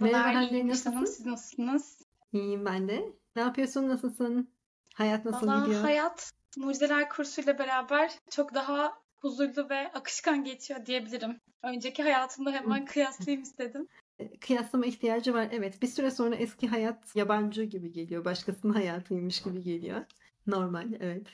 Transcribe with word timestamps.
Merhabalar, 0.00 0.34
Merhaba 0.34 0.50
Hanım. 0.52 0.68
nasılsın? 0.68 1.04
Siz 1.04 1.26
nasılsınız? 1.26 1.98
İyiyim 2.32 2.64
ben 2.64 2.88
de. 2.88 3.12
Ne 3.36 3.42
yapıyorsun, 3.42 3.88
nasılsın? 3.88 4.48
Hayat 4.94 5.24
nasıl 5.24 5.46
Valla 5.46 5.64
gidiyor? 5.64 5.80
hayat 5.82 6.32
Mucizeler 6.56 7.08
kursuyla 7.08 7.58
beraber 7.58 8.12
çok 8.30 8.54
daha 8.54 8.92
huzurlu 9.16 9.70
ve 9.70 9.92
akışkan 9.92 10.44
geçiyor 10.44 10.86
diyebilirim. 10.86 11.40
Önceki 11.62 12.02
hayatımla 12.02 12.52
hemen 12.52 12.84
kıyaslayayım 12.84 13.42
istedim. 13.42 13.88
E, 14.18 14.38
Kıyaslama 14.38 14.86
ihtiyacı 14.86 15.34
var. 15.34 15.48
Evet, 15.52 15.82
bir 15.82 15.86
süre 15.86 16.10
sonra 16.10 16.34
eski 16.36 16.68
hayat 16.68 17.16
yabancı 17.16 17.62
gibi 17.62 17.92
geliyor. 17.92 18.24
Başkasının 18.24 18.72
hayatıymış 18.72 19.42
gibi 19.42 19.62
geliyor. 19.62 20.00
Normal, 20.46 20.92
evet. 21.00 21.26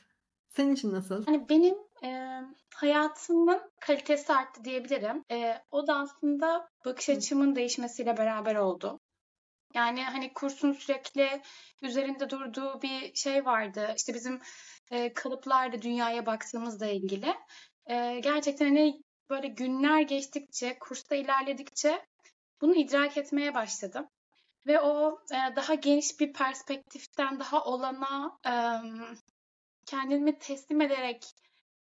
Senin 0.48 0.74
için 0.74 0.92
nasıl? 0.92 1.24
Hani 1.24 1.48
benim 1.48 1.74
e, 2.04 2.40
hayatımın 2.74 3.70
kalitesi 3.80 4.32
arttı 4.32 4.64
diyebilirim. 4.64 5.24
E, 5.30 5.62
o 5.70 5.86
da 5.86 5.96
aslında 5.96 6.68
bakış 6.84 7.08
açımın 7.08 7.56
değişmesiyle 7.56 8.16
beraber 8.16 8.54
oldu. 8.54 9.00
Yani 9.74 10.04
hani 10.04 10.32
kursun 10.32 10.72
sürekli 10.72 11.42
üzerinde 11.82 12.30
durduğu 12.30 12.82
bir 12.82 13.14
şey 13.14 13.44
vardı. 13.44 13.94
İşte 13.96 14.14
bizim 14.14 14.40
e, 14.90 15.12
kalıplarla 15.12 15.82
dünyaya 15.82 16.26
baktığımızla 16.26 16.86
ilgili. 16.86 17.34
E, 17.86 18.20
gerçekten 18.20 18.66
hani 18.66 19.02
böyle 19.30 19.48
günler 19.48 20.00
geçtikçe, 20.00 20.78
kursta 20.78 21.14
ilerledikçe 21.14 22.06
bunu 22.60 22.74
idrak 22.74 23.16
etmeye 23.16 23.54
başladım. 23.54 24.08
Ve 24.66 24.80
o 24.80 25.18
e, 25.32 25.56
daha 25.56 25.74
geniş 25.74 26.20
bir 26.20 26.32
perspektiften, 26.32 27.40
daha 27.40 27.64
olana 27.64 28.38
e, 28.46 28.52
kendimi 29.86 30.38
teslim 30.38 30.80
ederek 30.80 31.24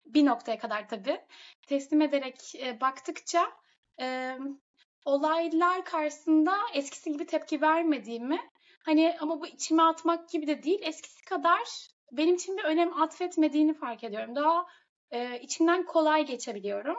bir 0.04 0.26
noktaya 0.26 0.58
kadar 0.58 0.88
tabii 0.88 1.20
teslim 1.66 2.02
ederek 2.02 2.54
e, 2.54 2.80
baktıkça 2.80 3.52
e, 4.00 4.38
olaylar 5.04 5.84
karşısında 5.84 6.56
eskisi 6.74 7.12
gibi 7.12 7.26
tepki 7.26 7.60
vermediğimi 7.62 8.40
hani 8.84 9.16
ama 9.20 9.40
bu 9.40 9.46
içime 9.46 9.82
atmak 9.82 10.28
gibi 10.28 10.46
de 10.46 10.62
değil 10.62 10.80
eskisi 10.82 11.24
kadar 11.24 11.88
benim 12.12 12.34
için 12.34 12.56
bir 12.56 12.64
önem 12.64 13.02
atfetmediğini 13.02 13.74
fark 13.74 14.04
ediyorum. 14.04 14.36
Daha 14.36 14.66
e, 15.10 15.40
içimden 15.40 15.86
kolay 15.86 16.26
geçebiliyorum. 16.26 16.96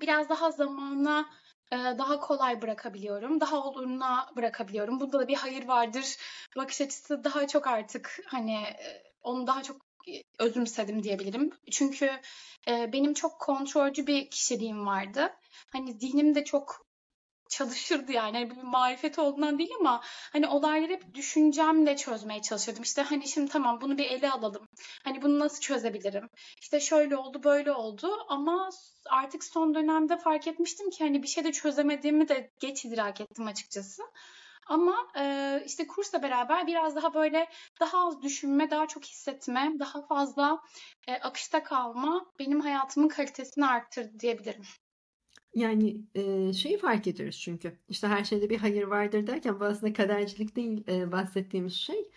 Biraz 0.00 0.28
daha 0.28 0.50
zamana 0.50 1.26
e, 1.72 1.76
daha 1.76 2.20
kolay 2.20 2.62
bırakabiliyorum. 2.62 3.40
Daha 3.40 3.64
oluruna 3.64 4.30
bırakabiliyorum. 4.36 5.00
Bunda 5.00 5.20
da 5.20 5.28
bir 5.28 5.36
hayır 5.36 5.68
vardır. 5.68 6.16
Bakış 6.56 6.80
açısı 6.80 7.24
daha 7.24 7.46
çok 7.46 7.66
artık 7.66 8.20
hani 8.26 8.54
e, 8.54 9.02
onu 9.22 9.46
daha 9.46 9.62
çok 9.62 9.76
özümsedim 10.38 11.02
diyebilirim. 11.02 11.50
Çünkü 11.70 12.10
e, 12.68 12.92
benim 12.92 13.14
çok 13.14 13.40
kontrolcü 13.40 14.06
bir 14.06 14.30
kişiliğim 14.30 14.86
vardı. 14.86 15.32
Hani 15.72 15.92
zihnim 15.92 16.34
de 16.34 16.44
çok 16.44 16.84
çalışırdı 17.48 18.12
yani. 18.12 18.36
Hani 18.36 18.50
bir 18.50 18.62
marifet 18.62 19.18
olduğundan 19.18 19.58
değil 19.58 19.70
ama 19.80 20.00
hani 20.32 20.48
olayları 20.48 20.92
hep 20.92 21.14
düşüncemle 21.14 21.96
çözmeye 21.96 22.42
çalışırdım. 22.42 22.82
İşte 22.82 23.02
hani 23.02 23.28
şimdi 23.28 23.50
tamam 23.50 23.80
bunu 23.80 23.98
bir 23.98 24.04
ele 24.04 24.30
alalım. 24.30 24.68
Hani 25.04 25.22
bunu 25.22 25.38
nasıl 25.38 25.60
çözebilirim? 25.60 26.28
İşte 26.60 26.80
şöyle 26.80 27.16
oldu, 27.16 27.42
böyle 27.44 27.72
oldu 27.72 28.08
ama 28.28 28.70
artık 29.10 29.44
son 29.44 29.74
dönemde 29.74 30.16
fark 30.16 30.46
etmiştim 30.46 30.90
ki 30.90 31.04
hani 31.04 31.22
bir 31.22 31.28
şey 31.28 31.44
de 31.44 31.52
çözemediğimi 31.52 32.28
de 32.28 32.50
geç 32.60 32.84
idrak 32.84 33.20
ettim 33.20 33.46
açıkçası. 33.46 34.02
Ama 34.66 35.08
e, 35.18 35.62
işte 35.66 35.86
kursla 35.86 36.22
beraber 36.22 36.66
biraz 36.66 36.96
daha 36.96 37.14
böyle 37.14 37.48
daha 37.80 38.06
az 38.06 38.22
düşünme, 38.22 38.70
daha 38.70 38.88
çok 38.88 39.04
hissetme, 39.04 39.72
daha 39.78 40.06
fazla 40.06 40.62
e, 41.08 41.14
akışta 41.14 41.62
kalma 41.62 42.26
benim 42.38 42.60
hayatımın 42.60 43.08
kalitesini 43.08 43.66
arttırdı 43.66 44.20
diyebilirim. 44.20 44.62
Yani 45.54 45.96
e, 46.14 46.52
şeyi 46.52 46.78
fark 46.78 47.06
ediyoruz 47.06 47.40
çünkü. 47.40 47.78
İşte 47.88 48.08
her 48.08 48.24
şeyde 48.24 48.50
bir 48.50 48.58
hayır 48.58 48.82
vardır 48.84 49.26
derken 49.26 49.60
bu 49.60 49.64
aslında 49.64 49.92
kadercilik 49.92 50.56
değil 50.56 50.84
e, 50.88 51.12
bahsettiğimiz 51.12 51.74
şey. 51.74 52.10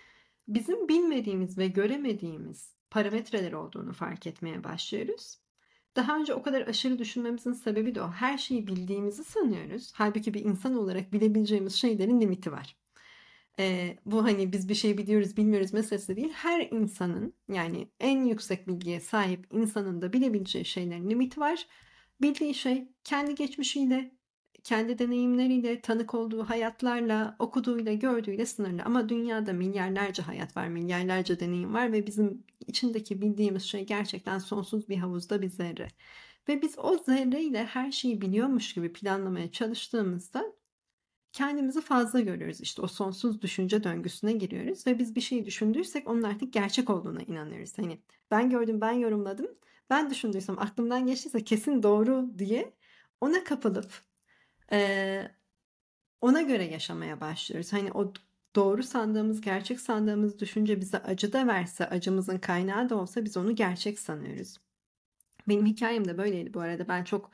Bizim 0.47 0.88
bilmediğimiz 0.88 1.57
ve 1.57 1.68
göremediğimiz 1.68 2.75
parametreler 2.90 3.52
olduğunu 3.52 3.94
fark 3.94 4.28
etmeye 4.28 4.63
başlıyoruz. 4.63 5.38
Daha 5.97 6.18
önce 6.18 6.34
o 6.34 6.41
kadar 6.41 6.68
aşırı 6.68 7.00
düşünmemizin 7.00 7.53
sebebi 7.53 7.96
de 7.96 8.02
o. 8.02 8.12
Her 8.12 8.38
şeyi 8.38 8.68
bildiğimizi 8.68 9.24
sanıyoruz. 9.24 9.91
Halbuki 9.96 10.34
bir 10.34 10.46
insan 10.46 10.75
olarak 10.75 11.13
bilebileceğimiz 11.13 11.75
şeylerin 11.75 12.22
limiti 12.22 12.52
var. 12.52 12.78
Ee, 13.59 13.97
bu 14.06 14.24
hani 14.24 14.52
biz 14.53 14.69
bir 14.69 14.75
şey 14.75 14.97
biliyoruz 14.97 15.38
bilmiyoruz 15.38 15.74
meselesi 15.74 16.16
değil. 16.16 16.31
Her 16.34 16.62
insanın 16.72 17.34
yani 17.53 17.88
en 18.00 18.25
yüksek 18.25 18.68
bilgiye 18.68 19.00
sahip 19.00 19.47
insanın 19.52 20.02
da 20.02 20.13
bilebileceği 20.13 20.66
şeylerin 20.66 21.09
limiti 21.09 21.40
var. 21.40 21.68
Bildiği 22.22 22.53
şey 22.53 22.88
kendi 23.03 23.36
geçmişiyle, 23.36 24.12
kendi 24.67 25.00
deneyimleriyle, 25.00 25.81
tanık 25.81 26.13
olduğu 26.13 26.44
hayatlarla, 26.44 27.35
okuduğuyla, 27.39 27.94
gördüğüyle 27.94 28.45
sınırlı. 28.45 28.83
Ama 28.83 29.09
dünyada 29.09 29.53
milyarlarca 29.53 30.28
hayat 30.28 30.57
var, 30.57 30.67
milyarlarca 30.67 31.39
deneyim 31.39 31.73
var 31.73 31.91
ve 31.91 32.07
bizim 32.07 32.44
içindeki 32.67 33.22
bildiğimiz 33.22 33.63
şey 33.63 33.85
gerçekten 33.85 34.39
sonsuz 34.39 34.89
bir 34.89 34.97
havuzda 34.97 35.41
bir 35.41 35.50
zerre. 35.50 35.88
Ve 36.50 36.61
biz 36.61 36.79
o 36.79 36.97
zerreyle 36.97 37.66
her 37.66 37.91
şeyi 37.91 38.22
biliyormuş 38.22 38.73
gibi 38.73 38.94
planlamaya 38.94 39.51
çalıştığımızda 39.51 40.53
kendimizi 41.33 41.81
fazla 41.81 42.19
görüyoruz. 42.19 42.61
İşte 42.61 42.81
o 42.81 42.88
sonsuz 42.88 43.41
düşünce 43.41 43.83
döngüsüne 43.83 44.33
giriyoruz 44.33 44.88
ve 44.88 45.00
biz 45.00 45.16
bir 45.16 45.22
şey 45.22 45.45
düşündüysek 45.45 46.09
onun 46.09 46.23
artık 46.23 46.53
gerçek 46.53 46.89
olduğuna 46.89 47.22
inanıyoruz. 47.22 47.77
Hani 47.77 48.01
ben 48.31 48.50
gördüm, 48.50 48.81
ben 48.81 48.91
yorumladım. 48.94 49.47
Ben 49.89 50.09
düşündüysem, 50.09 50.59
aklımdan 50.59 51.06
geçtiyse 51.06 51.44
kesin 51.44 51.83
doğru 51.83 52.31
diye 52.38 52.73
ona 53.22 53.44
kapılıp 53.44 54.06
eee, 54.72 55.31
ona 56.22 56.41
göre 56.41 56.66
yaşamaya 56.66 57.22
başlıyoruz. 57.22 57.73
Hani 57.73 57.91
o 57.94 58.13
doğru 58.55 58.83
sandığımız, 58.83 59.41
gerçek 59.41 59.79
sandığımız 59.81 60.39
düşünce 60.39 60.81
bize 60.81 60.97
acı 61.00 61.33
da 61.33 61.47
verse, 61.47 61.89
acımızın 61.89 62.38
kaynağı 62.38 62.89
da 62.89 62.95
olsa 62.97 63.25
biz 63.25 63.38
onu 63.38 63.56
gerçek 63.56 64.00
sanıyoruz. 64.00 64.57
Benim 65.47 65.66
hikayem 65.66 66.07
de 66.07 66.17
böyleydi 66.17 66.53
bu 66.53 66.59
arada. 66.61 66.88
Ben 66.88 67.03
çok 67.03 67.31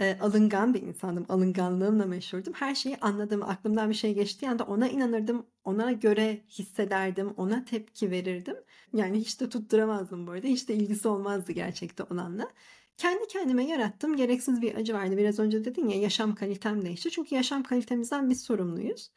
e, 0.00 0.18
alıngan 0.20 0.74
bir 0.74 0.82
insandım. 0.82 1.26
Alınganlığımla 1.28 2.06
meşhurdum. 2.06 2.52
Her 2.54 2.74
şeyi 2.74 2.96
anladım. 3.00 3.42
Aklımdan 3.42 3.90
bir 3.90 3.94
şey 3.94 4.14
geçtiği 4.14 4.50
anda 4.50 4.64
ona 4.64 4.88
inanırdım. 4.88 5.46
Ona 5.64 5.92
göre 5.92 6.42
hissederdim. 6.48 7.30
Ona 7.36 7.64
tepki 7.64 8.10
verirdim. 8.10 8.56
Yani 8.92 9.18
hiç 9.18 9.40
de 9.40 9.48
tutturamazdım 9.48 10.26
bu 10.26 10.32
arada. 10.32 10.46
Hiç 10.46 10.68
de 10.68 10.74
ilgisi 10.74 11.08
olmazdı 11.08 11.52
gerçekte 11.52 12.02
olanla. 12.04 12.52
Kendi 12.96 13.26
kendime 13.28 13.66
yarattım. 13.66 14.16
Gereksiz 14.16 14.62
bir 14.62 14.74
acı 14.74 14.94
vardı. 14.94 15.16
Biraz 15.16 15.38
önce 15.38 15.64
dedin 15.64 15.88
ya 15.88 16.00
yaşam 16.00 16.34
kalitem 16.34 16.84
değişti. 16.84 17.10
Çünkü 17.10 17.34
yaşam 17.34 17.62
kalitemizden 17.62 18.30
biz 18.30 18.42
sorumluyuz. 18.42 19.10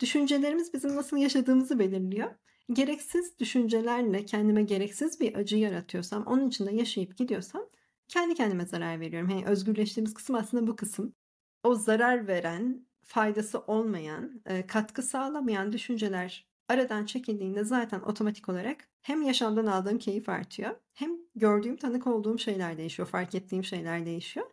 Düşüncelerimiz 0.00 0.74
bizim 0.74 0.96
nasıl 0.96 1.16
yaşadığımızı 1.16 1.78
belirliyor. 1.78 2.30
Gereksiz 2.72 3.38
düşüncelerle 3.38 4.24
kendime 4.24 4.62
gereksiz 4.62 5.20
bir 5.20 5.34
acı 5.34 5.56
yaratıyorsam, 5.56 6.26
onun 6.26 6.48
içinde 6.48 6.74
yaşayıp 6.74 7.16
gidiyorsam 7.16 7.62
kendi 8.08 8.34
kendime 8.34 8.66
zarar 8.66 9.00
veriyorum. 9.00 9.30
Hani 9.30 9.46
özgürleştiğimiz 9.46 10.14
kısım 10.14 10.36
aslında 10.36 10.66
bu 10.66 10.76
kısım. 10.76 11.14
O 11.62 11.74
zarar 11.74 12.26
veren, 12.26 12.86
faydası 13.02 13.60
olmayan, 13.60 14.42
e, 14.46 14.66
katkı 14.66 15.02
sağlamayan 15.02 15.72
düşünceler 15.72 16.46
aradan 16.68 17.06
çekildiğinde 17.06 17.64
zaten 17.64 18.00
otomatik 18.00 18.48
olarak 18.48 18.88
hem 19.02 19.22
yaşamdan 19.22 19.66
aldığım 19.66 19.98
keyif 19.98 20.28
artıyor, 20.28 20.76
hem 20.94 21.10
gördüğüm, 21.36 21.76
tanık 21.76 22.06
olduğum 22.06 22.38
şeyler 22.38 22.78
değişiyor, 22.78 23.08
fark 23.08 23.34
ettiğim 23.34 23.64
şeyler 23.64 24.06
değişiyor. 24.06 24.46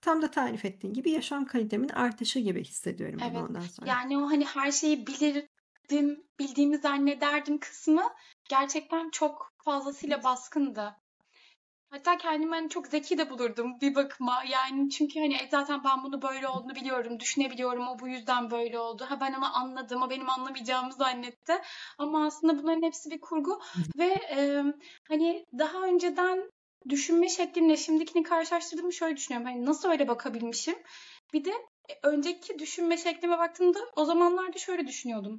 Tam 0.00 0.22
da 0.22 0.30
tarif 0.30 0.64
ettiğin 0.64 0.94
gibi 0.94 1.10
yaşam 1.10 1.44
kalitemin 1.44 1.88
artışı 1.88 2.38
gibi 2.38 2.64
hissediyorum 2.64 3.20
bunu 3.20 3.28
Evet. 3.28 3.50
ondan 3.50 3.60
sonra. 3.60 3.90
Yani 3.90 4.18
o 4.18 4.30
hani 4.30 4.44
her 4.44 4.72
şeyi 4.72 5.06
bilirdim, 5.06 6.24
bildiğimi 6.38 6.78
zannederdim 6.78 7.58
kısmı 7.58 8.02
gerçekten 8.48 9.10
çok 9.10 9.52
fazlasıyla 9.56 10.24
baskındı. 10.24 10.96
Hatta 11.92 12.16
kendimi 12.18 12.54
hani 12.54 12.68
çok 12.68 12.86
zeki 12.86 13.18
de 13.18 13.30
bulurdum 13.30 13.80
bir 13.80 13.94
bakıma. 13.94 14.44
Yani 14.50 14.90
çünkü 14.90 15.20
hani 15.20 15.34
e, 15.34 15.48
zaten 15.50 15.84
ben 15.84 16.02
bunu 16.04 16.22
böyle 16.22 16.48
olduğunu 16.48 16.74
biliyorum, 16.74 17.20
düşünebiliyorum. 17.20 17.88
O 17.88 17.98
bu 17.98 18.08
yüzden 18.08 18.50
böyle 18.50 18.78
oldu. 18.78 19.04
Ha 19.08 19.20
ben 19.20 19.32
onu 19.32 19.56
anladım. 19.56 20.02
O 20.02 20.10
benim 20.10 20.30
anlamayacağımı 20.30 20.92
zannetti. 20.92 21.52
Ama 21.98 22.26
aslında 22.26 22.58
bunların 22.62 22.82
hepsi 22.82 23.10
bir 23.10 23.20
kurgu 23.20 23.60
ve 23.98 24.06
e, 24.36 24.64
hani 25.08 25.46
daha 25.58 25.82
önceden 25.82 26.50
düşünme 26.88 27.28
şeklimle 27.28 27.76
şimdikini 27.76 28.22
karşılaştırdığımı 28.22 28.92
şöyle 28.92 29.16
düşünüyorum. 29.16 29.50
Hani 29.52 29.66
nasıl 29.66 29.88
öyle 29.90 30.08
bakabilmişim? 30.08 30.74
Bir 31.32 31.44
de 31.44 31.50
e, 31.88 31.92
önceki 32.02 32.58
düşünme 32.58 32.96
şeklime 32.96 33.38
baktığımda 33.38 33.78
o 33.96 34.04
zamanlarda 34.04 34.58
şöyle 34.58 34.86
düşünüyordum. 34.86 35.38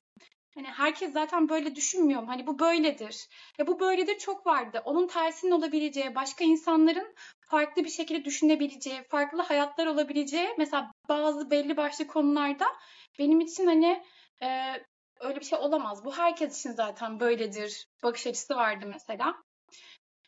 Hani 0.55 0.67
herkes 0.67 1.13
zaten 1.13 1.49
böyle 1.49 1.75
düşünmüyor. 1.75 2.23
Hani 2.23 2.47
bu 2.47 2.59
böyledir. 2.59 3.27
Ya 3.57 3.67
bu 3.67 3.79
böyledir 3.79 4.17
çok 4.17 4.45
vardı. 4.47 4.81
Onun 4.85 5.07
tersinin 5.07 5.51
olabileceği, 5.51 6.15
başka 6.15 6.43
insanların 6.43 7.15
farklı 7.39 7.83
bir 7.83 7.89
şekilde 7.89 8.25
düşünebileceği, 8.25 9.03
farklı 9.03 9.41
hayatlar 9.41 9.87
olabileceği 9.87 10.49
mesela 10.57 10.91
bazı 11.09 11.51
belli 11.51 11.77
başlı 11.77 12.07
konularda 12.07 12.65
benim 13.19 13.39
için 13.41 13.67
hani 13.67 14.03
e, 14.41 14.73
öyle 15.19 15.39
bir 15.39 15.45
şey 15.45 15.59
olamaz. 15.59 16.05
Bu 16.05 16.17
herkes 16.17 16.59
için 16.59 16.71
zaten 16.71 17.19
böyledir. 17.19 17.87
Bakış 18.03 18.27
açısı 18.27 18.55
vardı 18.55 18.85
mesela. 18.87 19.35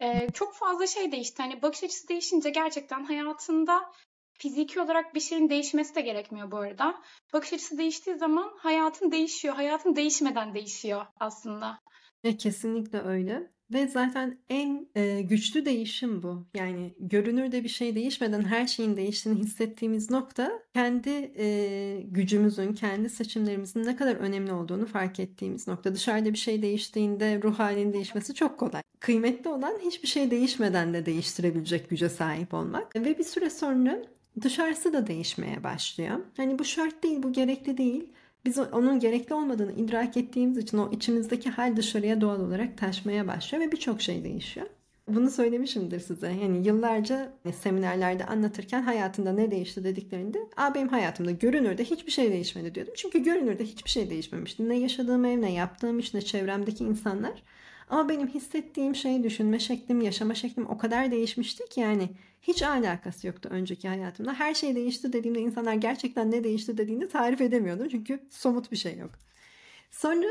E, 0.01 0.31
çok 0.33 0.55
fazla 0.55 0.87
şey 0.87 1.11
değişti. 1.11 1.41
Hani 1.41 1.61
bakış 1.61 1.83
açısı 1.83 2.07
değişince 2.07 2.49
gerçekten 2.49 3.03
hayatında 3.03 3.91
fiziki 4.37 4.81
olarak 4.81 5.15
bir 5.15 5.19
şeyin 5.19 5.49
değişmesi 5.49 5.95
de 5.95 6.01
gerekmiyor 6.01 6.51
bu 6.51 6.57
arada. 6.57 6.95
Bakış 7.33 7.53
açısı 7.53 7.77
değiştiği 7.77 8.17
zaman 8.17 8.51
hayatın 8.57 9.11
değişiyor. 9.11 9.55
Hayatın 9.55 9.95
değişmeden 9.95 10.53
değişiyor 10.53 11.05
aslında. 11.19 11.79
Ya 12.23 12.37
kesinlikle 12.37 13.01
öyle. 13.01 13.55
Ve 13.73 13.87
zaten 13.87 14.39
en 14.49 14.87
e, 14.95 15.21
güçlü 15.21 15.65
değişim 15.65 16.23
bu. 16.23 16.47
Yani 16.55 16.95
görünürde 16.99 17.63
bir 17.63 17.69
şey 17.69 17.95
değişmeden 17.95 18.41
her 18.41 18.67
şeyin 18.67 18.97
değiştiğini 18.97 19.39
hissettiğimiz 19.39 20.11
nokta 20.11 20.51
kendi 20.73 21.31
e, 21.37 22.01
gücümüzün, 22.05 22.73
kendi 22.73 23.09
seçimlerimizin 23.09 23.83
ne 23.83 23.95
kadar 23.95 24.15
önemli 24.15 24.53
olduğunu 24.53 24.85
fark 24.85 25.19
ettiğimiz 25.19 25.67
nokta. 25.67 25.95
Dışarıda 25.95 26.33
bir 26.33 26.37
şey 26.37 26.61
değiştiğinde 26.61 27.41
ruh 27.43 27.59
halinin 27.59 27.93
değişmesi 27.93 28.33
çok 28.33 28.59
kolay. 28.59 28.81
Kıymetli 28.99 29.49
olan 29.49 29.79
hiçbir 29.85 30.07
şey 30.07 30.31
değişmeden 30.31 30.93
de 30.93 31.05
değiştirebilecek 31.05 31.89
güce 31.89 32.09
sahip 32.09 32.53
olmak. 32.53 32.95
Ve 32.95 33.17
bir 33.17 33.23
süre 33.23 33.49
sonra 33.49 34.01
dışarısı 34.41 34.93
da 34.93 35.07
değişmeye 35.07 35.63
başlıyor. 35.63 36.19
Hani 36.37 36.59
bu 36.59 36.63
şart 36.63 37.03
değil, 37.03 37.23
bu 37.23 37.33
gerekli 37.33 37.77
değil. 37.77 38.09
Biz 38.45 38.59
onun 38.59 38.99
gerekli 38.99 39.33
olmadığını 39.33 39.71
idrak 39.71 40.17
ettiğimiz 40.17 40.57
için 40.57 40.77
o 40.77 40.91
içimizdeki 40.91 41.49
hal 41.49 41.75
dışarıya 41.75 42.21
doğal 42.21 42.39
olarak 42.39 42.77
taşmaya 42.77 43.27
başlıyor 43.27 43.65
ve 43.65 43.71
birçok 43.71 44.01
şey 44.01 44.23
değişiyor. 44.23 44.67
Bunu 45.07 45.29
söylemişimdir 45.29 45.99
size. 45.99 46.27
Yani 46.27 46.67
yıllarca 46.67 47.33
seminerlerde 47.61 48.25
anlatırken 48.25 48.81
hayatında 48.81 49.31
ne 49.31 49.51
değişti 49.51 49.83
dediklerinde 49.83 50.37
Aa 50.57 50.75
benim 50.75 50.87
hayatımda 50.87 51.31
görünürde 51.31 51.83
hiçbir 51.83 52.11
şey 52.11 52.31
değişmedi 52.31 52.75
diyordum. 52.75 52.93
Çünkü 52.97 53.23
görünürde 53.23 53.65
hiçbir 53.65 53.89
şey 53.89 54.09
değişmemişti. 54.09 54.69
Ne 54.69 54.79
yaşadığım 54.79 55.25
ev, 55.25 55.41
ne 55.41 55.51
yaptığım 55.51 55.99
iş, 55.99 56.13
ne 56.13 56.21
çevremdeki 56.21 56.83
insanlar. 56.83 57.43
Ama 57.89 58.09
benim 58.09 58.27
hissettiğim 58.27 58.95
şey, 58.95 59.23
düşünme 59.23 59.59
şeklim, 59.59 60.01
yaşama 60.01 60.35
şeklim 60.35 60.69
o 60.69 60.77
kadar 60.77 61.11
değişmişti 61.11 61.65
ki 61.69 61.79
yani 61.79 62.09
hiç 62.47 62.63
alakası 62.63 63.27
yoktu 63.27 63.49
önceki 63.51 63.87
hayatımda. 63.87 64.33
Her 64.33 64.53
şey 64.53 64.75
değişti 64.75 65.13
dediğimde 65.13 65.39
insanlar 65.39 65.73
gerçekten 65.73 66.31
ne 66.31 66.43
değişti 66.43 66.77
dediğinde 66.77 67.07
tarif 67.07 67.41
edemiyordum. 67.41 67.89
Çünkü 67.89 68.27
somut 68.29 68.71
bir 68.71 68.77
şey 68.77 68.97
yok. 68.97 69.11
Sonra 69.91 70.27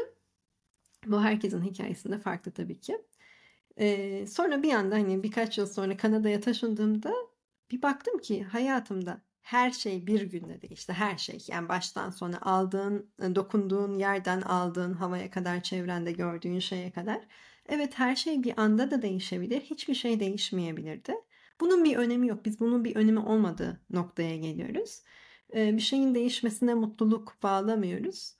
bu 1.06 1.22
herkesin 1.22 1.62
hikayesinde 1.62 2.18
farklı 2.18 2.52
tabii 2.52 2.80
ki. 2.80 2.98
Ee, 3.78 4.26
sonra 4.26 4.62
bir 4.62 4.72
anda 4.72 4.94
hani 4.94 5.22
birkaç 5.22 5.58
yıl 5.58 5.66
sonra 5.66 5.96
Kanada'ya 5.96 6.40
taşındığımda 6.40 7.14
bir 7.70 7.82
baktım 7.82 8.18
ki 8.18 8.44
hayatımda 8.44 9.20
her 9.42 9.70
şey 9.70 10.06
bir 10.06 10.22
günde 10.22 10.62
değişti. 10.62 10.92
Her 10.92 11.18
şey. 11.18 11.44
Yani 11.48 11.68
baştan 11.68 12.10
sona 12.10 12.40
aldığın, 12.40 13.10
dokunduğun 13.34 13.94
yerden 13.94 14.40
aldığın 14.40 14.92
havaya 14.92 15.30
kadar, 15.30 15.62
çevrende 15.62 16.12
gördüğün 16.12 16.58
şeye 16.58 16.90
kadar. 16.90 17.20
Evet 17.68 17.98
her 17.98 18.16
şey 18.16 18.42
bir 18.42 18.60
anda 18.60 18.90
da 18.90 19.02
değişebilir. 19.02 19.60
Hiçbir 19.60 19.94
şey 19.94 20.20
değişmeyebilirdi. 20.20 21.14
Bunun 21.60 21.84
bir 21.84 21.96
önemi 21.96 22.28
yok. 22.28 22.44
Biz 22.44 22.60
bunun 22.60 22.84
bir 22.84 22.96
önemi 22.96 23.18
olmadığı 23.20 23.80
noktaya 23.90 24.36
geliyoruz. 24.36 25.02
Bir 25.54 25.80
şeyin 25.80 26.14
değişmesine 26.14 26.74
mutluluk 26.74 27.36
bağlamıyoruz. 27.42 28.36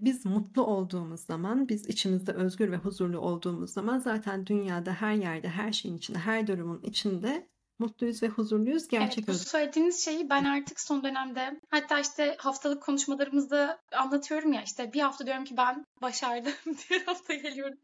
Biz 0.00 0.26
mutlu 0.26 0.66
olduğumuz 0.66 1.20
zaman, 1.20 1.68
biz 1.68 1.88
içimizde 1.88 2.32
özgür 2.32 2.72
ve 2.72 2.76
huzurlu 2.76 3.18
olduğumuz 3.18 3.70
zaman 3.70 3.98
zaten 3.98 4.46
dünyada 4.46 4.92
her 4.92 5.14
yerde, 5.14 5.48
her 5.48 5.72
şeyin 5.72 5.96
içinde, 5.96 6.18
her 6.18 6.46
durumun 6.46 6.82
içinde 6.82 7.48
mutluyuz 7.78 8.22
ve 8.22 8.28
huzurluyuz. 8.28 8.88
Gerçek 8.88 9.18
evet, 9.18 9.28
bu 9.28 9.34
söylediğiniz 9.34 10.04
şeyi 10.04 10.30
ben 10.30 10.44
artık 10.44 10.80
son 10.80 11.04
dönemde 11.04 11.60
hatta 11.70 12.00
işte 12.00 12.36
haftalık 12.38 12.82
konuşmalarımızda 12.82 13.80
anlatıyorum 13.92 14.52
ya 14.52 14.62
işte 14.62 14.92
bir 14.92 15.00
hafta 15.00 15.26
diyorum 15.26 15.44
ki 15.44 15.56
ben 15.56 15.86
başardım. 16.02 16.52
Diğer 16.88 17.00
hafta 17.00 17.34
geliyorum. 17.34 17.78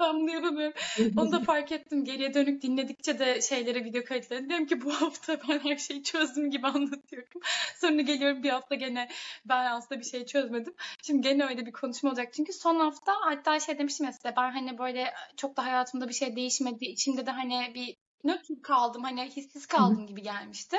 Ben 0.00 0.14
bunu 0.14 0.30
yapamıyorum. 0.30 0.74
Onu 1.16 1.32
da 1.32 1.40
fark 1.40 1.72
ettim. 1.72 2.04
Geriye 2.04 2.34
dönük 2.34 2.62
dinledikçe 2.62 3.18
de 3.18 3.40
şeylere 3.40 3.84
video 3.84 4.04
kayıtlarını 4.04 4.48
diyorum 4.48 4.66
ki 4.66 4.84
bu 4.84 4.92
hafta 4.92 5.38
ben 5.48 5.58
her 5.58 5.76
şeyi 5.76 6.02
çözdüm 6.02 6.50
gibi 6.50 6.66
anlatıyorum. 6.66 7.40
Sonra 7.80 8.02
geliyorum 8.02 8.42
bir 8.42 8.50
hafta 8.50 8.74
gene 8.74 9.08
ben 9.44 9.72
aslında 9.72 10.00
bir 10.00 10.06
şey 10.06 10.26
çözmedim. 10.26 10.74
Şimdi 11.02 11.20
gene 11.22 11.44
öyle 11.44 11.66
bir 11.66 11.72
konuşma 11.72 12.10
olacak. 12.10 12.32
Çünkü 12.32 12.52
son 12.52 12.76
hafta 12.80 13.12
hatta 13.24 13.60
şey 13.60 13.78
demiştim 13.78 14.06
ya 14.06 14.12
size 14.12 14.34
ben 14.36 14.50
hani 14.50 14.78
böyle 14.78 15.14
çok 15.36 15.56
da 15.56 15.64
hayatımda 15.64 16.08
bir 16.08 16.14
şey 16.14 16.36
değişmedi. 16.36 16.84
İçimde 16.84 17.26
de 17.26 17.30
hani 17.30 17.72
bir 17.74 17.96
nötr 18.26 18.62
kaldım 18.62 19.02
hani 19.02 19.22
hissiz 19.22 19.66
kaldım 19.66 20.06
gibi 20.06 20.22
gelmişti. 20.22 20.76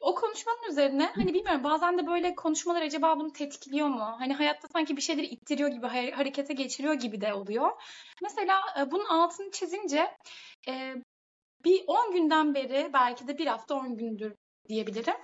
O 0.00 0.14
konuşmanın 0.14 0.70
üzerine 0.70 1.12
hani 1.14 1.34
bilmiyorum 1.34 1.64
bazen 1.64 1.98
de 1.98 2.06
böyle 2.06 2.34
konuşmalar 2.34 2.82
acaba 2.82 3.20
bunu 3.20 3.32
tetikliyor 3.32 3.88
mu? 3.88 4.14
Hani 4.18 4.34
hayatta 4.34 4.68
sanki 4.68 4.96
bir 4.96 5.02
şeyleri 5.02 5.26
ittiriyor 5.26 5.68
gibi, 5.68 5.86
harekete 5.86 6.54
geçiriyor 6.54 6.94
gibi 6.94 7.20
de 7.20 7.34
oluyor. 7.34 7.70
Mesela 8.22 8.60
e, 8.80 8.90
bunun 8.90 9.04
altını 9.04 9.50
çizince 9.50 10.16
e, 10.68 10.94
bir 11.64 11.84
10 11.86 12.12
günden 12.12 12.54
beri 12.54 12.90
belki 12.92 13.28
de 13.28 13.38
bir 13.38 13.46
hafta 13.46 13.74
10 13.74 13.96
gündür 13.96 14.34
diyebilirim. 14.68 15.16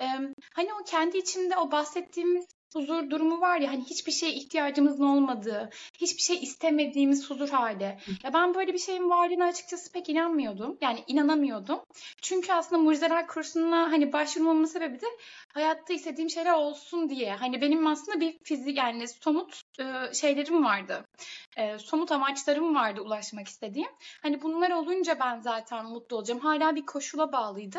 E, 0.00 0.06
hani 0.54 0.74
o 0.74 0.84
kendi 0.86 1.18
içinde 1.18 1.56
o 1.56 1.70
bahsettiğimiz 1.70 2.46
huzur 2.72 3.10
durumu 3.10 3.40
var 3.40 3.58
ya 3.58 3.72
hani 3.72 3.84
hiçbir 3.84 4.12
şeye 4.12 4.32
ihtiyacımızın 4.32 5.04
olmadığı, 5.04 5.70
hiçbir 6.00 6.22
şey 6.22 6.36
istemediğimiz 6.36 7.30
huzur 7.30 7.48
hali. 7.48 7.98
Ya 8.24 8.32
ben 8.34 8.54
böyle 8.54 8.72
bir 8.72 8.78
şeyin 8.78 9.10
varlığına 9.10 9.44
açıkçası 9.44 9.92
pek 9.92 10.08
inanmıyordum. 10.08 10.78
Yani 10.80 11.04
inanamıyordum. 11.06 11.80
Çünkü 12.22 12.52
aslında 12.52 12.82
mucizeler 12.82 13.26
kursuna 13.26 13.92
hani 13.92 14.12
başvurmamın 14.12 14.64
sebebi 14.64 15.00
de 15.00 15.06
hayatta 15.54 15.92
istediğim 15.92 16.30
şeyler 16.30 16.52
olsun 16.52 17.08
diye. 17.08 17.34
Hani 17.34 17.60
benim 17.60 17.86
aslında 17.86 18.20
bir 18.20 18.38
fizik 18.44 18.78
yani 18.78 19.08
somut 19.08 19.62
e, 19.80 20.14
şeylerim 20.14 20.64
vardı. 20.64 21.04
E, 21.56 21.78
somut 21.78 22.12
amaçlarım 22.12 22.74
vardı 22.74 23.00
ulaşmak 23.00 23.48
istediğim. 23.48 23.88
Hani 24.22 24.42
bunlar 24.42 24.70
olunca 24.70 25.18
ben 25.20 25.40
zaten 25.40 25.86
mutlu 25.86 26.16
olacağım. 26.16 26.40
Hala 26.40 26.76
bir 26.76 26.86
koşula 26.86 27.32
bağlıydı. 27.32 27.78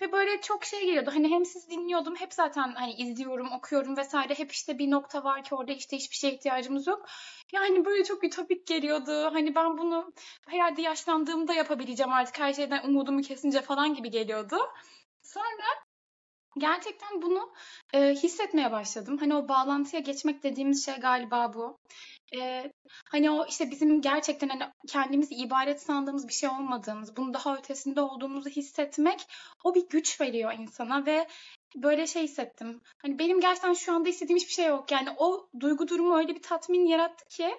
Ve 0.00 0.12
böyle 0.12 0.40
çok 0.40 0.64
şey 0.64 0.80
geliyordu. 0.80 1.10
Hani 1.14 1.28
hem 1.28 1.44
siz 1.44 1.70
dinliyordum, 1.70 2.16
hep 2.16 2.34
zaten 2.34 2.72
hani 2.74 2.92
izliyorum, 2.92 3.52
okuyorum 3.52 3.96
vesaire. 3.96 4.25
Hep 4.34 4.52
işte 4.52 4.78
bir 4.78 4.90
nokta 4.90 5.24
var 5.24 5.44
ki 5.44 5.54
orada 5.54 5.72
işte 5.72 5.96
hiçbir 5.96 6.16
şeye 6.16 6.34
ihtiyacımız 6.34 6.86
yok. 6.86 7.06
Yani 7.52 7.84
böyle 7.84 8.04
çok 8.04 8.24
ütopik 8.24 8.66
geliyordu. 8.66 9.24
Hani 9.32 9.54
ben 9.54 9.78
bunu 9.78 10.12
herhalde 10.48 10.82
yaşlandığımda 10.82 11.54
yapabileceğim 11.54 12.12
artık 12.12 12.38
her 12.38 12.52
şeyden 12.52 12.88
umudumu 12.88 13.22
kesince 13.22 13.62
falan 13.62 13.94
gibi 13.94 14.10
geliyordu. 14.10 14.56
Sonra 15.22 15.66
gerçekten 16.58 17.22
bunu 17.22 17.52
e, 17.94 18.10
hissetmeye 18.14 18.72
başladım. 18.72 19.16
Hani 19.20 19.34
o 19.34 19.48
bağlantıya 19.48 20.02
geçmek 20.02 20.42
dediğimiz 20.42 20.84
şey 20.84 20.94
galiba 20.96 21.54
bu. 21.54 21.78
E, 22.38 22.72
hani 23.10 23.30
o 23.30 23.46
işte 23.46 23.70
bizim 23.70 24.00
gerçekten 24.00 24.48
hani 24.48 24.62
kendimizi 24.88 25.34
ibaret 25.34 25.82
sandığımız 25.82 26.28
bir 26.28 26.32
şey 26.32 26.48
olmadığımız, 26.48 27.16
bunun 27.16 27.34
daha 27.34 27.56
ötesinde 27.56 28.00
olduğumuzu 28.00 28.50
hissetmek 28.50 29.26
o 29.64 29.74
bir 29.74 29.88
güç 29.88 30.20
veriyor 30.20 30.52
insana 30.52 31.06
ve 31.06 31.26
böyle 31.76 32.06
şey 32.06 32.22
hissettim. 32.22 32.80
Hani 33.02 33.18
benim 33.18 33.40
gerçekten 33.40 33.72
şu 33.72 33.92
anda 33.92 34.08
istediğim 34.08 34.36
hiçbir 34.36 34.52
şey 34.52 34.66
yok. 34.66 34.92
Yani 34.92 35.08
o 35.18 35.48
duygu 35.60 35.88
durumu 35.88 36.16
öyle 36.16 36.34
bir 36.34 36.42
tatmin 36.42 36.86
yarattı 36.86 37.24
ki 37.28 37.54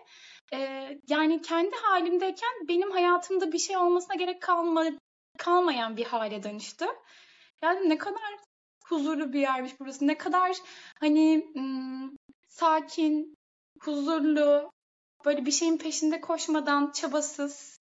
e, 0.53 0.89
yani 1.07 1.41
kendi 1.41 1.75
halimdeyken 1.75 2.67
benim 2.67 2.91
hayatımda 2.91 3.51
bir 3.51 3.59
şey 3.59 3.77
olmasına 3.77 4.15
gerek 4.15 4.41
kalma, 4.41 4.85
kalmayan 5.37 5.97
bir 5.97 6.05
hale 6.05 6.43
dönüştü. 6.43 6.85
Yani 7.61 7.89
ne 7.89 7.97
kadar 7.97 8.37
huzurlu 8.85 9.33
bir 9.33 9.39
yermiş 9.39 9.71
burası. 9.79 10.07
Ne 10.07 10.17
kadar 10.17 10.57
hani 10.99 11.51
ım, 11.55 12.17
sakin, 12.47 13.35
huzurlu, 13.79 14.71
böyle 15.25 15.45
bir 15.45 15.51
şeyin 15.51 15.77
peşinde 15.77 16.21
koşmadan 16.21 16.91
çabasız. 16.91 17.79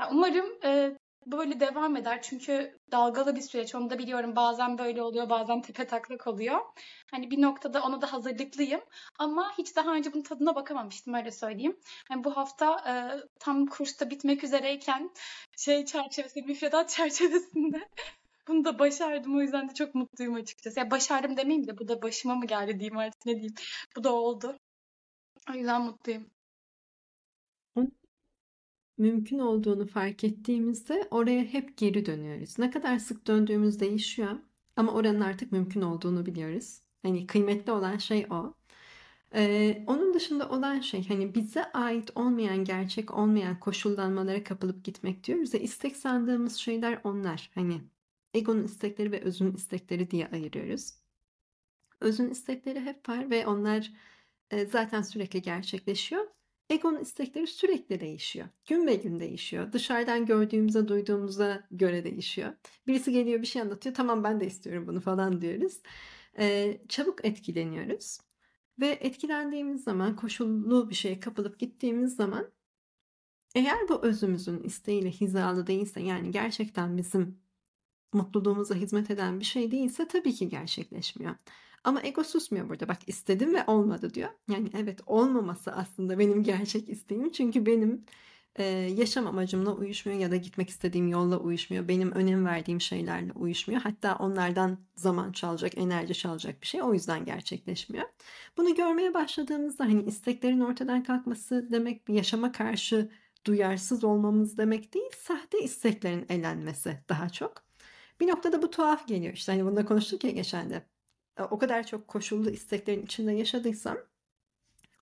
Yani 0.00 0.10
umarım 0.12 0.58
e, 0.64 0.96
böyle 1.32 1.60
devam 1.60 1.96
eder. 1.96 2.22
Çünkü 2.22 2.78
dalgalı 2.92 3.36
bir 3.36 3.40
süreç. 3.40 3.74
Onu 3.74 3.90
da 3.90 3.98
biliyorum. 3.98 4.36
Bazen 4.36 4.78
böyle 4.78 5.02
oluyor, 5.02 5.30
bazen 5.30 5.62
tepe 5.62 5.86
taklak 5.86 6.26
oluyor. 6.26 6.60
Hani 7.10 7.30
bir 7.30 7.42
noktada 7.42 7.82
ona 7.82 8.02
da 8.02 8.12
hazırlıklıyım. 8.12 8.80
Ama 9.18 9.52
hiç 9.58 9.76
daha 9.76 9.94
önce 9.94 10.12
bunun 10.12 10.22
tadına 10.22 10.54
bakamamıştım 10.54 11.14
öyle 11.14 11.30
söyleyeyim. 11.30 11.76
Yani 12.10 12.24
bu 12.24 12.36
hafta 12.36 12.76
e, 12.88 12.92
tam 13.40 13.66
kursta 13.66 14.10
bitmek 14.10 14.44
üzereyken 14.44 15.10
şey 15.58 15.84
çerçevesinde, 15.84 16.46
müfredat 16.46 16.88
çerçevesinde 16.96 17.88
bunu 18.48 18.64
da 18.64 18.78
başardım. 18.78 19.36
O 19.36 19.40
yüzden 19.40 19.68
de 19.68 19.74
çok 19.74 19.94
mutluyum 19.94 20.34
açıkçası. 20.34 20.80
Ya 20.80 20.90
başardım 20.90 21.36
demeyeyim 21.36 21.66
de 21.66 21.78
bu 21.78 21.88
da 21.88 22.02
başıma 22.02 22.34
mı 22.34 22.46
geldi 22.46 22.80
diyeyim 22.80 22.98
artık 22.98 23.26
ne 23.26 23.32
diyeyim. 23.32 23.54
Bu 23.96 24.04
da 24.04 24.12
oldu. 24.14 24.58
O 25.50 25.54
yüzden 25.54 25.82
mutluyum. 25.82 26.30
Mümkün 28.98 29.38
olduğunu 29.38 29.86
fark 29.86 30.24
ettiğimizde 30.24 31.08
oraya 31.10 31.44
hep 31.44 31.76
geri 31.76 32.06
dönüyoruz. 32.06 32.58
Ne 32.58 32.70
kadar 32.70 32.98
sık 32.98 33.26
döndüğümüz 33.26 33.80
değişiyor 33.80 34.38
ama 34.76 34.92
oranın 34.92 35.20
artık 35.20 35.52
mümkün 35.52 35.80
olduğunu 35.82 36.26
biliyoruz. 36.26 36.80
Hani 37.02 37.26
kıymetli 37.26 37.72
olan 37.72 37.98
şey 37.98 38.26
o. 38.30 38.54
Ee, 39.34 39.84
onun 39.86 40.14
dışında 40.14 40.48
olan 40.50 40.80
şey 40.80 41.08
hani 41.08 41.34
bize 41.34 41.72
ait 41.72 42.10
olmayan, 42.16 42.64
gerçek 42.64 43.14
olmayan 43.14 43.60
koşullanmalara 43.60 44.44
kapılıp 44.44 44.84
gitmek 44.84 45.24
diyoruz 45.24 45.54
ya 45.54 45.60
istek 45.60 45.96
sandığımız 45.96 46.56
şeyler 46.56 47.00
onlar. 47.04 47.50
Hani 47.54 47.80
egonun 48.34 48.64
istekleri 48.64 49.12
ve 49.12 49.20
özün 49.20 49.52
istekleri 49.52 50.10
diye 50.10 50.28
ayırıyoruz. 50.28 50.94
Özün 52.00 52.30
istekleri 52.30 52.80
hep 52.80 53.08
var 53.08 53.30
ve 53.30 53.46
onlar 53.46 53.92
e, 54.50 54.66
zaten 54.66 55.02
sürekli 55.02 55.42
gerçekleşiyor. 55.42 56.37
Egonun 56.70 57.00
istekleri 57.00 57.46
sürekli 57.46 58.00
değişiyor. 58.00 58.48
Gün 58.66 58.86
be 58.86 58.94
gün 58.94 59.20
değişiyor. 59.20 59.72
Dışarıdan 59.72 60.26
gördüğümüze, 60.26 60.88
duyduğumuza 60.88 61.66
göre 61.70 62.04
değişiyor. 62.04 62.52
Birisi 62.86 63.12
geliyor 63.12 63.42
bir 63.42 63.46
şey 63.46 63.62
anlatıyor. 63.62 63.94
Tamam 63.94 64.24
ben 64.24 64.40
de 64.40 64.46
istiyorum 64.46 64.86
bunu 64.86 65.00
falan 65.00 65.40
diyoruz. 65.40 65.80
Ee, 66.38 66.80
çabuk 66.88 67.24
etkileniyoruz. 67.24 68.18
Ve 68.80 68.88
etkilendiğimiz 68.88 69.84
zaman, 69.84 70.16
koşullu 70.16 70.90
bir 70.90 70.94
şeye 70.94 71.20
kapılıp 71.20 71.58
gittiğimiz 71.58 72.16
zaman 72.16 72.50
eğer 73.54 73.88
bu 73.88 74.02
özümüzün 74.02 74.62
isteğiyle 74.62 75.10
hizalı 75.10 75.66
değilse 75.66 76.00
yani 76.00 76.30
gerçekten 76.30 76.96
bizim 76.96 77.40
mutluluğumuza 78.12 78.74
hizmet 78.74 79.10
eden 79.10 79.40
bir 79.40 79.44
şey 79.44 79.70
değilse 79.70 80.08
tabii 80.08 80.34
ki 80.34 80.48
gerçekleşmiyor. 80.48 81.36
Ama 81.84 82.02
ego 82.02 82.24
susmuyor 82.24 82.68
burada. 82.68 82.88
Bak 82.88 82.98
istedim 83.06 83.54
ve 83.54 83.64
olmadı 83.66 84.14
diyor. 84.14 84.28
Yani 84.50 84.70
evet 84.76 85.00
olmaması 85.06 85.72
aslında 85.72 86.18
benim 86.18 86.42
gerçek 86.42 86.88
isteğim. 86.88 87.32
Çünkü 87.32 87.66
benim 87.66 88.04
e, 88.58 88.64
yaşam 88.96 89.26
amacımla 89.26 89.72
uyuşmuyor 89.72 90.18
ya 90.18 90.30
da 90.30 90.36
gitmek 90.36 90.68
istediğim 90.68 91.08
yolla 91.08 91.38
uyuşmuyor. 91.38 91.88
Benim 91.88 92.12
önem 92.12 92.46
verdiğim 92.46 92.80
şeylerle 92.80 93.32
uyuşmuyor. 93.32 93.82
Hatta 93.82 94.16
onlardan 94.16 94.78
zaman 94.96 95.32
çalacak, 95.32 95.78
enerji 95.78 96.14
çalacak 96.14 96.62
bir 96.62 96.66
şey. 96.66 96.82
O 96.82 96.94
yüzden 96.94 97.24
gerçekleşmiyor. 97.24 98.04
Bunu 98.56 98.74
görmeye 98.74 99.14
başladığımızda 99.14 99.84
hani 99.84 100.02
isteklerin 100.04 100.60
ortadan 100.60 101.02
kalkması 101.02 101.68
demek 101.72 102.08
yaşama 102.08 102.52
karşı 102.52 103.10
duyarsız 103.46 104.04
olmamız 104.04 104.58
demek 104.58 104.94
değil. 104.94 105.10
Sahte 105.18 105.60
isteklerin 105.62 106.26
elenmesi 106.28 106.98
daha 107.08 107.28
çok. 107.28 107.62
Bir 108.20 108.28
noktada 108.28 108.62
bu 108.62 108.70
tuhaf 108.70 109.08
geliyor. 109.08 109.32
İşte 109.34 109.52
hani 109.52 109.64
bunda 109.64 109.84
konuştuk 109.84 110.24
ya 110.24 110.30
geçen 110.30 110.70
de. 110.70 110.97
E, 111.38 111.42
o 111.42 111.58
kadar 111.58 111.86
çok 111.86 112.08
koşullu 112.08 112.50
isteklerin 112.50 113.02
içinde 113.02 113.32
yaşadıysam 113.32 113.98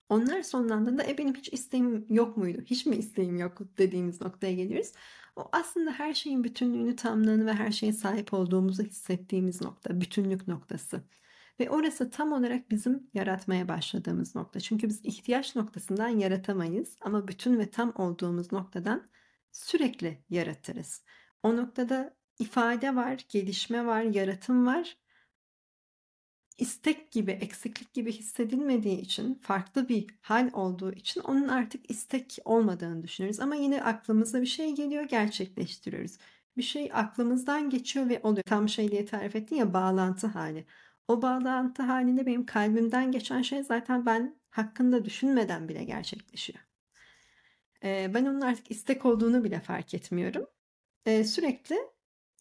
onlar 0.09 0.43
sonlandığında 0.43 1.05
e 1.05 1.19
benim 1.19 1.35
hiç 1.35 1.53
isteğim 1.53 2.07
yok 2.09 2.37
muydu? 2.37 2.63
Hiç 2.67 2.87
mi 2.87 2.97
isteğim 2.97 3.39
yok 3.39 3.59
dediğimiz 3.79 4.21
noktaya 4.21 4.55
geliyoruz. 4.55 4.93
O 5.37 5.49
aslında 5.53 5.93
her 5.93 6.15
şeyin 6.15 6.45
bütünlüğünü, 6.45 6.97
tamlığını 6.97 7.47
ve 7.47 7.53
her 7.53 7.73
şeye 7.73 7.93
sahip 7.93 8.35
olduğumuzu 8.35 8.83
hissettiğimiz 8.83 9.63
nokta, 9.63 10.01
bütünlük 10.01 10.49
noktası. 10.49 11.03
Ve 11.61 11.71
orası 11.71 12.11
tam 12.11 12.33
olarak 12.33 12.71
bizim 12.71 13.11
yaratmaya 13.15 13.69
başladığımız 13.69 14.35
nokta. 14.35 14.61
Çünkü 14.61 14.89
biz 14.89 15.05
ihtiyaç 15.05 15.57
noktasından 15.57 16.09
yaratamayız 16.09 16.97
ama 17.01 17.29
bütün 17.29 17.59
ve 17.59 17.71
tam 17.71 17.93
olduğumuz 17.97 18.53
noktadan 18.53 19.09
sürekli 19.53 20.25
yaratırız. 20.31 21.05
O 21.43 21.57
noktada 21.57 22.17
ifade 22.39 22.97
var, 22.97 23.27
gelişme 23.29 23.87
var, 23.87 24.03
yaratım 24.03 24.67
var 24.67 24.97
istek 26.59 27.13
gibi, 27.13 27.31
eksiklik 27.31 27.95
gibi 27.95 28.13
hissedilmediği 28.13 29.01
için, 29.01 29.35
farklı 29.35 29.89
bir 29.89 30.07
hal 30.21 30.51
olduğu 30.53 30.93
için 30.93 31.21
onun 31.21 31.49
artık 31.49 31.91
istek 31.91 32.39
olmadığını 32.45 33.03
düşünürüz. 33.03 33.41
Ama 33.41 33.55
yine 33.55 33.83
aklımıza 33.83 34.41
bir 34.41 34.47
şey 34.47 34.75
geliyor, 34.75 35.05
gerçekleştiriyoruz. 35.05 36.19
Bir 36.57 36.63
şey 36.63 36.91
aklımızdan 36.93 37.71
geçiyor 37.71 38.09
ve 38.09 38.21
oluyor. 38.23 38.43
Tam 38.47 38.69
şey 38.69 38.91
diye 38.91 39.05
tarif 39.05 39.37
ettin 39.37 39.57
ya 39.57 39.75
bağlantı 39.75 40.27
hali. 40.27 40.67
O 41.09 41.23
bağlantı 41.23 41.83
halinde 41.83 42.27
benim 42.27 42.47
kalbimden 42.47 43.13
geçen 43.13 43.43
şey 43.43 43.63
zaten 43.63 44.07
ben 44.07 44.37
hakkında 44.51 45.05
düşünmeden 45.05 45.69
bile 45.69 45.85
gerçekleşiyor. 45.85 46.59
Ee, 47.85 48.11
ben 48.15 48.27
onun 48.27 48.41
artık 48.41 48.71
istek 48.71 49.07
olduğunu 49.07 49.45
bile 49.45 49.61
fark 49.61 49.95
etmiyorum. 49.95 50.47
Ee, 51.07 51.25
sürekli 51.25 51.77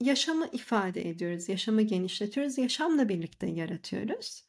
yaşamı 0.01 0.47
ifade 0.51 1.09
ediyoruz, 1.09 1.49
yaşamı 1.49 1.81
genişletiyoruz, 1.81 2.57
yaşamla 2.57 3.09
birlikte 3.09 3.47
yaratıyoruz. 3.47 4.43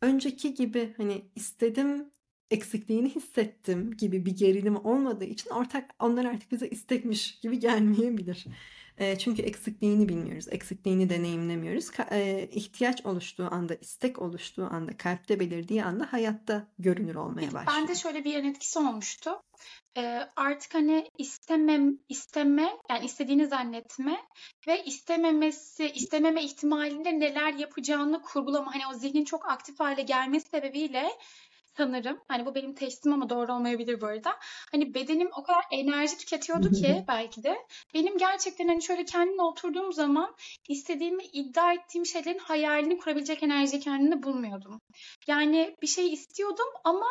Önceki 0.00 0.54
gibi 0.54 0.94
hani 0.96 1.24
istedim, 1.36 2.10
eksikliğini 2.50 3.14
hissettim 3.14 3.96
gibi 3.96 4.26
bir 4.26 4.36
gerilim 4.36 4.76
olmadığı 4.76 5.24
için 5.24 5.50
ortak 5.50 5.90
onlar 5.98 6.24
artık 6.24 6.52
bize 6.52 6.68
istekmiş 6.68 7.40
gibi 7.40 7.58
gelmeyebilir. 7.60 8.46
E, 9.00 9.18
çünkü 9.18 9.42
eksikliğini 9.42 10.08
bilmiyoruz, 10.08 10.48
eksikliğini 10.50 11.10
deneyimlemiyoruz. 11.10 11.88
Ka- 11.88 12.14
e, 12.14 12.48
ihtiyaç 12.52 13.06
oluştuğu 13.06 13.48
anda, 13.50 13.74
istek 13.74 14.18
oluştuğu 14.18 14.68
anda, 14.70 14.96
kalpte 14.96 15.40
belirdiği 15.40 15.84
anda 15.84 16.12
hayatta 16.12 16.66
görünür 16.78 17.14
olmaya 17.14 17.52
başlıyor. 17.52 17.66
Ben 17.66 17.88
de 17.88 17.94
şöyle 17.94 18.24
bir 18.24 18.32
yan 18.32 18.44
etkisi 18.44 18.78
olmuştu. 18.78 19.30
E, 19.96 20.20
artık 20.36 20.74
hani 20.74 21.10
istemem, 21.18 21.98
isteme, 22.08 22.76
yani 22.90 23.04
istediğini 23.04 23.46
zannetme 23.46 24.16
ve 24.66 24.84
istememesi, 24.84 25.90
istememe 25.90 26.44
ihtimalinde 26.44 27.20
neler 27.20 27.52
yapacağını 27.52 28.22
kurgulama. 28.22 28.74
Hani 28.74 28.82
o 28.86 28.98
zihnin 28.98 29.24
çok 29.24 29.48
aktif 29.48 29.80
hale 29.80 30.02
gelmesi 30.02 30.48
sebebiyle 30.48 31.10
sanırım. 31.76 32.20
Hani 32.28 32.46
bu 32.46 32.54
benim 32.54 32.74
teşhisim 32.74 33.12
ama 33.12 33.30
doğru 33.30 33.54
olmayabilir 33.54 34.00
bu 34.00 34.06
arada. 34.06 34.36
Hani 34.72 34.94
bedenim 34.94 35.28
o 35.36 35.42
kadar 35.42 35.64
enerji 35.70 36.18
tüketiyordu 36.18 36.70
ki 36.70 37.04
belki 37.08 37.42
de. 37.42 37.56
Benim 37.94 38.18
gerçekten 38.18 38.68
hani 38.68 38.82
şöyle 38.82 39.04
kendimle 39.04 39.42
oturduğum 39.42 39.92
zaman 39.92 40.34
istediğimi 40.68 41.24
iddia 41.24 41.72
ettiğim 41.72 42.06
şeylerin 42.06 42.38
hayalini 42.38 42.98
kurabilecek 42.98 43.42
enerjiyi 43.42 43.80
kendimde 43.82 44.22
bulmuyordum. 44.22 44.80
Yani 45.30 45.76
bir 45.82 45.86
şey 45.86 46.12
istiyordum 46.12 46.66
ama 46.84 47.06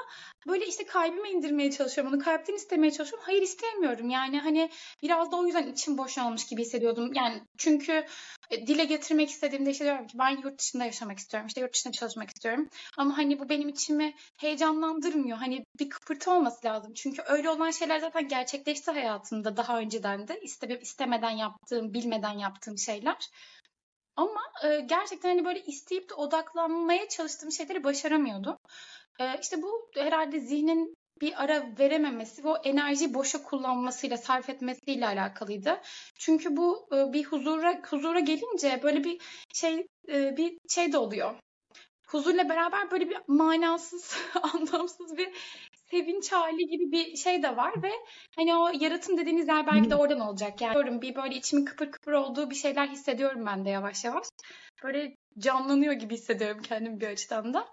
böyle 0.48 0.68
işte 0.68 0.86
kalbime 0.86 1.30
indirmeye 1.30 1.72
çalışıyorum. 1.72 2.14
Onu 2.14 2.24
kalpten 2.24 2.54
istemeye 2.54 2.92
çalışıyorum. 2.92 3.26
Hayır 3.26 3.42
istemiyorum. 3.42 4.10
Yani 4.10 4.40
hani 4.40 4.70
biraz 5.04 5.32
da 5.32 5.38
o 5.38 5.46
yüzden 5.46 5.68
içim 5.68 5.98
boşalmış 5.98 6.46
gibi 6.46 6.62
hissediyordum. 6.62 7.14
Yani 7.14 7.42
çünkü 7.58 8.06
e, 8.50 8.68
dile 8.68 8.84
getirmek 8.84 9.30
istediğimde 9.30 9.72
işte 9.72 9.86
diyorum 9.86 10.08
ki 10.08 10.20
ben 10.20 10.30
yurt 10.30 10.60
dışında 10.60 10.86
yaşamak 10.86 11.20
istiyorum. 11.20 11.48
İşte 11.48 11.62
yurt 11.62 11.74
dışında 11.74 11.94
çalışmak 11.94 12.30
istiyorum. 12.30 12.70
Ama 12.98 13.18
hani 13.18 13.40
bu 13.40 13.50
benim 13.50 13.70
içimi 13.70 14.14
heyecanlandırmıyor. 14.38 15.38
Hani 15.38 15.66
bir 15.80 15.90
kıpırtı 15.90 16.32
olması 16.32 16.68
lazım. 16.68 16.94
Çünkü 16.94 17.22
öyle 17.28 17.50
olan 17.50 17.72
şeyler 17.72 18.00
zaten 18.00 18.28
gerçekleşti 18.28 18.92
hayatımda 18.92 19.58
daha 19.58 19.80
önceden 19.80 20.28
de. 20.28 20.40
İste, 20.42 20.80
istemeden 20.80 21.32
yaptığım, 21.32 21.94
bilmeden 21.94 22.38
yaptığım 22.38 22.78
şeyler. 22.78 23.30
Ama 24.20 24.42
e, 24.64 24.80
gerçekten 24.80 25.30
hani 25.30 25.46
böyle 25.46 25.64
isteyip 25.64 26.10
de 26.10 26.14
odaklanmaya 26.14 27.10
çalıştığım 27.10 27.52
şeyleri 27.52 27.84
başaramıyordum. 27.84 28.58
E, 29.20 29.40
işte 29.42 29.62
bu 29.62 29.90
herhalde 29.96 30.40
zihnin 30.40 30.96
bir 31.22 31.44
ara 31.44 31.78
verememesi 31.80 32.44
ve 32.44 32.48
o 32.48 32.58
enerjiyi 32.64 33.14
boşa 33.14 33.44
kullanmasıyla, 33.44 34.18
sarf 34.18 34.50
etmesiyle 34.50 35.08
alakalıydı. 35.08 35.82
Çünkü 36.16 36.58
bu 36.58 36.88
e, 36.94 37.14
bir 37.14 37.26
huzura 37.26 37.82
huzura 37.90 38.20
gelince 38.20 38.80
böyle 38.84 39.04
bir 39.04 39.22
şey 39.54 39.88
e, 40.10 40.38
bir 40.38 40.58
şey 40.70 40.94
de 40.94 40.98
oluyor. 40.98 41.36
Huzurla 42.08 42.50
beraber 42.50 42.92
böyle 42.92 43.10
bir 43.10 43.18
manasız, 43.28 44.18
anlamsız 44.54 45.18
bir 45.18 45.30
sevinç 45.92 46.32
hali 46.32 46.68
gibi 46.68 46.92
bir 46.92 47.16
şey 47.16 47.44
de 47.44 47.58
var 47.58 47.84
ve 47.84 47.92
hani 48.36 48.56
o 48.56 48.70
yaratım 48.80 49.18
dediğiniz 49.18 49.48
yer 49.48 49.68
belki 49.68 49.90
de 49.90 49.96
oradan 49.96 50.20
olacak. 50.20 50.62
Yani 50.62 51.02
bir 51.02 51.16
böyle 51.16 51.36
içimin 51.36 51.66
kıpır 51.66 51.92
kıpır 51.92 52.12
olduğu 52.12 52.50
bir 52.50 52.56
şeyler 52.56 52.88
hissediyorum 52.88 53.46
ben 53.46 53.66
de 53.66 53.70
yavaş 53.70 54.06
yavaş. 54.06 54.28
Böyle 54.84 55.16
canlanıyor 55.38 55.94
gibi 55.94 56.14
hissediyorum 56.14 56.62
kendim 56.62 57.00
bir 57.00 57.08
açıdan 57.08 57.54
da. 57.54 57.68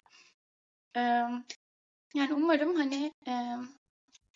Ee, 0.97 1.01
yani 2.15 2.35
umarım 2.35 2.75
hani 2.77 3.13
e, 3.29 3.33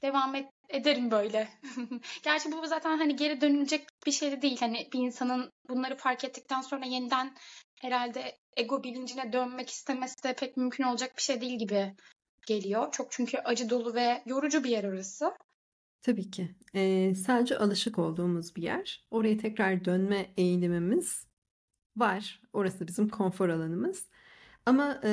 devam 0.02 0.34
et, 0.34 0.48
ederim 0.68 1.10
böyle. 1.10 1.48
Gerçi 2.22 2.52
bu 2.52 2.66
zaten 2.66 2.98
hani 2.98 3.16
geri 3.16 3.40
dönülecek 3.40 3.86
bir 4.06 4.12
şey 4.12 4.32
de 4.32 4.42
değil. 4.42 4.60
Hani 4.60 4.88
bir 4.92 4.98
insanın 4.98 5.52
bunları 5.68 5.96
fark 5.96 6.24
ettikten 6.24 6.60
sonra 6.60 6.86
yeniden 6.86 7.34
herhalde 7.80 8.38
ego 8.56 8.82
bilincine 8.82 9.32
dönmek 9.32 9.70
istemesi 9.70 10.22
de 10.22 10.34
pek 10.34 10.56
mümkün 10.56 10.84
olacak 10.84 11.16
bir 11.16 11.22
şey 11.22 11.40
değil 11.40 11.58
gibi 11.58 11.94
geliyor. 12.46 12.92
Çok 12.92 13.12
çünkü 13.12 13.38
acı 13.38 13.70
dolu 13.70 13.94
ve 13.94 14.22
yorucu 14.26 14.64
bir 14.64 14.70
yer 14.70 14.84
orası. 14.84 15.32
Tabii 16.02 16.30
ki. 16.30 16.54
Ee, 16.74 17.14
sadece 17.14 17.58
alışık 17.58 17.98
olduğumuz 17.98 18.56
bir 18.56 18.62
yer. 18.62 19.06
Oraya 19.10 19.38
tekrar 19.38 19.84
dönme 19.84 20.26
eğilimimiz 20.36 21.26
var. 21.96 22.42
Orası 22.52 22.86
bizim 22.88 23.08
konfor 23.08 23.48
alanımız. 23.48 24.06
Ama 24.66 25.00
e, 25.04 25.10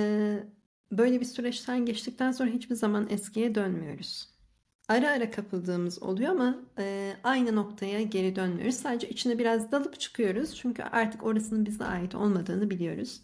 böyle 0.91 1.19
bir 1.19 1.25
süreçten 1.25 1.86
geçtikten 1.86 2.31
sonra 2.31 2.50
hiçbir 2.51 2.75
zaman 2.75 3.07
eskiye 3.10 3.55
dönmüyoruz. 3.55 4.29
Ara 4.88 5.10
ara 5.10 5.31
kapıldığımız 5.31 6.03
oluyor 6.03 6.31
ama 6.31 6.55
e, 6.79 7.13
aynı 7.24 7.55
noktaya 7.55 8.01
geri 8.01 8.36
dönmüyoruz. 8.36 8.75
Sadece 8.75 9.10
içine 9.10 9.39
biraz 9.39 9.72
dalıp 9.72 10.00
çıkıyoruz. 10.00 10.55
Çünkü 10.55 10.84
artık 10.84 11.24
orasının 11.24 11.65
bize 11.65 11.86
ait 11.86 12.15
olmadığını 12.15 12.69
biliyoruz. 12.69 13.22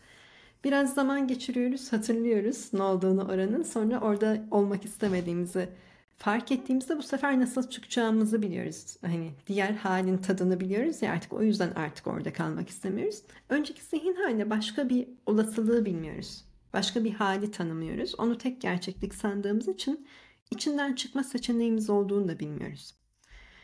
Biraz 0.64 0.94
zaman 0.94 1.28
geçiriyoruz, 1.28 1.94
hatırlıyoruz 1.94 2.74
ne 2.74 2.84
olduğunu 2.84 3.24
oranın. 3.24 3.64
Sonra 3.64 4.00
orada 4.00 4.46
olmak 4.52 4.86
istemediğimizi 4.86 5.70
fark 6.18 6.52
ettiğimizde 6.52 6.98
bu 6.98 7.04
sefer 7.04 7.40
nasıl 7.40 7.70
çıkacağımızı 7.70 8.42
biliyoruz. 8.42 8.98
Hani 9.02 9.32
diğer 9.48 9.72
halin 9.72 10.18
tadını 10.18 10.60
biliyoruz 10.60 11.02
ya 11.02 11.12
artık 11.12 11.34
o 11.34 11.44
yüzden 11.44 11.72
artık 11.72 12.08
orada 12.08 12.34
kalmak 12.34 12.70
istemiyoruz. 12.70 13.22
Önceki 13.50 13.84
zihin 13.84 14.16
haline 14.16 14.50
başka 14.50 14.90
bir 14.90 15.08
olasılığı 15.26 15.86
bilmiyoruz. 15.86 16.46
Başka 16.74 17.04
bir 17.04 17.12
hali 17.12 17.52
tanımıyoruz. 17.52 18.20
Onu 18.20 18.38
tek 18.38 18.62
gerçeklik 18.62 19.16
sandığımız 19.16 19.68
için 19.68 20.08
içinden 20.52 20.94
çıkma 20.96 21.24
seçeneğimiz 21.24 21.90
olduğunu 21.90 22.28
da 22.28 22.40
bilmiyoruz. 22.40 22.96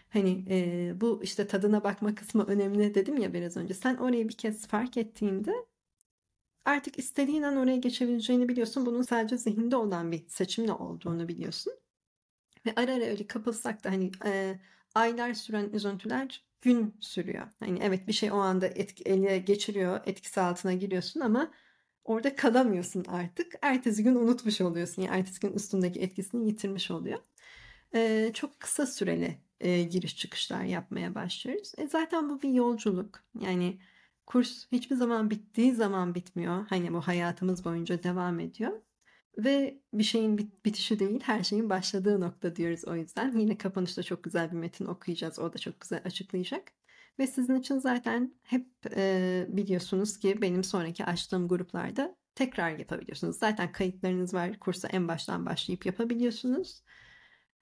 Hani 0.10 0.46
e, 0.50 0.94
bu 1.01 1.20
işte 1.24 1.48
tadına 1.48 1.84
bakma 1.84 2.15
kısmı 2.15 2.44
önemli 2.44 2.96
dedim 2.96 3.18
ya 3.18 3.34
biraz 3.34 3.58
önce. 3.58 3.74
Sen 3.74 3.96
orayı 3.96 4.29
bir 4.29 4.34
kez 4.34 4.68
fark 4.68 4.98
ettiğinde 4.98 5.53
artık 6.69 6.99
istediğin 6.99 7.43
an 7.43 7.57
oraya 7.57 7.77
geçebileceğini 7.77 8.49
biliyorsun. 8.49 8.85
Bunun 8.85 9.01
sadece 9.01 9.38
zihinde 9.38 9.75
olan 9.75 10.11
bir 10.11 10.27
seçimle 10.27 10.73
olduğunu 10.73 11.27
biliyorsun. 11.27 11.73
Ve 12.65 12.73
ara 12.75 12.93
ara 12.93 13.03
öyle 13.03 13.27
kapılsak 13.27 13.83
da 13.83 13.91
hani 13.91 14.11
e, 14.25 14.59
aylar 14.95 15.33
süren 15.33 15.69
üzüntüler 15.73 16.43
gün 16.61 16.95
sürüyor. 16.99 17.47
Hani 17.59 17.79
evet 17.81 18.07
bir 18.07 18.13
şey 18.13 18.31
o 18.31 18.35
anda 18.35 18.67
etki, 18.67 19.03
ele 19.03 19.38
geçiriyor, 19.38 19.99
etkisi 20.05 20.41
altına 20.41 20.73
giriyorsun 20.73 21.19
ama 21.19 21.51
orada 22.03 22.35
kalamıyorsun 22.35 23.05
artık. 23.05 23.53
Ertesi 23.61 24.03
gün 24.03 24.15
unutmuş 24.15 24.61
oluyorsun. 24.61 25.01
Yani 25.01 25.19
ertesi 25.19 25.39
gün 25.39 25.53
üstündeki 25.53 25.99
etkisini 25.99 26.47
yitirmiş 26.47 26.91
oluyor. 26.91 27.19
E, 27.95 28.31
çok 28.33 28.59
kısa 28.59 28.85
süreli 28.85 29.38
e, 29.59 29.83
giriş 29.83 30.17
çıkışlar 30.17 30.63
yapmaya 30.63 31.15
başlıyoruz. 31.15 31.71
E, 31.77 31.88
zaten 31.88 32.29
bu 32.29 32.41
bir 32.41 32.49
yolculuk. 32.49 33.23
Yani 33.41 33.79
kurs 34.29 34.67
hiçbir 34.71 34.95
zaman 34.95 35.29
bittiği 35.29 35.74
zaman 35.74 36.15
bitmiyor. 36.15 36.67
Hani 36.67 36.93
bu 36.93 37.01
hayatımız 37.01 37.65
boyunca 37.65 38.03
devam 38.03 38.39
ediyor. 38.39 38.81
Ve 39.38 39.81
bir 39.93 40.03
şeyin 40.03 40.38
bit- 40.38 40.65
bitişi 40.65 41.00
değil, 41.00 41.19
her 41.24 41.43
şeyin 41.43 41.69
başladığı 41.69 42.21
nokta 42.21 42.55
diyoruz 42.55 42.86
o 42.88 42.95
yüzden. 42.95 43.38
Yine 43.38 43.57
kapanışta 43.57 44.03
çok 44.03 44.24
güzel 44.24 44.51
bir 44.51 44.57
metin 44.57 44.86
okuyacağız. 44.86 45.39
O 45.39 45.53
da 45.53 45.57
çok 45.57 45.81
güzel 45.81 46.01
açıklayacak. 46.05 46.71
Ve 47.19 47.27
sizin 47.27 47.55
için 47.55 47.79
zaten 47.79 48.33
hep 48.43 48.67
e, 48.95 49.45
biliyorsunuz 49.50 50.19
ki 50.19 50.41
benim 50.41 50.63
sonraki 50.63 51.05
açtığım 51.05 51.48
gruplarda 51.48 52.15
tekrar 52.36 52.77
yapabiliyorsunuz. 52.77 53.38
Zaten 53.38 53.71
kayıtlarınız 53.71 54.33
var. 54.33 54.59
Kursa 54.59 54.88
en 54.88 55.07
baştan 55.07 55.45
başlayıp 55.45 55.86
yapabiliyorsunuz. 55.86 56.83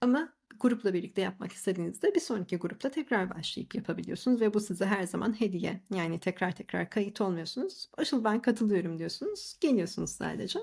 Ama 0.01 0.36
grupla 0.59 0.93
birlikte 0.93 1.21
yapmak 1.21 1.51
istediğinizde 1.51 2.15
bir 2.15 2.19
sonraki 2.19 2.57
grupta 2.57 2.91
tekrar 2.91 3.35
başlayıp 3.35 3.75
yapabiliyorsunuz 3.75 4.41
ve 4.41 4.53
bu 4.53 4.59
size 4.59 4.85
her 4.85 5.03
zaman 5.03 5.39
hediye. 5.41 5.81
Yani 5.89 6.19
tekrar 6.19 6.55
tekrar 6.55 6.89
kayıt 6.89 7.21
olmuyorsunuz. 7.21 7.89
Asıl 7.97 8.23
ben 8.23 8.41
katılıyorum 8.41 8.99
diyorsunuz. 8.99 9.57
Geliyorsunuz 9.61 10.09
sadece. 10.09 10.59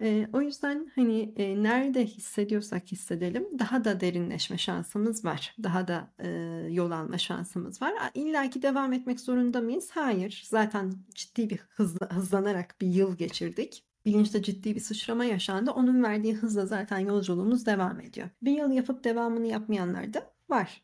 E, 0.00 0.28
o 0.32 0.40
yüzden 0.40 0.92
hani 0.94 1.34
e, 1.36 1.62
nerede 1.62 2.06
hissediyorsak 2.06 2.92
hissedelim 2.92 3.58
daha 3.58 3.84
da 3.84 4.00
derinleşme 4.00 4.58
şansımız 4.58 5.24
var. 5.24 5.54
Daha 5.62 5.88
da 5.88 6.12
e, 6.18 6.28
yol 6.70 6.90
alma 6.90 7.18
şansımız 7.18 7.82
var. 7.82 7.94
İlla 8.14 8.50
ki 8.50 8.62
devam 8.62 8.92
etmek 8.92 9.20
zorunda 9.20 9.60
mıyız? 9.60 9.90
Hayır. 9.90 10.44
Zaten 10.46 10.92
ciddi 11.14 11.50
bir 11.50 11.58
hızla, 11.68 12.08
hızlanarak 12.10 12.80
bir 12.80 12.86
yıl 12.86 13.16
geçirdik 13.16 13.85
bilinçte 14.06 14.42
ciddi 14.42 14.74
bir 14.74 14.80
sıçrama 14.80 15.24
yaşandı. 15.24 15.70
Onun 15.70 16.02
verdiği 16.02 16.34
hızla 16.34 16.66
zaten 16.66 16.98
yolculuğumuz 16.98 17.66
devam 17.66 18.00
ediyor. 18.00 18.30
Bir 18.42 18.52
yıl 18.52 18.70
yapıp 18.70 19.04
devamını 19.04 19.46
yapmayanlar 19.46 20.14
da 20.14 20.32
var. 20.48 20.82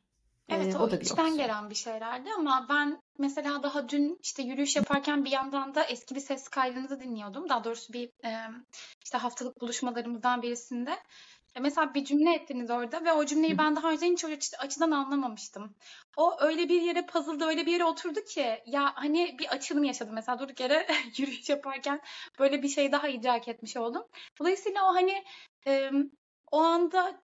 Evet 0.48 0.74
ee, 0.74 0.78
o, 0.78 0.82
o 0.82 0.90
da 0.90 1.00
bir 1.00 1.04
içten 1.04 1.36
gelen 1.36 1.70
bir 1.70 1.74
şeylerdi 1.74 2.28
ama 2.38 2.66
ben 2.68 3.02
mesela 3.18 3.62
daha 3.62 3.88
dün 3.88 4.18
işte 4.22 4.42
yürüyüş 4.42 4.76
yaparken 4.76 5.24
bir 5.24 5.30
yandan 5.30 5.74
da 5.74 5.84
eski 5.84 6.14
bir 6.14 6.20
ses 6.20 6.48
kaydınızı 6.48 7.00
dinliyordum. 7.00 7.48
Daha 7.48 7.64
doğrusu 7.64 7.92
bir 7.92 8.06
e, 8.24 8.50
işte 9.04 9.18
haftalık 9.18 9.60
buluşmalarımızdan 9.60 10.42
birisinde. 10.42 10.98
E 11.54 11.60
mesela 11.60 11.94
bir 11.94 12.04
cümle 12.04 12.34
ettiniz 12.34 12.70
orada 12.70 13.04
ve 13.04 13.12
o 13.12 13.26
cümleyi 13.26 13.58
ben 13.58 13.76
daha 13.76 13.90
önce 13.92 14.06
hiç 14.06 14.24
o 14.24 14.28
açıdan 14.58 14.90
anlamamıştım. 14.90 15.74
O 16.16 16.36
öyle 16.40 16.68
bir 16.68 16.82
yere 16.82 17.06
puzzle'da 17.06 17.48
öyle 17.48 17.66
bir 17.66 17.72
yere 17.72 17.84
oturdu 17.84 18.20
ki 18.24 18.62
ya 18.66 18.92
hani 18.94 19.36
bir 19.38 19.48
açılım 19.48 19.84
yaşadım 19.84 20.14
mesela 20.14 20.38
durduk 20.38 20.60
yere 20.60 20.86
yürüyüş 21.16 21.48
yaparken 21.48 22.00
böyle 22.38 22.62
bir 22.62 22.68
şey 22.68 22.92
daha 22.92 23.08
idrak 23.08 23.48
etmiş 23.48 23.76
oldum. 23.76 24.02
Dolayısıyla 24.40 24.90
o 24.90 24.94
hani 24.94 25.24
e, 25.66 25.90
o 26.52 26.58
anda 26.60 27.22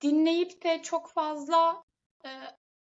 dinleyip 0.00 0.62
de 0.64 0.82
çok 0.82 1.10
fazla 1.10 1.82
e, 2.24 2.30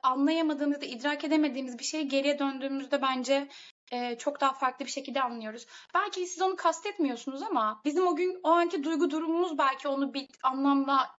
anlayamadığımızda, 0.02 0.87
idrak 0.87 1.25
edemediğimiz 1.25 1.78
bir 1.78 1.85
şeyi 1.85 2.09
geriye 2.09 2.38
döndüğümüzde 2.38 3.02
bence 3.02 3.49
e, 3.90 4.18
çok 4.18 4.40
daha 4.40 4.52
farklı 4.52 4.85
bir 4.85 4.90
şekilde 4.90 5.23
anlıyoruz. 5.23 5.66
Belki 5.94 6.26
siz 6.26 6.42
onu 6.42 6.56
kastetmiyorsunuz 6.56 7.42
ama 7.42 7.80
bizim 7.85 8.06
o 8.06 8.16
gün 8.16 8.40
o 8.42 8.50
anki 8.50 8.85
duygu 8.85 9.11
durumumuz 9.11 9.59
belki 9.59 9.88
onu 9.88 10.14
bir 10.14 10.28
anlamla 10.42 11.11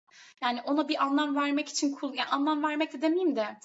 yani 0.43 0.63
ona 0.63 0.89
bir 0.89 1.03
anlam 1.03 1.37
vermek 1.37 1.69
için 1.69 1.93
kul 1.93 2.15
yani 2.15 2.29
anlam 2.29 2.63
vermek 2.63 2.93
de 2.93 3.03
demeyeyim 3.03 3.37
de 3.37 3.57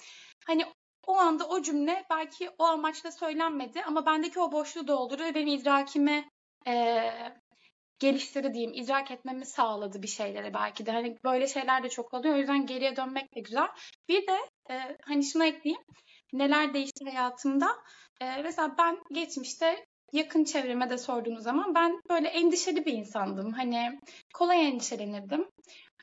hani 0.46 0.66
o 1.06 1.16
anda 1.16 1.48
o 1.48 1.62
cümle 1.62 2.04
belki 2.10 2.50
o 2.58 2.64
amaçla 2.64 3.12
söylenmedi 3.12 3.82
ama 3.84 4.06
bendeki 4.06 4.40
o 4.40 4.52
boşluğu 4.52 4.88
doldurdu 4.88 5.24
ve 5.24 5.34
benim 5.34 5.48
idrakime 5.48 6.30
e, 6.66 7.12
geliştirdi 7.98 8.54
diyeyim, 8.54 8.72
idrak 8.74 9.10
etmemi 9.10 9.46
sağladı 9.46 10.02
bir 10.02 10.08
şeylere 10.08 10.54
belki 10.54 10.86
de. 10.86 10.90
Hani 10.92 11.16
böyle 11.24 11.46
şeyler 11.46 11.82
de 11.82 11.88
çok 11.88 12.14
oluyor. 12.14 12.34
O 12.34 12.38
yüzden 12.38 12.66
geriye 12.66 12.96
dönmek 12.96 13.34
de 13.34 13.40
güzel. 13.40 13.68
Bir 14.08 14.26
de 14.26 14.38
e, 14.70 14.96
hani 15.02 15.24
şunu 15.24 15.44
ekleyeyim. 15.44 15.82
Neler 16.32 16.74
değişti 16.74 17.04
hayatımda? 17.04 17.68
E, 18.20 18.42
mesela 18.42 18.74
ben 18.78 18.98
geçmişte 19.12 19.86
yakın 20.12 20.44
çevreme 20.44 20.90
de 20.90 20.98
sorduğunuz 20.98 21.42
zaman 21.42 21.74
ben 21.74 22.00
böyle 22.10 22.28
endişeli 22.28 22.86
bir 22.86 22.92
insandım. 22.92 23.52
Hani 23.52 24.00
kolay 24.34 24.68
endişelenirdim. 24.68 25.48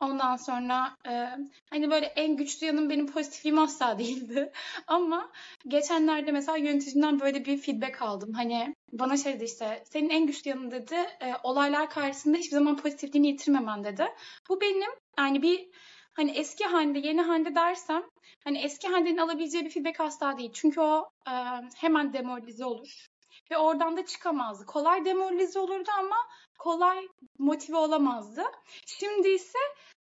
Ondan 0.02 0.36
sonra 0.36 0.98
e, 1.08 1.30
hani 1.70 1.92
böyle 1.92 2.06
en 2.06 2.36
güçlü 2.38 2.68
yanım 2.68 2.90
benim 2.90 3.08
pozitifliğim 3.08 3.60
asla 3.60 4.00
değildi. 4.00 4.52
Ama 4.88 5.32
geçenlerde 5.68 6.32
mesela 6.32 6.58
yöneticimden 6.58 7.20
böyle 7.20 7.46
bir 7.46 7.58
feedback 7.58 8.02
aldım. 8.02 8.34
Hani 8.34 8.76
bana 8.92 9.18
şey 9.18 9.34
dedi 9.34 9.44
işte 9.44 9.84
senin 9.92 10.10
en 10.10 10.28
güçlü 10.28 10.50
yanın 10.50 10.72
dedi 10.72 10.96
e, 10.96 11.34
olaylar 11.44 11.90
karşısında 11.90 12.38
hiçbir 12.38 12.56
zaman 12.56 12.78
pozitifliğini 12.78 13.28
yitirmemen 13.28 13.84
dedi. 13.84 14.08
Bu 14.50 14.62
benim 14.62 14.92
yani 15.20 15.42
bir 15.42 15.70
hani 16.14 16.32
eski 16.32 16.64
halde 16.64 17.00
yeni 17.00 17.22
halde 17.22 17.56
dersem 17.56 18.04
hani 18.44 18.58
eski 18.58 18.88
haldenin 18.88 19.18
alabileceği 19.18 19.66
bir 19.66 19.70
feedback 19.70 20.00
asla 20.00 20.38
değil. 20.38 20.52
Çünkü 20.54 20.82
o 20.82 21.10
e, 21.28 21.34
hemen 21.76 22.14
demoralize 22.14 22.66
olur. 22.66 23.08
Ve 23.52 23.58
oradan 23.58 23.98
da 23.98 24.06
çıkamazdı. 24.06 24.66
Kolay 24.66 25.06
demoralize 25.06 25.60
olurdu 25.60 25.90
ama 26.00 26.16
kolay 26.60 27.08
motive 27.40 27.78
olamazdı. 27.78 28.42
Şimdi 28.86 29.28
ise 29.28 29.60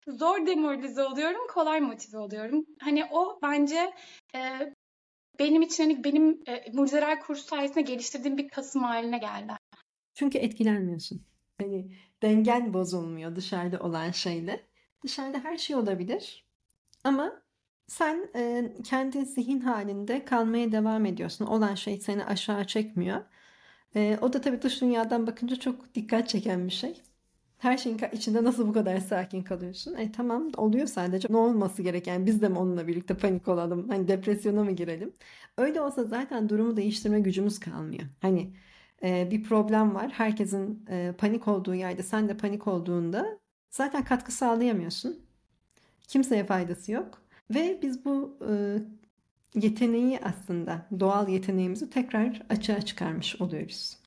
zor 0.08 0.46
demoralize 0.46 1.04
oluyorum, 1.04 1.48
kolay 1.54 1.82
motive 1.82 2.18
oluyorum. 2.18 2.66
Hani 2.80 3.06
o 3.12 3.40
bence 3.42 3.94
e, 4.36 4.40
benim 5.40 5.62
için 5.62 5.84
hani 5.84 6.04
benim 6.04 6.44
e, 6.48 6.72
mucizeler 6.74 7.22
kursu 7.22 7.44
sayesinde 7.44 7.82
geliştirdiğim 7.82 8.38
bir 8.38 8.50
kasım 8.50 8.84
haline 8.84 9.18
geldi. 9.18 9.54
Çünkü 10.16 10.38
etkilenmiyorsun. 10.38 11.26
Hani 11.62 11.92
dengen 12.22 12.74
bozulmuyor 12.74 13.36
dışarıda 13.36 13.80
olan 13.80 14.12
şeyle. 14.12 14.71
Dışarıda 15.04 15.40
her 15.40 15.58
şey 15.58 15.76
olabilir. 15.76 16.46
Ama 17.04 17.42
sen 17.88 18.30
e, 18.36 18.74
kendi 18.84 19.26
zihin 19.26 19.60
halinde 19.60 20.26
kalmaya 20.26 20.72
devam 20.72 21.06
ediyorsun. 21.06 21.46
Olan 21.46 21.76
şey 21.76 22.00
seni 22.00 22.26
aşağı 22.26 22.68
çekmiyor. 22.68 23.22
E, 23.96 24.18
o 24.22 24.34
da 24.34 24.42
tabii 24.42 24.62
dış 24.62 24.82
dünyadan 24.82 25.28
bakınca 25.28 25.56
çok 25.56 25.96
dikkat 25.96 26.30
çeken 26.30 26.66
bir 26.68 26.72
şey. 26.72 27.02
Her 27.58 27.78
şeyin 27.78 28.00
içinde 28.14 28.44
nasıl 28.44 28.68
bu 28.68 28.74
kadar 28.74 28.98
sakin 28.98 29.44
kalıyorsun? 29.44 29.96
E 29.96 30.12
tamam 30.12 30.50
oluyor 30.58 30.88
sadece. 30.88 31.28
Ne 31.32 31.38
olması 31.38 31.82
gereken 31.84 32.26
biz 32.26 32.42
de 32.42 32.50
mi 32.50 32.58
onunla 32.60 32.88
birlikte 32.88 33.18
panik 33.18 33.48
olalım? 33.48 33.90
Hani 33.90 34.08
depresyona 34.08 34.64
mı 34.64 34.72
girelim? 34.72 35.14
Öyle 35.58 35.82
olsa 35.82 36.04
zaten 36.04 36.50
durumu 36.50 36.78
değiştirme 36.78 37.20
gücümüz 37.20 37.60
kalmıyor. 37.60 38.04
Hani 38.22 38.54
e, 39.04 39.32
bir 39.32 39.44
problem 39.44 39.96
var. 39.96 40.12
Herkesin 40.12 40.86
e, 40.90 41.14
panik 41.18 41.48
olduğu 41.48 41.76
yerde 41.76 42.04
sen 42.04 42.30
de 42.30 42.38
panik 42.38 42.68
olduğunda 42.68 43.40
zaten 43.72 44.04
katkı 44.04 44.32
sağlayamıyorsun. 44.32 45.26
Kimseye 46.08 46.46
faydası 46.46 46.92
yok. 46.92 47.22
Ve 47.52 47.80
biz 47.82 48.06
bu 48.06 48.38
e, 48.50 48.52
yeteneği 49.60 50.20
aslında 50.20 50.88
doğal 51.00 51.30
yeteneğimizi 51.30 51.90
tekrar 51.90 52.42
açığa 52.50 52.82
çıkarmış 52.82 53.42
oluyoruz. 53.42 53.98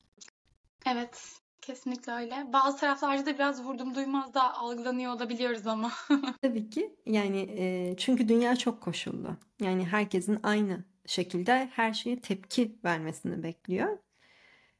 Evet, 0.85 1.41
kesinlikle 1.61 2.11
öyle. 2.13 2.47
Bazı 2.53 2.77
taraflarda 2.77 3.25
da 3.25 3.33
biraz 3.33 3.63
vurdum 3.63 3.95
duymaz 3.95 4.33
da 4.33 4.53
algılanıyor 4.53 5.13
olabiliyoruz 5.13 5.67
ama. 5.67 5.91
Tabii 6.41 6.69
ki. 6.69 6.95
Yani 7.05 7.39
e, 7.57 7.95
çünkü 7.97 8.29
dünya 8.29 8.55
çok 8.55 8.81
koşullu. 8.81 9.37
Yani 9.61 9.85
herkesin 9.85 10.39
aynı 10.43 10.83
şekilde 11.05 11.69
her 11.73 11.93
şeye 11.93 12.21
tepki 12.21 12.79
vermesini 12.83 13.43
bekliyor. 13.43 13.97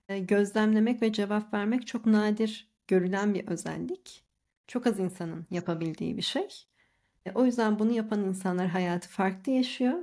E, 0.10 0.19
gözlemlemek 0.19 1.02
ve 1.02 1.13
cevap 1.13 1.54
vermek 1.54 1.88
çok 1.88 2.06
nadir 2.06 2.71
görülen 2.88 3.34
bir 3.34 3.48
özellik. 3.48 4.25
Çok 4.67 4.88
az 4.88 4.99
insanın 4.99 5.45
yapabildiği 5.51 6.17
bir 6.17 6.21
şey. 6.21 6.47
E, 7.25 7.32
o 7.32 7.45
yüzden 7.45 7.80
bunu 7.80 7.91
yapan 7.91 8.23
insanlar 8.23 8.67
hayatı 8.67 9.10
farklı 9.10 9.51
yaşıyor 9.51 9.99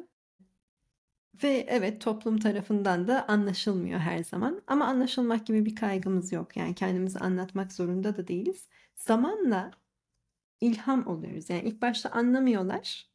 ve 1.42 1.66
evet 1.68 2.00
toplum 2.00 2.38
tarafından 2.38 3.08
da 3.08 3.28
anlaşılmıyor 3.28 4.00
her 4.00 4.24
zaman. 4.24 4.62
Ama 4.66 4.86
anlaşılmak 4.86 5.46
gibi 5.46 5.66
bir 5.66 5.74
kaygımız 5.76 6.32
yok. 6.32 6.56
Yani 6.56 6.74
kendimizi 6.74 7.18
anlatmak 7.18 7.72
zorunda 7.72 8.16
da 8.16 8.28
değiliz. 8.28 8.68
Zamanla 8.94 9.70
ilham 10.60 11.06
oluyoruz. 11.06 11.50
Yani 11.50 11.62
ilk 11.62 11.82
başta 11.82 12.10
anlamıyorlar. 12.10 13.06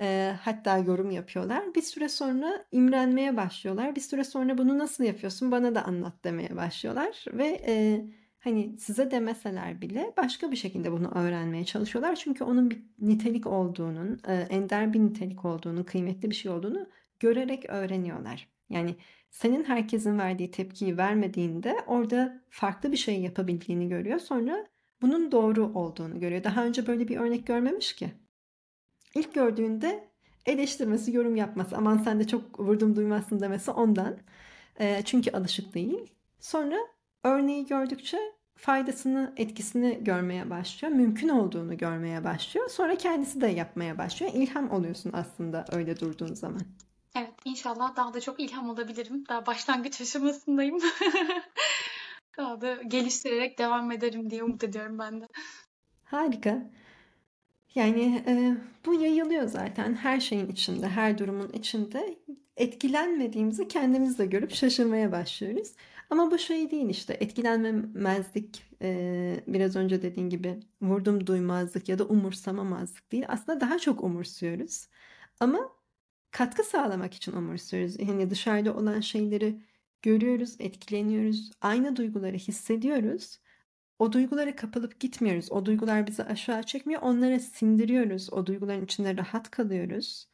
E, 0.00 0.36
hatta 0.40 0.78
yorum 0.78 1.10
yapıyorlar. 1.10 1.74
Bir 1.74 1.82
süre 1.82 2.08
sonra 2.08 2.64
imrenmeye 2.72 3.36
başlıyorlar. 3.36 3.96
Bir 3.96 4.00
süre 4.00 4.24
sonra 4.24 4.58
bunu 4.58 4.78
nasıl 4.78 5.04
yapıyorsun 5.04 5.52
bana 5.52 5.74
da 5.74 5.84
anlat 5.84 6.24
demeye 6.24 6.56
başlıyorlar. 6.56 7.24
Ve 7.32 7.62
e, 7.66 8.04
hani 8.46 8.78
size 8.78 9.10
demeseler 9.10 9.80
bile 9.80 10.12
başka 10.16 10.50
bir 10.50 10.56
şekilde 10.56 10.92
bunu 10.92 11.10
öğrenmeye 11.14 11.64
çalışıyorlar. 11.64 12.16
Çünkü 12.16 12.44
onun 12.44 12.70
bir 12.70 12.82
nitelik 12.98 13.46
olduğunun, 13.46 14.20
e, 14.28 14.34
ender 14.34 14.92
bir 14.92 15.00
nitelik 15.00 15.44
olduğunu, 15.44 15.84
kıymetli 15.86 16.30
bir 16.30 16.34
şey 16.34 16.52
olduğunu 16.52 16.86
görerek 17.20 17.70
öğreniyorlar. 17.70 18.48
Yani 18.70 18.94
senin 19.30 19.64
herkesin 19.64 20.18
verdiği 20.18 20.50
tepkiyi 20.50 20.96
vermediğinde 20.96 21.76
orada 21.86 22.42
farklı 22.50 22.92
bir 22.92 22.96
şey 22.96 23.20
yapabildiğini 23.20 23.88
görüyor. 23.88 24.18
Sonra 24.18 24.66
bunun 25.02 25.32
doğru 25.32 25.64
olduğunu 25.74 26.20
görüyor. 26.20 26.44
Daha 26.44 26.64
önce 26.64 26.86
böyle 26.86 27.08
bir 27.08 27.16
örnek 27.16 27.46
görmemiş 27.46 27.92
ki. 27.92 28.10
İlk 29.14 29.34
gördüğünde 29.34 30.08
eleştirmesi, 30.46 31.12
yorum 31.12 31.36
yapması, 31.36 31.76
aman 31.76 31.98
sen 31.98 32.20
de 32.20 32.26
çok 32.26 32.60
vurdum 32.60 32.96
duymazsın 32.96 33.40
demesi 33.40 33.70
ondan. 33.70 34.16
E, 34.80 35.02
çünkü 35.04 35.30
alışık 35.30 35.74
değil. 35.74 36.12
Sonra 36.40 36.76
örneği 37.26 37.66
gördükçe 37.66 38.18
faydasını, 38.56 39.32
etkisini 39.36 40.04
görmeye 40.04 40.50
başlıyor. 40.50 40.94
Mümkün 40.94 41.28
olduğunu 41.28 41.76
görmeye 41.76 42.24
başlıyor. 42.24 42.70
Sonra 42.70 42.96
kendisi 42.96 43.40
de 43.40 43.46
yapmaya 43.46 43.98
başlıyor. 43.98 44.32
İlham 44.34 44.70
oluyorsun 44.70 45.12
aslında 45.14 45.64
öyle 45.72 46.00
durduğun 46.00 46.34
zaman. 46.34 46.62
Evet, 47.16 47.34
inşallah 47.44 47.96
daha 47.96 48.14
da 48.14 48.20
çok 48.20 48.40
ilham 48.40 48.70
olabilirim. 48.70 49.24
Daha 49.28 49.46
başlangıç 49.46 50.00
aşamasındayım. 50.00 50.78
daha 52.38 52.60
da 52.60 52.74
geliştirerek 52.74 53.58
devam 53.58 53.92
ederim 53.92 54.30
diye 54.30 54.44
umut 54.44 54.64
ediyorum 54.64 54.98
ben 54.98 55.20
de. 55.20 55.28
Harika. 56.04 56.70
Yani 57.74 58.24
e, 58.26 58.56
bu 58.86 58.94
yayılıyor 58.94 59.48
zaten 59.48 59.94
her 59.94 60.20
şeyin 60.20 60.48
içinde, 60.48 60.88
her 60.88 61.18
durumun 61.18 61.48
içinde. 61.52 62.18
Etkilenmediğimizi 62.56 63.68
kendimiz 63.68 64.18
de 64.18 64.26
görüp 64.26 64.54
şaşırmaya 64.54 65.12
başlıyoruz. 65.12 65.72
Ama 66.10 66.30
bu 66.30 66.38
şey 66.38 66.70
değil 66.70 66.88
işte 66.88 67.14
etkilenmemezlik 67.20 68.64
e, 68.82 69.44
biraz 69.46 69.76
önce 69.76 70.02
dediğin 70.02 70.28
gibi 70.30 70.60
vurdum 70.82 71.26
duymazlık 71.26 71.88
ya 71.88 71.98
da 71.98 72.04
umursamamazlık 72.04 73.12
değil. 73.12 73.24
Aslında 73.28 73.60
daha 73.60 73.78
çok 73.78 74.04
umursuyoruz. 74.04 74.88
Ama 75.40 75.72
katkı 76.30 76.64
sağlamak 76.64 77.14
için 77.14 77.32
umursuyoruz. 77.32 78.00
Yani 78.00 78.30
dışarıda 78.30 78.76
olan 78.76 79.00
şeyleri 79.00 79.62
görüyoruz, 80.02 80.56
etkileniyoruz, 80.58 81.50
aynı 81.60 81.96
duyguları 81.96 82.36
hissediyoruz. 82.36 83.40
O 83.98 84.12
duygulara 84.12 84.56
kapılıp 84.56 85.00
gitmiyoruz. 85.00 85.52
O 85.52 85.66
duygular 85.66 86.06
bizi 86.06 86.24
aşağı 86.24 86.62
çekmiyor. 86.62 87.02
Onları 87.02 87.40
sindiriyoruz. 87.40 88.32
O 88.32 88.46
duyguların 88.46 88.84
içinde 88.84 89.16
rahat 89.16 89.50
kalıyoruz. 89.50 90.28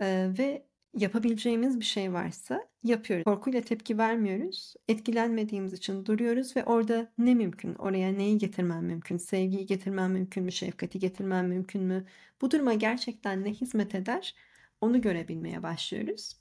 Ee, 0.00 0.30
ve 0.38 0.66
yapabileceğimiz 0.96 1.80
bir 1.80 1.84
şey 1.84 2.12
varsa 2.12 2.68
yapıyoruz. 2.84 3.24
Korkuyla 3.24 3.60
tepki 3.60 3.98
vermiyoruz. 3.98 4.74
Etkilenmediğimiz 4.88 5.72
için 5.72 6.06
duruyoruz 6.06 6.56
ve 6.56 6.64
orada 6.64 7.12
ne 7.18 7.34
mümkün? 7.34 7.74
Oraya 7.74 8.12
neyi 8.12 8.38
getirmem 8.38 8.84
mümkün? 8.84 9.16
Sevgiyi 9.16 9.66
getirmem 9.66 10.12
mümkün 10.12 10.44
mü? 10.44 10.52
Şefkati 10.52 10.98
getirmem 10.98 11.48
mümkün 11.48 11.82
mü? 11.82 12.04
Bu 12.40 12.50
duruma 12.50 12.74
gerçekten 12.74 13.44
ne 13.44 13.50
hizmet 13.50 13.94
eder? 13.94 14.34
Onu 14.80 15.00
görebilmeye 15.00 15.62
başlıyoruz. 15.62 16.36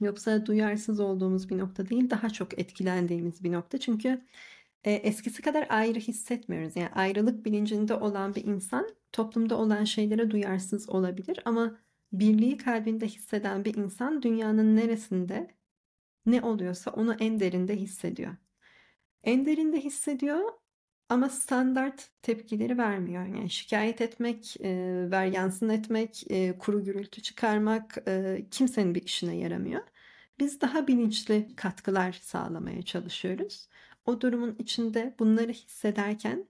Yoksa 0.00 0.46
duyarsız 0.46 1.00
olduğumuz 1.00 1.50
bir 1.50 1.58
nokta 1.58 1.88
değil, 1.88 2.10
daha 2.10 2.30
çok 2.30 2.58
etkilendiğimiz 2.58 3.44
bir 3.44 3.52
nokta. 3.52 3.78
Çünkü 3.78 4.20
e, 4.84 4.92
eskisi 4.92 5.42
kadar 5.42 5.66
ayrı 5.68 5.98
hissetmiyoruz. 5.98 6.76
Yani 6.76 6.88
ayrılık 6.88 7.44
bilincinde 7.44 7.94
olan 7.94 8.34
bir 8.34 8.44
insan 8.44 8.88
toplumda 9.12 9.58
olan 9.58 9.84
şeylere 9.84 10.30
duyarsız 10.30 10.88
olabilir 10.88 11.38
ama 11.44 11.78
birliği 12.12 12.56
kalbinde 12.56 13.06
hisseden 13.06 13.64
bir 13.64 13.74
insan 13.74 14.22
dünyanın 14.22 14.76
neresinde 14.76 15.54
ne 16.26 16.42
oluyorsa 16.42 16.90
onu 16.90 17.14
en 17.20 17.40
derinde 17.40 17.76
hissediyor. 17.76 18.36
En 19.24 19.46
derinde 19.46 19.80
hissediyor 19.80 20.52
ama 21.08 21.28
standart 21.28 22.10
tepkileri 22.22 22.78
vermiyor. 22.78 23.26
Yani 23.26 23.50
şikayet 23.50 24.00
etmek, 24.00 24.56
e, 24.60 24.70
veryansın 25.10 25.68
etmek, 25.68 26.24
e, 26.30 26.58
kuru 26.58 26.84
gürültü 26.84 27.22
çıkarmak 27.22 27.98
e, 28.08 28.46
kimsenin 28.50 28.94
bir 28.94 29.02
işine 29.02 29.36
yaramıyor. 29.36 29.82
Biz 30.40 30.60
daha 30.60 30.86
bilinçli 30.86 31.56
katkılar 31.56 32.12
sağlamaya 32.12 32.82
çalışıyoruz. 32.82 33.68
O 34.04 34.20
durumun 34.20 34.56
içinde 34.58 35.14
bunları 35.18 35.52
hissederken 35.52 36.48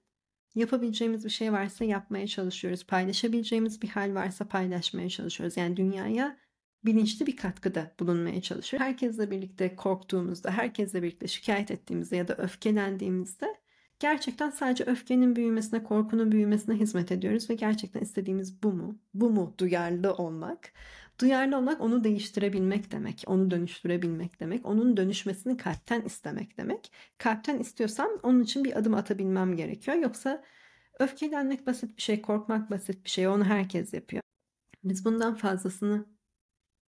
yapabileceğimiz 0.54 1.24
bir 1.24 1.30
şey 1.30 1.52
varsa 1.52 1.84
yapmaya 1.84 2.26
çalışıyoruz. 2.26 2.86
Paylaşabileceğimiz 2.86 3.82
bir 3.82 3.88
hal 3.88 4.14
varsa 4.14 4.48
paylaşmaya 4.48 5.08
çalışıyoruz. 5.08 5.56
Yani 5.56 5.76
dünyaya 5.76 6.36
bilinçli 6.84 7.26
bir 7.26 7.36
katkıda 7.36 7.94
bulunmaya 8.00 8.42
çalışıyoruz. 8.42 8.86
Herkesle 8.86 9.30
birlikte 9.30 9.76
korktuğumuzda, 9.76 10.50
herkesle 10.50 11.02
birlikte 11.02 11.28
şikayet 11.28 11.70
ettiğimizde 11.70 12.16
ya 12.16 12.28
da 12.28 12.34
öfkelendiğimizde 12.36 13.54
gerçekten 13.98 14.50
sadece 14.50 14.84
öfkenin 14.84 15.36
büyümesine, 15.36 15.82
korkunun 15.82 16.32
büyümesine 16.32 16.74
hizmet 16.74 17.12
ediyoruz 17.12 17.50
ve 17.50 17.54
gerçekten 17.54 18.00
istediğimiz 18.00 18.62
bu 18.62 18.72
mu? 18.72 18.98
Bu 19.14 19.30
mu 19.30 19.54
duyarlı 19.58 20.14
olmak? 20.14 20.72
Duyarlı 21.20 21.56
olmak 21.56 21.80
onu 21.80 22.04
değiştirebilmek 22.04 22.92
demek, 22.92 23.24
onu 23.26 23.50
dönüştürebilmek 23.50 24.40
demek, 24.40 24.66
onun 24.66 24.96
dönüşmesini 24.96 25.56
kalpten 25.56 26.02
istemek 26.02 26.58
demek. 26.58 26.92
Kalpten 27.18 27.58
istiyorsam 27.58 28.10
onun 28.22 28.42
için 28.42 28.64
bir 28.64 28.78
adım 28.78 28.94
atabilmem 28.94 29.56
gerekiyor. 29.56 29.96
Yoksa 29.96 30.44
öfkelenmek 30.98 31.66
basit 31.66 31.96
bir 31.96 32.02
şey, 32.02 32.22
korkmak 32.22 32.70
basit 32.70 33.04
bir 33.04 33.10
şey. 33.10 33.28
Onu 33.28 33.44
herkes 33.44 33.94
yapıyor. 33.94 34.22
Biz 34.84 35.04
bundan 35.04 35.34
fazlasını 35.34 36.06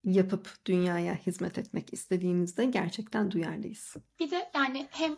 yapıp 0.03 0.65
dünyaya 0.65 1.15
hizmet 1.15 1.57
etmek 1.57 1.93
istediğimizde 1.93 2.65
gerçekten 2.65 3.31
duyarlıyız. 3.31 3.95
Bir 4.19 4.31
de 4.31 4.51
yani 4.55 4.87
hem 4.91 5.15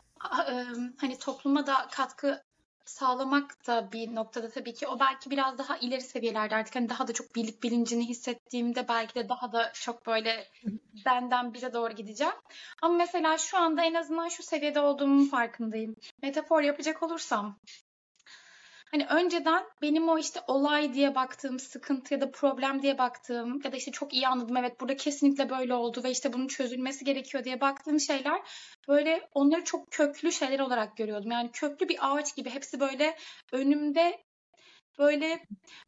hani 0.98 1.20
topluma 1.20 1.68
da 1.68 1.88
katkı 1.92 2.42
sağlamak 2.90 3.68
da 3.68 3.92
bir 3.92 4.16
noktada 4.16 4.50
tabii 4.50 4.74
ki 4.74 4.88
o 4.88 5.00
belki 5.00 5.30
biraz 5.30 5.58
daha 5.58 5.78
ileri 5.78 6.02
seviyelerde 6.02 6.56
artık 6.56 6.76
hani 6.76 6.90
daha 6.90 7.08
da 7.08 7.14
çok 7.14 7.36
birlik 7.36 7.64
bilincini 7.64 8.08
hissettiğimde 8.10 8.88
belki 8.88 9.16
de 9.16 9.30
daha 9.30 9.52
da 9.52 9.72
çok 9.74 10.06
böyle 10.06 10.48
benden 11.06 11.54
bize 11.54 11.74
doğru 11.74 11.94
gideceğim. 11.94 12.34
Ama 12.82 12.94
mesela 12.94 13.38
şu 13.38 13.58
anda 13.58 13.84
en 13.86 13.94
azından 13.94 14.28
şu 14.28 14.44
seviyede 14.44 14.80
olduğumun 14.80 15.26
farkındayım. 15.26 15.96
Metafor 16.22 16.62
yapacak 16.62 17.04
olursam 17.04 17.60
Hani 18.92 19.06
önceden 19.06 19.64
benim 19.82 20.10
o 20.10 20.18
işte 20.18 20.40
olay 20.48 20.94
diye 20.94 21.16
baktığım, 21.16 21.60
sıkıntı 21.60 22.14
ya 22.14 22.22
da 22.22 22.32
problem 22.32 22.82
diye 22.82 22.98
baktığım 22.98 23.62
ya 23.64 23.72
da 23.72 23.78
işte 23.78 23.92
çok 23.92 24.14
iyi 24.14 24.28
anladım 24.28 24.58
evet 24.58 24.82
burada 24.82 24.96
kesinlikle 24.96 25.50
böyle 25.50 25.74
oldu 25.74 26.04
ve 26.04 26.12
işte 26.12 26.34
bunun 26.34 26.48
çözülmesi 26.48 27.06
gerekiyor 27.06 27.44
diye 27.44 27.62
baktığım 27.62 28.00
şeyler 28.00 28.42
böyle 28.88 29.30
onları 29.34 29.64
çok 29.64 29.92
köklü 29.92 30.32
şeyler 30.32 30.60
olarak 30.60 30.98
görüyordum. 30.98 31.32
Yani 31.32 31.52
köklü 31.52 31.90
bir 31.90 31.98
ağaç 32.02 32.36
gibi 32.36 32.50
hepsi 32.50 32.80
böyle 32.80 33.18
önümde 33.52 34.24
böyle 35.00 35.48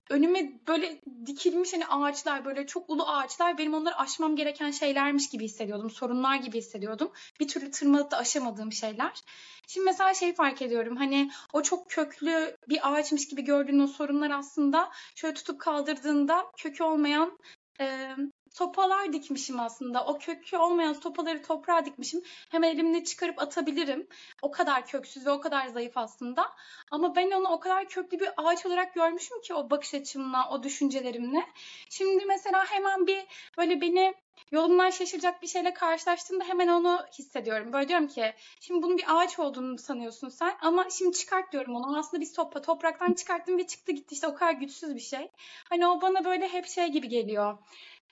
önüme 0.10 0.60
böyle 0.68 1.02
dikilmiş 1.26 1.74
hani 1.74 1.86
ağaçlar 1.88 2.46
böyle 2.46 2.68
çok 2.68 2.90
ulu 2.90 3.08
ağaçlar 3.08 3.58
benim 3.58 3.74
onları 3.74 3.98
aşmam 3.98 4.36
gereken 4.36 4.72
şeylermiş 4.72 5.30
gibi 5.30 5.44
hissediyordum. 5.44 5.90
Sorunlar 5.90 6.36
gibi 6.36 6.58
hissediyordum. 6.58 7.12
Bir 7.40 7.48
türlü 7.48 7.72
tırmanıp 7.72 8.12
da 8.12 8.18
aşamadığım 8.18 8.72
şeyler. 8.72 9.22
Şimdi 9.68 9.86
mesela 9.86 10.14
şey 10.14 10.34
fark 10.34 10.62
ediyorum 10.62 10.96
hani 10.96 11.32
o 11.54 11.64
çok 11.64 11.90
köklü 11.90 12.58
bir 12.70 12.92
ağaçmış 12.92 13.28
gibi 13.28 13.42
gördüğün 13.42 13.80
o 13.80 13.88
sorunlar 13.88 14.32
aslında 14.32 14.92
şöyle 15.16 15.34
tutup 15.34 15.62
kaldırdığında 15.62 16.46
kökü 16.58 16.84
olmayan 16.84 17.38
e, 17.80 18.16
sopalar 18.52 19.14
dikmişim 19.14 19.60
aslında. 19.60 20.06
O 20.06 20.18
kökü 20.20 20.58
olmayan 20.58 20.94
sopaları 20.94 21.42
toprağa 21.42 21.86
dikmişim. 21.86 22.22
Hemen 22.50 22.70
elimle 22.70 23.04
çıkarıp 23.04 23.42
atabilirim. 23.42 24.08
O 24.42 24.52
kadar 24.52 24.88
köksüz 24.88 25.26
ve 25.26 25.32
o 25.32 25.42
kadar 25.42 25.68
zayıf 25.68 25.98
aslında. 25.98 26.52
Ama 26.92 27.16
ben 27.16 27.32
onu 27.32 27.48
o 27.48 27.60
kadar 27.60 27.88
köklü 27.88 28.20
bir 28.20 28.30
ağaç 28.38 28.66
olarak 28.66 28.94
görmüşüm 28.94 29.42
ki 29.42 29.54
o 29.54 29.70
bakış 29.70 29.94
açımla, 29.94 30.50
o 30.50 30.64
düşüncelerimle. 30.64 31.46
Şimdi 31.90 32.26
mesela 32.26 32.66
hemen 32.66 33.08
bir 33.08 33.26
böyle 33.58 33.82
beni 33.82 34.14
yolumdan 34.52 34.90
şaşıracak 34.90 35.42
bir 35.42 35.48
şeyle 35.48 35.74
karşılaştığımda 35.74 36.44
hemen 36.44 36.68
onu 36.68 37.06
hissediyorum. 37.20 37.74
Böyle 37.74 37.88
diyorum 37.88 38.08
ki 38.08 38.34
şimdi 38.62 38.84
bunun 38.84 38.98
bir 38.98 39.06
ağaç 39.08 39.40
olduğunu 39.40 39.78
sanıyorsun 39.78 40.30
sen 40.30 40.58
ama 40.62 40.90
şimdi 40.90 41.18
çıkart 41.18 41.52
diyorum 41.52 41.76
onu. 41.76 41.98
Aslında 42.00 42.22
bir 42.22 42.28
sopa 42.28 42.62
topraktan 42.62 43.14
çıkarttım 43.14 43.58
ve 43.58 43.68
çıktı 43.68 43.92
gitti 43.92 44.14
işte 44.14 44.28
o 44.28 44.36
kadar 44.36 44.52
güçsüz 44.52 44.96
bir 44.96 45.02
şey. 45.02 45.32
Hani 45.70 45.88
o 45.88 46.02
bana 46.02 46.26
böyle 46.26 46.48
hep 46.48 46.66
şey 46.68 46.88
gibi 46.88 47.10
geliyor 47.10 47.58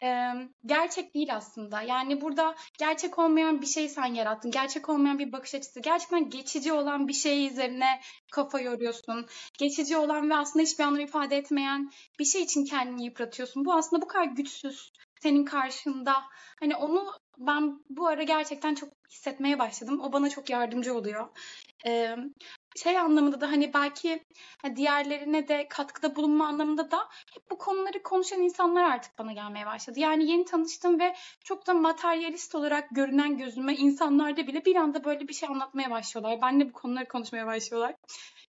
e, 0.03 0.33
gerçek 0.65 1.13
değil 1.13 1.35
aslında. 1.35 1.81
Yani 1.81 2.21
burada 2.21 2.55
gerçek 2.79 3.19
olmayan 3.19 3.61
bir 3.61 3.65
şey 3.67 3.89
sen 3.89 4.13
yarattın. 4.13 4.51
Gerçek 4.51 4.89
olmayan 4.89 5.19
bir 5.19 5.31
bakış 5.31 5.55
açısı. 5.55 5.79
Gerçekten 5.79 6.29
geçici 6.29 6.73
olan 6.73 7.07
bir 7.07 7.13
şey 7.13 7.47
üzerine 7.47 8.01
kafa 8.31 8.59
yoruyorsun. 8.59 9.25
Geçici 9.59 9.97
olan 9.97 10.29
ve 10.29 10.35
aslında 10.35 10.63
hiçbir 10.63 10.83
anlam 10.83 10.99
ifade 10.99 11.37
etmeyen 11.37 11.91
bir 12.19 12.25
şey 12.25 12.41
için 12.41 12.65
kendini 12.65 13.05
yıpratıyorsun. 13.05 13.65
Bu 13.65 13.73
aslında 13.73 14.01
bu 14.01 14.07
kadar 14.07 14.25
güçsüz 14.25 14.91
senin 15.19 15.45
karşında. 15.45 16.15
Hani 16.59 16.75
onu 16.75 17.11
ben 17.37 17.79
bu 17.89 18.07
ara 18.07 18.23
gerçekten 18.23 18.75
çok 18.75 18.89
hissetmeye 19.09 19.59
başladım. 19.59 19.99
O 20.01 20.13
bana 20.13 20.29
çok 20.29 20.49
yardımcı 20.49 20.93
oluyor. 20.93 21.27
Ee, 21.85 22.15
şey 22.75 22.99
anlamında 22.99 23.41
da 23.41 23.51
hani 23.51 23.73
belki 23.73 24.25
diğerlerine 24.75 25.47
de 25.47 25.67
katkıda 25.69 26.15
bulunma 26.15 26.47
anlamında 26.47 26.91
da 26.91 26.97
hep 27.33 27.51
bu 27.51 27.57
konuları 27.57 28.03
konuşan 28.03 28.41
insanlar 28.41 28.83
artık 28.83 29.17
bana 29.17 29.33
gelmeye 29.33 29.65
başladı. 29.65 29.99
Yani 29.99 30.31
yeni 30.31 30.45
tanıştım 30.45 30.99
ve 30.99 31.15
çok 31.43 31.67
da 31.67 31.73
materyalist 31.73 32.55
olarak 32.55 32.89
görünen 32.91 33.37
gözüme 33.37 33.75
insanlarda 33.75 34.47
bile 34.47 34.65
bir 34.65 34.75
anda 34.75 35.03
böyle 35.03 35.27
bir 35.27 35.33
şey 35.33 35.49
anlatmaya 35.49 35.91
başlıyorlar. 35.91 36.41
Benle 36.41 36.69
bu 36.69 36.73
konuları 36.73 37.07
konuşmaya 37.07 37.45
başlıyorlar. 37.47 37.95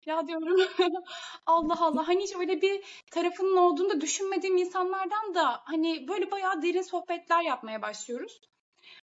Ya 0.06 0.26
diyorum 0.26 0.56
Allah 1.46 1.76
Allah 1.80 2.08
hani 2.08 2.22
hiç 2.22 2.36
öyle 2.36 2.62
bir 2.62 2.82
tarafının 3.10 3.56
olduğunu 3.56 3.90
da 3.90 4.00
düşünmediğim 4.00 4.56
insanlardan 4.56 5.34
da 5.34 5.60
hani 5.64 6.08
böyle 6.08 6.30
bayağı 6.30 6.62
derin 6.62 6.82
sohbetler 6.82 7.42
yapmaya 7.42 7.82
başlıyoruz. 7.82 8.40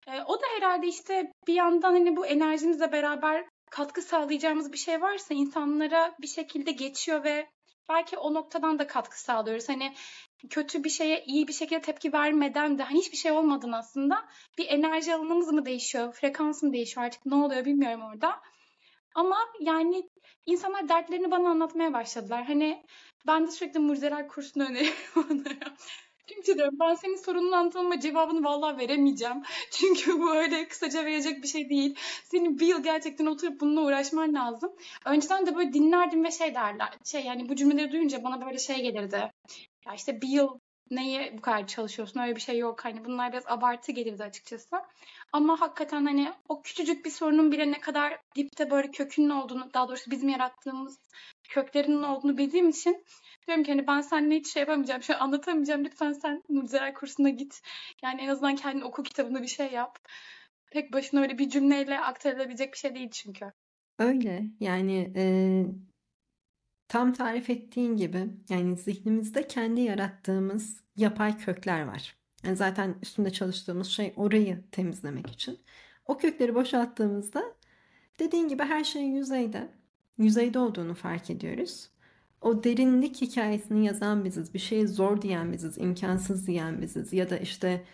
Ee, 0.07 0.22
o 0.22 0.40
da 0.40 0.46
herhalde 0.57 0.87
işte 0.87 1.33
bir 1.46 1.54
yandan 1.54 1.92
hani 1.92 2.16
bu 2.16 2.26
enerjimizle 2.26 2.92
beraber 2.92 3.44
katkı 3.70 4.02
sağlayacağımız 4.02 4.72
bir 4.72 4.78
şey 4.78 5.02
varsa 5.02 5.35
insanlara 5.35 6.14
bir 6.20 6.26
şekilde 6.26 6.72
geçiyor 6.72 7.24
ve 7.24 7.48
belki 7.88 8.18
o 8.18 8.35
noktadan 8.35 8.78
da 8.78 8.87
katkı 8.87 9.20
sağlıyoruz. 9.20 9.68
Hani 9.68 9.94
kötü 10.50 10.85
bir 10.85 10.90
şeye 10.90 11.24
iyi 11.24 11.48
bir 11.48 11.52
şekilde 11.52 11.80
tepki 11.80 12.12
vermeden 12.12 12.78
de 12.78 12.83
hani 12.83 12.98
hiçbir 12.98 13.16
şey 13.16 13.33
olmadan 13.33 13.72
aslında 13.72 14.24
bir 14.59 14.66
enerji 14.68 15.14
alanımız 15.14 15.52
mı 15.52 15.66
değişiyor, 15.66 16.12
frekans 16.12 16.62
mı 16.62 16.72
değişiyor 16.72 17.07
artık 17.07 17.26
ne 17.26 17.35
oluyor 17.35 17.64
bilmiyorum 17.64 18.02
orada. 18.02 18.40
Ama 19.14 19.37
yani 19.61 20.09
insanlar 20.46 20.88
dertlerini 20.88 21.31
bana 21.31 21.48
anlatmaya 21.48 21.92
başladılar. 21.92 22.44
Hani 22.44 22.85
ben 23.27 23.46
de 23.46 23.50
sürekli 23.50 23.81
mucizeler 23.81 24.29
kursunu 24.29 24.64
öneriyorum 24.64 25.27
onlara. 25.31 25.74
Çünkü 26.27 26.55
diyorum 26.55 26.77
ben 26.81 26.94
senin 26.94 27.16
sorununu 27.16 27.57
anlatamama 27.57 28.00
cevabını 28.00 28.44
vallahi 28.44 28.79
veremeyeceğim. 28.79 29.42
Çünkü 29.70 30.20
bu 30.20 30.35
öyle 30.35 30.68
kısaca 30.68 31.05
verecek 31.05 31.42
bir 31.42 31.48
şey 31.48 31.68
değil. 31.68 31.98
Senin 32.24 32.59
bir 32.59 32.66
yıl 32.66 32.83
gerçekten 32.83 33.27
oturup 33.27 33.61
bununla 33.61 33.81
uğraşman 33.81 34.35
lazım. 34.35 34.72
Önceden 35.05 35.46
de 35.46 35.55
böyle 35.57 35.72
dinlerdim 35.72 36.24
ve 36.24 36.31
şey 36.31 36.55
derler. 36.55 36.90
Şey 37.05 37.24
yani 37.24 37.48
bu 37.48 37.57
cümleleri 37.57 37.92
duyunca 37.92 38.24
bana 38.24 38.46
böyle 38.46 38.59
şey 38.59 38.83
gelirdi. 38.83 39.33
Ya 39.87 39.94
işte 39.94 40.20
bir 40.20 40.29
yıl 40.29 40.59
neye 40.90 41.38
bu 41.38 41.42
kadar 41.42 41.66
çalışıyorsun 41.66 42.20
öyle 42.20 42.37
bir 42.37 42.40
şey 42.40 42.59
yok. 42.59 42.85
Hani 42.85 43.05
bunlar 43.05 43.33
biraz 43.33 43.47
abartı 43.47 43.92
gelirdi 43.92 44.25
açıkçası. 44.25 44.77
Ama 45.33 45.61
hakikaten 45.61 46.05
hani 46.05 46.33
o 46.49 46.62
küçücük 46.62 47.05
bir 47.05 47.11
sorunun 47.11 47.53
bile 47.53 47.70
ne 47.70 47.81
kadar 47.81 48.18
dipte 48.37 48.70
böyle 48.70 48.90
kökünün 48.90 49.31
olduğunu 49.31 49.75
daha 49.75 49.88
doğrusu 49.88 50.11
bizim 50.11 50.29
yarattığımız 50.29 50.99
köklerinin 51.49 52.03
olduğunu 52.03 52.38
bildiğim 52.38 52.68
için 52.68 53.05
diyorum 53.47 53.64
ki 53.64 53.73
hani 53.73 53.87
ben 53.87 54.01
seninle 54.01 54.37
hiç 54.37 54.53
şey 54.53 54.61
yapamayacağım, 54.61 55.03
an 55.09 55.14
anlatamayacağım. 55.14 55.85
Lütfen 55.85 56.12
sen 56.12 56.42
mucizeler 56.49 56.94
kursuna 56.94 57.29
git. 57.29 57.61
Yani 58.03 58.20
en 58.20 58.29
azından 58.29 58.57
kendin 58.57 58.81
oku 58.81 59.03
kitabında 59.03 59.42
bir 59.42 59.47
şey 59.47 59.73
yap. 59.73 59.99
Tek 60.70 60.92
başına 60.92 61.20
öyle 61.20 61.38
bir 61.38 61.49
cümleyle 61.49 62.01
aktarılabilecek 62.01 62.73
bir 62.73 62.79
şey 62.79 62.94
değil 62.94 63.11
çünkü. 63.11 63.53
Öyle 63.99 64.42
yani 64.61 65.12
e, 65.16 65.25
tam 66.88 67.12
tarif 67.12 67.51
ettiğin 67.51 67.97
gibi 67.97 68.27
yani 68.49 68.77
zihnimizde 68.77 69.49
kendi 69.49 69.81
yarattığımız 69.81 70.81
yapay 70.97 71.38
kökler 71.38 71.83
var. 71.83 72.16
Yani 72.44 72.57
zaten 72.57 72.94
üstünde 73.03 73.31
çalıştığımız 73.31 73.87
şey 73.87 74.12
orayı 74.16 74.62
temizlemek 74.70 75.31
için. 75.31 75.59
O 76.07 76.18
kökleri 76.18 76.55
boşalttığımızda 76.55 77.44
dediğin 78.18 78.49
gibi 78.49 78.62
her 78.62 78.85
şey 78.85 79.03
yüzeyde. 79.03 79.68
Yüzeyde 80.18 80.59
olduğunu 80.59 80.94
fark 80.94 81.31
ediyoruz. 81.31 81.90
O 82.40 82.64
derinlik 82.64 83.20
hikayesini 83.20 83.87
yazan 83.87 84.25
biziz. 84.25 84.55
Bir 84.55 84.59
şeyi 84.59 84.88
zor 84.88 85.23
diyen 85.23 85.53
biziz, 85.53 85.79
imkansız 85.79 86.47
diyen 86.47 86.83
biziz. 86.83 87.12
Ya 87.12 87.31
da 87.31 87.38
işte 87.38 87.85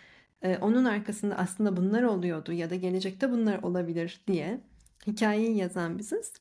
e, 0.41 0.57
onun 0.57 0.85
arkasında 0.85 1.35
aslında 1.35 1.77
bunlar 1.77 2.03
oluyordu 2.03 2.53
ya 2.53 2.69
da 2.69 2.75
gelecekte 2.75 3.31
bunlar 3.31 3.63
olabilir 3.63 4.21
diye 4.27 4.61
hikayeyi 5.07 5.57
yazan 5.57 5.99
biziz. 5.99 6.33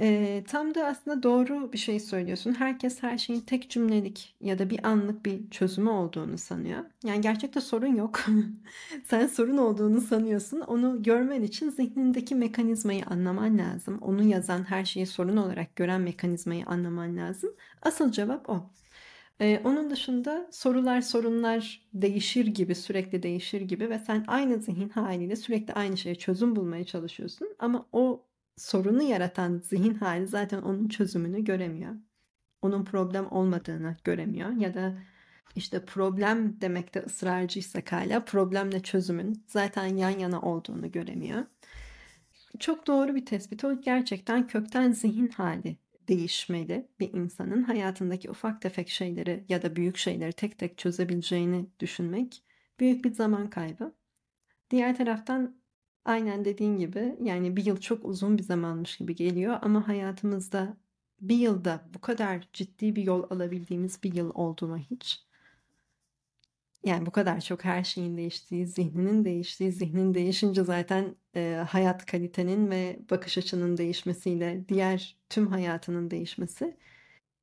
E, 0.00 0.44
tam 0.48 0.74
da 0.74 0.86
aslında 0.86 1.22
doğru 1.22 1.72
bir 1.72 1.78
şey 1.78 2.00
söylüyorsun. 2.00 2.52
Herkes 2.52 3.02
her 3.02 3.18
şeyin 3.18 3.40
tek 3.40 3.70
cümlelik 3.70 4.36
ya 4.40 4.58
da 4.58 4.70
bir 4.70 4.86
anlık 4.86 5.26
bir 5.26 5.50
çözümü 5.50 5.90
olduğunu 5.90 6.38
sanıyor. 6.38 6.84
Yani 7.04 7.20
gerçekte 7.20 7.60
sorun 7.60 7.94
yok. 7.96 8.20
Sen 9.04 9.26
sorun 9.26 9.56
olduğunu 9.56 10.00
sanıyorsun. 10.00 10.60
Onu 10.60 11.02
görmen 11.02 11.42
için 11.42 11.70
zihnindeki 11.70 12.34
mekanizmayı 12.34 13.06
anlaman 13.06 13.58
lazım. 13.58 13.98
Onu 14.00 14.22
yazan 14.22 14.64
her 14.64 14.84
şeyi 14.84 15.06
sorun 15.06 15.36
olarak 15.36 15.76
gören 15.76 16.00
mekanizmayı 16.00 16.66
anlaman 16.66 17.16
lazım. 17.16 17.50
Asıl 17.82 18.12
cevap 18.12 18.50
o. 18.50 18.70
Ee, 19.40 19.60
onun 19.64 19.90
dışında 19.90 20.48
sorular 20.52 21.00
sorunlar 21.00 21.88
değişir 21.94 22.46
gibi 22.46 22.74
sürekli 22.74 23.22
değişir 23.22 23.60
gibi 23.60 23.90
ve 23.90 23.98
sen 23.98 24.24
aynı 24.26 24.58
zihin 24.58 24.88
haliyle 24.88 25.36
sürekli 25.36 25.74
aynı 25.74 25.96
şeye 25.96 26.14
çözüm 26.14 26.56
bulmaya 26.56 26.84
çalışıyorsun 26.84 27.48
ama 27.58 27.86
o 27.92 28.26
sorunu 28.56 29.02
yaratan 29.02 29.58
zihin 29.58 29.94
hali 29.94 30.26
zaten 30.26 30.62
onun 30.62 30.88
çözümünü 30.88 31.44
göremiyor. 31.44 31.94
Onun 32.62 32.84
problem 32.84 33.32
olmadığını 33.32 33.96
göremiyor 34.04 34.50
ya 34.50 34.74
da 34.74 34.98
işte 35.54 35.84
problem 35.84 36.60
demekte 36.60 37.00
ısrarcıysak 37.00 37.92
hala 37.92 38.24
problemle 38.24 38.82
çözümün 38.82 39.44
zaten 39.46 39.96
yan 39.96 40.18
yana 40.18 40.40
olduğunu 40.40 40.92
göremiyor. 40.92 41.44
Çok 42.58 42.86
doğru 42.86 43.14
bir 43.14 43.26
tespit. 43.26 43.64
O 43.64 43.80
gerçekten 43.80 44.46
kökten 44.46 44.92
zihin 44.92 45.28
hali 45.28 45.76
değişmeli 46.08 46.88
bir 47.00 47.12
insanın 47.12 47.62
hayatındaki 47.62 48.30
ufak 48.30 48.62
tefek 48.62 48.88
şeyleri 48.88 49.44
ya 49.48 49.62
da 49.62 49.76
büyük 49.76 49.96
şeyleri 49.96 50.32
tek 50.32 50.58
tek 50.58 50.78
çözebileceğini 50.78 51.66
düşünmek 51.80 52.42
büyük 52.80 53.04
bir 53.04 53.12
zaman 53.12 53.50
kaybı. 53.50 53.94
Diğer 54.70 54.96
taraftan 54.96 55.56
aynen 56.06 56.44
dediğin 56.44 56.78
gibi 56.78 57.16
yani 57.22 57.56
bir 57.56 57.66
yıl 57.66 57.76
çok 57.76 58.04
uzun 58.04 58.38
bir 58.38 58.42
zamanmış 58.42 58.96
gibi 58.96 59.14
geliyor 59.14 59.58
ama 59.62 59.88
hayatımızda 59.88 60.76
bir 61.20 61.36
yılda 61.36 61.88
bu 61.94 62.00
kadar 62.00 62.48
ciddi 62.52 62.96
bir 62.96 63.02
yol 63.02 63.30
alabildiğimiz 63.30 64.02
bir 64.02 64.14
yıl 64.14 64.30
oldu 64.34 64.68
mu 64.68 64.78
hiç? 64.78 65.26
Yani 66.84 67.06
bu 67.06 67.10
kadar 67.10 67.40
çok 67.40 67.64
her 67.64 67.84
şeyin 67.84 68.16
değiştiği, 68.16 68.66
zihninin 68.66 69.24
değiştiği, 69.24 69.72
zihnin 69.72 70.14
değişince 70.14 70.64
zaten 70.64 71.16
e, 71.36 71.64
hayat 71.68 72.06
kalitenin 72.06 72.70
ve 72.70 73.00
bakış 73.10 73.38
açının 73.38 73.76
değişmesiyle 73.76 74.64
diğer 74.68 75.16
tüm 75.30 75.46
hayatının 75.46 76.10
değişmesi 76.10 76.76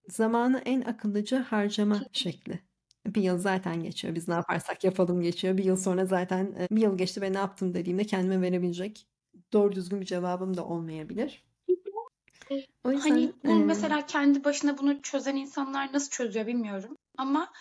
zamanı 0.09 0.61
en 0.65 0.81
akıllıca 0.81 1.43
harcama 1.43 2.01
şekli. 2.13 2.59
Bir 3.05 3.21
yıl 3.21 3.37
zaten 3.37 3.83
geçiyor. 3.83 4.15
Biz 4.15 4.27
ne 4.27 4.33
yaparsak 4.33 4.83
yapalım 4.83 5.21
geçiyor. 5.21 5.57
Bir 5.57 5.63
yıl 5.63 5.77
sonra 5.77 6.05
zaten 6.05 6.55
e, 6.59 6.67
bir 6.75 6.81
yıl 6.81 6.97
geçti 6.97 7.21
ve 7.21 7.33
ne 7.33 7.37
yaptım 7.37 7.73
dediğimde 7.73 8.03
kendime 8.03 8.41
verebilecek 8.41 9.07
doğru 9.53 9.75
düzgün 9.75 10.01
bir 10.01 10.05
cevabım 10.05 10.57
da 10.57 10.65
olmayabilir. 10.65 11.43
O 12.83 12.91
yüzden, 12.91 13.09
hani 13.09 13.31
bu 13.43 13.49
e... 13.49 13.53
mesela 13.53 14.05
kendi 14.05 14.43
başına 14.43 14.77
bunu 14.77 15.01
çözen 15.01 15.35
insanlar 15.35 15.93
nasıl 15.93 16.09
çözüyor 16.09 16.47
bilmiyorum. 16.47 16.97
Ama 17.17 17.51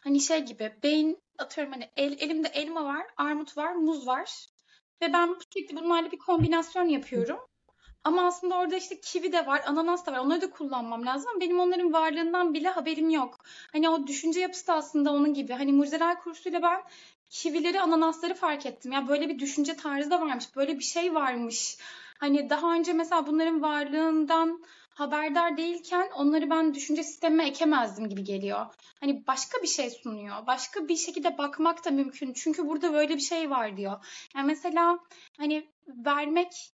hani 0.00 0.20
şey 0.20 0.44
gibi 0.44 0.72
beyin 0.82 1.18
atıyorum 1.38 1.72
hani 1.72 1.90
el, 1.96 2.16
elimde 2.20 2.48
elma 2.48 2.84
var, 2.84 3.06
armut 3.16 3.56
var, 3.56 3.74
muz 3.74 4.06
var. 4.06 4.46
Ve 5.02 5.12
ben 5.12 5.36
sürekli 5.52 5.76
bunlarla 5.76 6.10
bir 6.10 6.18
kombinasyon 6.18 6.84
yapıyorum. 6.84 7.38
Ama 8.08 8.26
aslında 8.26 8.58
orada 8.58 8.76
işte 8.76 9.00
kivi 9.00 9.32
de 9.32 9.46
var, 9.46 9.62
ananas 9.66 10.06
da 10.06 10.12
var. 10.12 10.18
Onları 10.18 10.40
da 10.40 10.50
kullanmam 10.50 11.06
lazım 11.06 11.30
ama 11.30 11.40
benim 11.40 11.60
onların 11.60 11.92
varlığından 11.92 12.54
bile 12.54 12.68
haberim 12.68 13.10
yok. 13.10 13.38
Hani 13.72 13.88
o 13.88 14.06
düşünce 14.06 14.40
yapısı 14.40 14.66
da 14.66 14.74
aslında 14.74 15.12
onun 15.12 15.34
gibi. 15.34 15.52
Hani 15.52 15.72
mucizeler 15.72 16.20
kursuyla 16.20 16.62
ben 16.62 16.82
kivileri, 17.30 17.80
ananasları 17.80 18.34
fark 18.34 18.66
ettim. 18.66 18.92
Ya 18.92 19.08
böyle 19.08 19.28
bir 19.28 19.38
düşünce 19.38 19.76
tarzı 19.76 20.10
da 20.10 20.20
varmış. 20.20 20.56
Böyle 20.56 20.78
bir 20.78 20.84
şey 20.84 21.14
varmış. 21.14 21.78
Hani 22.18 22.50
daha 22.50 22.74
önce 22.74 22.92
mesela 22.92 23.26
bunların 23.26 23.62
varlığından 23.62 24.64
haberdar 24.94 25.56
değilken 25.56 26.10
onları 26.14 26.50
ben 26.50 26.74
düşünce 26.74 27.02
sistemime 27.02 27.46
ekemezdim 27.46 28.08
gibi 28.08 28.24
geliyor. 28.24 28.66
Hani 29.00 29.26
başka 29.26 29.62
bir 29.62 29.68
şey 29.68 29.90
sunuyor. 29.90 30.46
Başka 30.46 30.88
bir 30.88 30.96
şekilde 30.96 31.38
bakmak 31.38 31.84
da 31.84 31.90
mümkün. 31.90 32.32
Çünkü 32.32 32.68
burada 32.68 32.92
böyle 32.92 33.16
bir 33.16 33.22
şey 33.22 33.50
var 33.50 33.76
diyor. 33.76 34.04
Yani 34.34 34.46
mesela 34.46 34.98
hani 35.38 35.68
vermek 35.88 36.72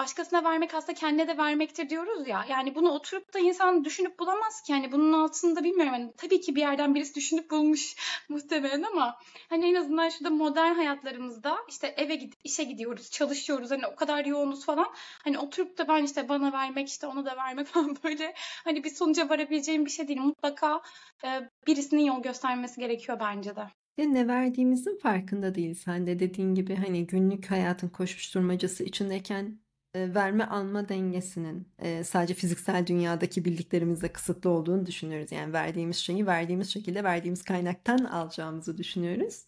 başkasına 0.00 0.44
vermek 0.44 0.74
aslında 0.74 0.94
kendine 0.94 1.28
de 1.28 1.38
vermektir 1.38 1.90
diyoruz 1.90 2.28
ya. 2.28 2.44
Yani 2.48 2.74
bunu 2.74 2.90
oturup 2.90 3.34
da 3.34 3.38
insan 3.38 3.84
düşünüp 3.84 4.18
bulamaz 4.18 4.62
ki. 4.62 4.72
Yani 4.72 4.92
bunun 4.92 5.12
altında 5.12 5.64
bilmiyorum. 5.64 5.92
Yani 5.92 6.12
tabii 6.16 6.40
ki 6.40 6.54
bir 6.56 6.60
yerden 6.60 6.94
birisi 6.94 7.14
düşünüp 7.14 7.50
bulmuş 7.50 7.96
muhtemelen 8.28 8.82
ama 8.82 9.18
hani 9.48 9.70
en 9.70 9.74
azından 9.74 10.08
şurada 10.08 10.30
modern 10.30 10.74
hayatlarımızda 10.74 11.56
işte 11.68 11.94
eve 11.96 12.14
gidip 12.14 12.38
işe 12.44 12.64
gidiyoruz, 12.64 13.10
çalışıyoruz. 13.10 13.70
Hani 13.70 13.86
o 13.86 13.96
kadar 13.96 14.24
yoğunuz 14.24 14.64
falan. 14.64 14.86
Hani 15.24 15.38
oturup 15.38 15.78
da 15.78 15.88
ben 15.88 16.04
işte 16.04 16.28
bana 16.28 16.52
vermek 16.52 16.88
işte 16.88 17.06
ona 17.06 17.24
da 17.24 17.36
vermek 17.36 17.66
falan 17.74 17.96
böyle 18.04 18.34
hani 18.64 18.84
bir 18.84 18.90
sonuca 18.90 19.28
varabileceğim 19.28 19.84
bir 19.84 19.90
şey 19.90 20.08
değil. 20.08 20.20
Mutlaka 20.20 20.82
e, 21.24 21.28
birisinin 21.66 22.04
yol 22.04 22.22
göstermesi 22.22 22.80
gerekiyor 22.80 23.20
bence 23.20 23.56
de. 23.56 23.64
Ve 23.98 24.14
ne 24.14 24.28
verdiğimizin 24.28 24.98
farkında 24.98 25.54
değil 25.54 25.74
sen 25.74 26.06
de 26.06 26.18
dediğin 26.18 26.54
gibi 26.54 26.76
hani 26.76 27.06
günlük 27.06 27.50
hayatın 27.50 27.88
koşuşturmacası 27.88 28.84
içindeyken 28.84 29.58
verme 29.94 30.44
alma 30.44 30.88
dengesinin 30.88 31.68
sadece 32.04 32.34
fiziksel 32.34 32.86
dünyadaki 32.86 33.44
bildiklerimizle 33.44 34.08
kısıtlı 34.12 34.50
olduğunu 34.50 34.86
düşünüyoruz. 34.86 35.32
Yani 35.32 35.52
verdiğimiz 35.52 35.96
şeyi 35.96 36.26
verdiğimiz 36.26 36.72
şekilde 36.72 37.04
verdiğimiz 37.04 37.42
kaynaktan 37.42 37.98
alacağımızı 37.98 38.78
düşünüyoruz. 38.78 39.44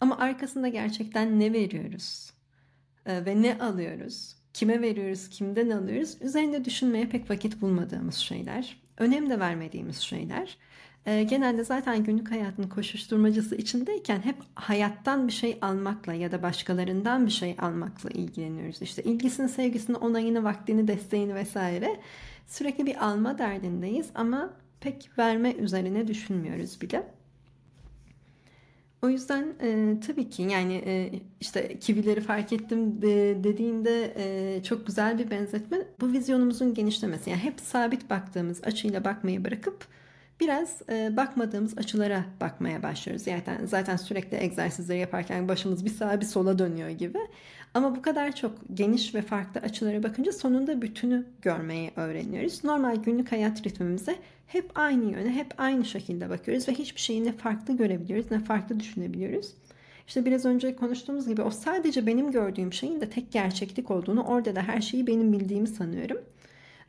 Ama 0.00 0.18
arkasında 0.18 0.68
gerçekten 0.68 1.40
ne 1.40 1.52
veriyoruz 1.52 2.32
ve 3.06 3.42
ne 3.42 3.58
alıyoruz? 3.58 4.36
Kime 4.52 4.82
veriyoruz, 4.82 5.28
kimden 5.28 5.70
alıyoruz? 5.70 6.16
Üzerinde 6.22 6.64
düşünmeye 6.64 7.08
pek 7.08 7.30
vakit 7.30 7.60
bulmadığımız 7.60 8.14
şeyler, 8.14 8.82
önem 8.98 9.30
de 9.30 9.40
vermediğimiz 9.40 9.98
şeyler 9.98 10.58
e, 11.06 11.22
genelde 11.22 11.64
zaten 11.64 12.04
günlük 12.04 12.30
hayatın 12.30 12.62
koşuşturmacısı 12.62 13.56
içindeyken 13.56 14.20
hep 14.20 14.36
hayattan 14.54 15.26
bir 15.26 15.32
şey 15.32 15.58
almakla 15.62 16.14
ya 16.14 16.32
da 16.32 16.42
başkalarından 16.42 17.26
bir 17.26 17.30
şey 17.30 17.56
almakla 17.58 18.10
ilgileniyoruz. 18.10 18.82
İşte 18.82 19.02
ilgisini, 19.02 19.48
sevgisini, 19.48 19.96
onayını, 19.96 20.44
vaktini, 20.44 20.88
desteğini 20.88 21.34
vesaire 21.34 22.00
sürekli 22.46 22.86
bir 22.86 23.04
alma 23.06 23.38
derdindeyiz 23.38 24.06
ama 24.14 24.50
pek 24.80 25.10
verme 25.18 25.52
üzerine 25.52 26.08
düşünmüyoruz 26.08 26.80
bile. 26.80 27.06
O 29.02 29.08
yüzden 29.08 29.54
e, 29.62 30.00
tabii 30.06 30.30
ki 30.30 30.42
yani 30.42 30.82
e, 30.86 31.10
işte 31.40 31.78
kivileri 31.78 32.20
fark 32.20 32.52
ettim 32.52 33.02
de, 33.02 33.44
dediğinde 33.44 34.14
e, 34.16 34.62
çok 34.62 34.86
güzel 34.86 35.18
bir 35.18 35.30
benzetme. 35.30 35.78
Bu 36.00 36.12
vizyonumuzun 36.12 36.74
genişlemesi. 36.74 37.30
Yani 37.30 37.42
hep 37.42 37.60
sabit 37.60 38.10
baktığımız 38.10 38.64
açıyla 38.64 39.04
bakmayı 39.04 39.44
bırakıp 39.44 39.86
biraz 40.40 40.82
e, 40.88 41.16
bakmadığımız 41.16 41.78
açılara 41.78 42.24
bakmaya 42.40 42.82
başlıyoruz. 42.82 43.24
Zaten 43.24 43.66
zaten 43.66 43.96
sürekli 43.96 44.36
egzersizleri 44.36 44.98
yaparken 44.98 45.48
başımız 45.48 45.84
bir 45.84 45.90
sağa 45.90 46.20
bir 46.20 46.26
sola 46.26 46.58
dönüyor 46.58 46.88
gibi. 46.88 47.18
Ama 47.74 47.96
bu 47.96 48.02
kadar 48.02 48.36
çok 48.36 48.52
geniş 48.74 49.14
ve 49.14 49.22
farklı 49.22 49.60
açılara 49.60 50.02
bakınca 50.02 50.32
sonunda 50.32 50.82
bütünü 50.82 51.26
görmeyi 51.42 51.90
öğreniyoruz. 51.96 52.64
Normal 52.64 52.96
günlük 52.96 53.32
hayat 53.32 53.66
ritmimize 53.66 54.16
hep 54.46 54.70
aynı 54.74 55.12
yöne, 55.12 55.30
hep 55.30 55.54
aynı 55.58 55.84
şekilde 55.84 56.30
bakıyoruz 56.30 56.68
ve 56.68 56.72
hiçbir 56.72 57.00
şeyi 57.00 57.24
ne 57.24 57.32
farklı 57.32 57.76
görebiliyoruz 57.76 58.30
ne 58.30 58.40
farklı 58.40 58.80
düşünebiliyoruz. 58.80 59.54
İşte 60.06 60.24
biraz 60.24 60.44
önce 60.44 60.76
konuştuğumuz 60.76 61.28
gibi 61.28 61.42
o 61.42 61.50
sadece 61.50 62.06
benim 62.06 62.30
gördüğüm 62.30 62.72
şeyin 62.72 63.00
de 63.00 63.10
tek 63.10 63.32
gerçeklik 63.32 63.90
olduğunu, 63.90 64.22
orada 64.22 64.56
da 64.56 64.62
her 64.62 64.80
şeyi 64.80 65.06
benim 65.06 65.32
bildiğimi 65.32 65.68
sanıyorum. 65.68 66.18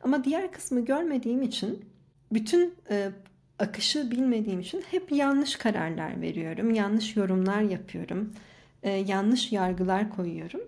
Ama 0.02 0.24
diğer 0.24 0.52
kısmı 0.52 0.84
görmediğim 0.84 1.42
için, 1.42 1.84
bütün 2.32 2.74
e, 2.90 3.10
akışı 3.58 4.10
bilmediğim 4.10 4.60
için 4.60 4.84
hep 4.90 5.12
yanlış 5.12 5.56
kararlar 5.56 6.20
veriyorum, 6.20 6.70
yanlış 6.70 7.16
yorumlar 7.16 7.60
yapıyorum, 7.60 8.32
e, 8.82 8.90
yanlış 8.90 9.52
yargılar 9.52 10.10
koyuyorum. 10.10 10.60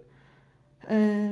E, 0.90 1.28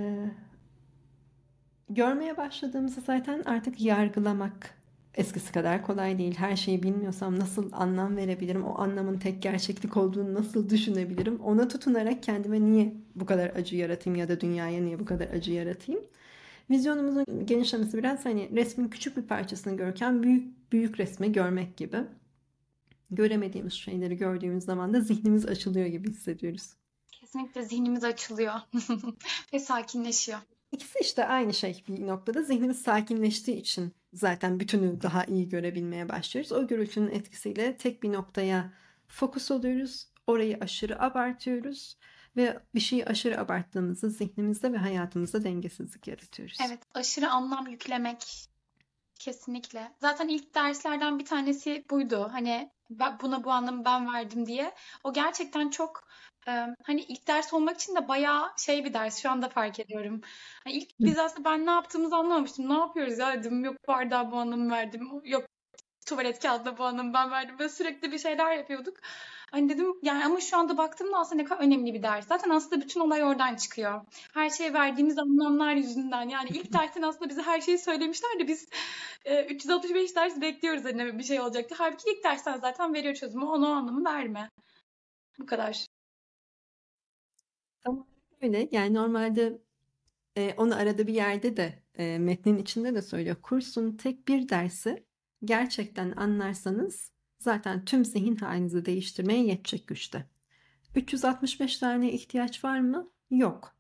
görmeye 1.91 2.37
başladığımızda 2.37 3.01
zaten 3.01 3.43
artık 3.47 3.81
yargılamak 3.81 4.75
eskisi 5.15 5.53
kadar 5.53 5.83
kolay 5.83 6.19
değil. 6.19 6.35
Her 6.39 6.57
şeyi 6.57 6.83
bilmiyorsam 6.83 7.41
nasıl 7.41 7.73
anlam 7.73 8.17
verebilirim? 8.17 8.65
O 8.65 8.79
anlamın 8.79 9.19
tek 9.19 9.43
gerçeklik 9.43 9.97
olduğunu 9.97 10.35
nasıl 10.35 10.71
düşünebilirim? 10.71 11.41
Ona 11.41 11.69
tutunarak 11.69 12.23
kendime 12.23 12.61
niye 12.61 12.95
bu 13.15 13.27
kadar 13.27 13.49
acı 13.49 13.77
yaratayım 13.77 14.19
ya 14.19 14.29
da 14.29 14.41
dünyaya 14.41 14.81
niye 14.83 14.99
bu 15.01 15.05
kadar 15.05 15.29
acı 15.29 15.53
yaratayım? 15.53 16.01
Vizyonumuzun 16.71 17.47
genişlemesi 17.47 17.99
biraz 17.99 18.25
hani 18.25 18.51
resmin 18.57 18.89
küçük 18.89 19.17
bir 19.17 19.23
parçasını 19.23 19.77
görürken 19.77 20.23
büyük 20.23 20.73
büyük 20.73 21.01
resmi 21.01 21.33
görmek 21.33 21.77
gibi. 21.77 21.99
Göremediğimiz 23.11 23.73
şeyleri 23.73 24.17
gördüğümüz 24.17 24.65
zaman 24.65 24.95
da 24.95 25.01
zihnimiz 25.01 25.47
açılıyor 25.47 25.87
gibi 25.87 26.11
hissediyoruz. 26.11 26.71
Kesinlikle 27.13 27.63
zihnimiz 27.63 28.05
açılıyor 28.05 28.55
ve 29.53 29.59
sakinleşiyor. 29.59 30.39
İkisi 30.73 30.99
işte 31.03 31.25
aynı 31.25 31.55
şey 31.55 31.85
bir 31.89 32.07
noktada. 32.07 32.43
Zihnimiz 32.43 32.83
sakinleştiği 32.83 33.57
için 33.57 33.93
zaten 34.13 34.61
bütünü 34.61 35.03
daha 35.03 35.25
iyi 35.25 35.49
görebilmeye 35.49 36.09
başlıyoruz. 36.09 36.53
O 36.53 36.67
gürültünün 36.67 37.11
etkisiyle 37.11 37.77
tek 37.77 38.03
bir 38.03 38.13
noktaya 38.13 38.73
fokus 39.09 39.51
oluyoruz. 39.51 40.09
Orayı 40.27 40.59
aşırı 40.61 41.03
abartıyoruz 41.03 41.97
ve 42.37 42.59
bir 42.75 42.81
şeyi 42.81 43.07
aşırı 43.07 43.41
abarttığımızda 43.41 44.09
zihnimizde 44.09 44.73
ve 44.73 44.77
hayatımızda 44.77 45.45
dengesizlik 45.45 46.07
yaratıyoruz. 46.07 46.59
Evet, 46.69 46.81
aşırı 46.95 47.31
anlam 47.31 47.67
yüklemek 47.67 48.49
kesinlikle. 49.19 49.93
Zaten 50.01 50.29
ilk 50.29 50.55
derslerden 50.55 51.19
bir 51.19 51.25
tanesi 51.25 51.85
buydu. 51.91 52.29
Hani 52.33 52.71
buna 53.23 53.45
bu 53.45 53.51
anlamı 53.53 53.85
ben 53.85 54.15
verdim 54.15 54.47
diye. 54.47 54.75
O 55.05 55.13
gerçekten 55.13 55.71
çok 55.71 56.09
hani 56.85 57.01
ilk 57.01 57.29
ders 57.29 57.55
olmak 57.55 57.77
için 57.77 57.97
de 57.97 58.09
bayağı 58.09 58.53
şey 58.59 58.85
bir 58.85 58.95
ders 58.95 59.23
şu 59.23 59.31
anda 59.31 59.49
fark 59.49 59.81
ediyorum. 59.81 60.21
Hani 60.65 60.77
ilk 60.77 60.91
biz 61.01 61.19
aslında 61.19 61.51
ben 61.51 61.67
ne 61.67 61.71
yaptığımızı 61.71 62.17
anlamamıştım. 62.17 62.69
Ne 62.69 62.79
yapıyoruz 62.79 63.19
ya 63.19 63.35
dedim. 63.35 63.65
Yok 63.65 63.89
bardağa 63.89 64.31
bu 64.31 64.37
anlamı 64.37 64.71
verdim. 64.71 65.09
Yok 65.25 65.45
tuvalet 66.07 66.43
kağıdına 66.43 66.79
bu 66.79 66.85
anlamı 66.85 67.15
ben 67.15 67.31
verdim. 67.31 67.59
Böyle 67.59 67.69
sürekli 67.71 68.13
bir 68.13 68.19
şeyler 68.19 68.57
yapıyorduk. 68.57 68.97
Hani 69.51 69.69
dedim 69.69 69.87
yani 70.03 70.25
ama 70.25 70.41
şu 70.41 70.57
anda 70.57 70.77
baktığımda 70.77 71.19
aslında 71.19 71.43
ne 71.43 71.49
kadar 71.49 71.61
önemli 71.65 71.95
bir 71.95 72.03
ders. 72.03 72.27
Zaten 72.27 72.51
aslında 72.51 72.81
bütün 72.85 73.01
olay 73.01 73.25
oradan 73.25 73.57
çıkıyor. 73.57 74.01
Her 74.35 74.51
şeye 74.51 74.73
verdiğimiz 74.73 75.19
anlamlar 75.19 75.75
yüzünden. 75.75 76.29
Yani 76.29 76.49
ilk 76.49 76.73
dersten 76.73 77.03
aslında 77.03 77.31
bize 77.31 77.43
her 77.43 77.61
şeyi 77.61 77.79
söylemişler 77.79 78.39
de 78.39 78.49
biz 78.49 78.69
e, 79.25 79.45
365 79.45 80.17
ders 80.17 80.41
bekliyoruz 80.41 80.85
hani 80.85 81.19
bir 81.19 81.25
şey 81.25 81.41
olacaktı. 81.41 81.75
Halbuki 81.79 82.11
ilk 82.11 82.25
dersten 82.25 82.59
zaten 82.59 82.95
veriyor 82.95 83.15
çözümü. 83.15 83.45
Ona 83.45 83.67
o 83.67 83.71
anlamı 83.71 84.05
verme. 84.05 84.51
Bu 85.39 85.47
kadar. 85.47 85.87
Tam 87.85 88.07
öyle. 88.43 88.69
Yani 88.73 88.95
normalde 88.95 89.59
e, 90.37 90.55
onu 90.57 90.77
arada 90.77 91.07
bir 91.07 91.15
yerde 91.15 91.57
de 91.57 91.83
e, 91.95 92.19
metnin 92.19 92.59
içinde 92.59 92.95
de 92.95 93.03
söylüyor. 93.03 93.37
Kursun 93.43 93.97
tek 93.97 94.29
bir 94.29 94.49
dersi 94.49 95.06
gerçekten 95.47 96.13
anlarsanız 96.17 97.11
zaten 97.39 97.85
tüm 97.85 98.05
zihin 98.05 98.37
halinizi 98.37 98.85
değiştirmeye 98.85 99.45
yetecek 99.45 99.87
güçte. 99.87 100.27
365 100.95 101.79
tane 101.79 102.13
ihtiyaç 102.13 102.65
var 102.65 102.81
mı? 102.81 103.11
Yok. 103.31 103.77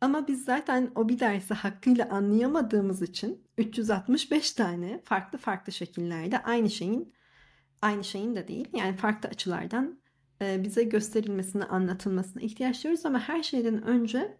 Ama 0.00 0.28
biz 0.28 0.44
zaten 0.44 0.90
o 0.94 1.08
bir 1.08 1.18
dersi 1.18 1.54
hakkıyla 1.54 2.08
anlayamadığımız 2.10 3.02
için 3.02 3.44
365 3.58 4.52
tane 4.52 5.00
farklı 5.04 5.38
farklı 5.38 5.72
şekillerde 5.72 6.42
aynı 6.42 6.70
şeyin 6.70 7.14
aynı 7.82 8.04
şeyin 8.04 8.36
de 8.36 8.48
değil 8.48 8.68
yani 8.72 8.96
farklı 8.96 9.28
açılardan 9.28 9.98
bize 10.40 10.84
gösterilmesine, 10.84 11.64
anlatılmasına 11.64 12.42
ihtiyaç 12.42 12.84
duyuyoruz 12.84 13.06
ama 13.06 13.20
her 13.20 13.42
şeyden 13.42 13.82
önce 13.82 14.38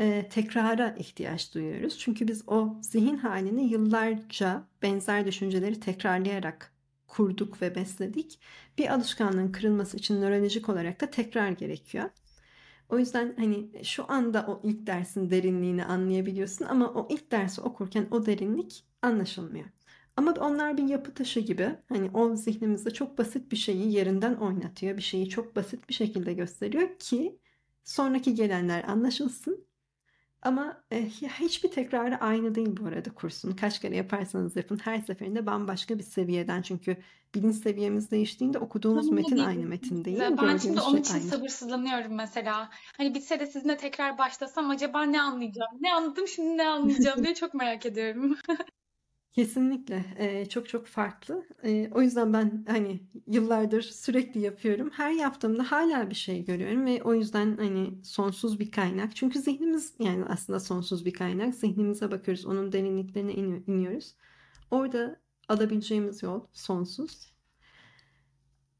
e, 0.00 0.28
tekrara 0.28 0.94
ihtiyaç 0.98 1.54
duyuyoruz. 1.54 1.98
Çünkü 1.98 2.28
biz 2.28 2.48
o 2.48 2.76
zihin 2.82 3.16
halini 3.16 3.72
yıllarca 3.72 4.64
benzer 4.82 5.26
düşünceleri 5.26 5.80
tekrarlayarak 5.80 6.72
kurduk 7.06 7.62
ve 7.62 7.74
besledik. 7.74 8.40
Bir 8.78 8.94
alışkanlığın 8.94 9.52
kırılması 9.52 9.96
için 9.96 10.20
nörolojik 10.22 10.68
olarak 10.68 11.00
da 11.00 11.10
tekrar 11.10 11.50
gerekiyor. 11.50 12.10
O 12.88 12.98
yüzden 12.98 13.34
hani 13.38 13.84
şu 13.84 14.04
anda 14.12 14.46
o 14.48 14.60
ilk 14.64 14.86
dersin 14.86 15.30
derinliğini 15.30 15.84
anlayabiliyorsun 15.84 16.64
ama 16.64 16.94
o 16.94 17.08
ilk 17.10 17.30
dersi 17.30 17.60
okurken 17.60 18.08
o 18.10 18.26
derinlik 18.26 18.84
anlaşılmıyor. 19.02 19.66
Ama 20.16 20.32
onlar 20.40 20.76
bir 20.76 20.88
yapı 20.88 21.14
taşı 21.14 21.40
gibi 21.40 21.76
hani 21.88 22.10
o 22.10 22.36
zihnimizde 22.36 22.90
çok 22.90 23.18
basit 23.18 23.52
bir 23.52 23.56
şeyi 23.56 23.92
yerinden 23.92 24.34
oynatıyor. 24.34 24.96
Bir 24.96 25.02
şeyi 25.02 25.28
çok 25.28 25.56
basit 25.56 25.88
bir 25.88 25.94
şekilde 25.94 26.32
gösteriyor 26.32 26.98
ki 26.98 27.38
sonraki 27.84 28.34
gelenler 28.34 28.84
anlaşılsın. 28.84 29.67
Ama 30.42 30.82
e, 30.90 31.06
hiçbir 31.40 31.70
tekrarı 31.70 32.20
aynı 32.20 32.54
değil 32.54 32.76
bu 32.80 32.86
arada 32.86 33.10
kursun. 33.14 33.52
Kaç 33.52 33.80
kere 33.80 33.96
yaparsanız 33.96 34.56
yapın 34.56 34.78
her 34.84 34.98
seferinde 35.00 35.46
bambaşka 35.46 35.98
bir 35.98 36.02
seviyeden. 36.04 36.62
Çünkü 36.62 36.96
bilinç 37.34 37.56
seviyemiz 37.56 38.10
değiştiğinde 38.10 38.58
okuduğumuz 38.58 39.08
Anladım. 39.08 39.14
metin 39.30 39.38
aynı 39.38 39.66
metin 39.66 40.04
değil. 40.04 40.18
Ben 40.20 40.36
Gördüğümüz 40.36 40.62
şimdi 40.62 40.80
onun 40.80 40.92
şey 40.92 41.00
için 41.00 41.14
aynı. 41.14 41.24
sabırsızlanıyorum 41.24 42.14
mesela. 42.14 42.70
Hani 42.96 43.14
bitse 43.14 43.40
de 43.40 43.46
sizinle 43.46 43.76
tekrar 43.76 44.18
başlasam 44.18 44.70
acaba 44.70 45.02
ne 45.02 45.22
anlayacağım? 45.22 45.70
Ne 45.80 45.92
anladım 45.94 46.28
şimdi 46.28 46.56
ne 46.56 46.68
anlayacağım 46.68 47.24
diye 47.24 47.34
çok 47.34 47.54
merak 47.54 47.86
ediyorum. 47.86 48.36
Kesinlikle 49.38 50.04
ee, 50.16 50.46
çok 50.46 50.68
çok 50.68 50.86
farklı. 50.86 51.46
Ee, 51.64 51.90
o 51.94 52.02
yüzden 52.02 52.32
ben 52.32 52.64
hani 52.68 53.00
yıllardır 53.26 53.82
sürekli 53.82 54.40
yapıyorum. 54.40 54.90
Her 54.90 55.10
yaptığımda 55.10 55.72
hala 55.72 56.10
bir 56.10 56.14
şey 56.14 56.44
görüyorum 56.44 56.86
ve 56.86 57.02
o 57.02 57.14
yüzden 57.14 57.56
hani 57.56 58.04
sonsuz 58.04 58.60
bir 58.60 58.70
kaynak. 58.70 59.16
Çünkü 59.16 59.38
zihnimiz 59.38 59.94
yani 59.98 60.24
aslında 60.24 60.60
sonsuz 60.60 61.04
bir 61.04 61.12
kaynak. 61.12 61.54
Zihnimize 61.54 62.10
bakıyoruz, 62.10 62.46
onun 62.46 62.72
derinliklerine 62.72 63.32
iniyoruz. 63.66 64.14
Orada 64.70 65.20
alabileceğimiz 65.48 66.22
yol 66.22 66.40
sonsuz. 66.52 67.32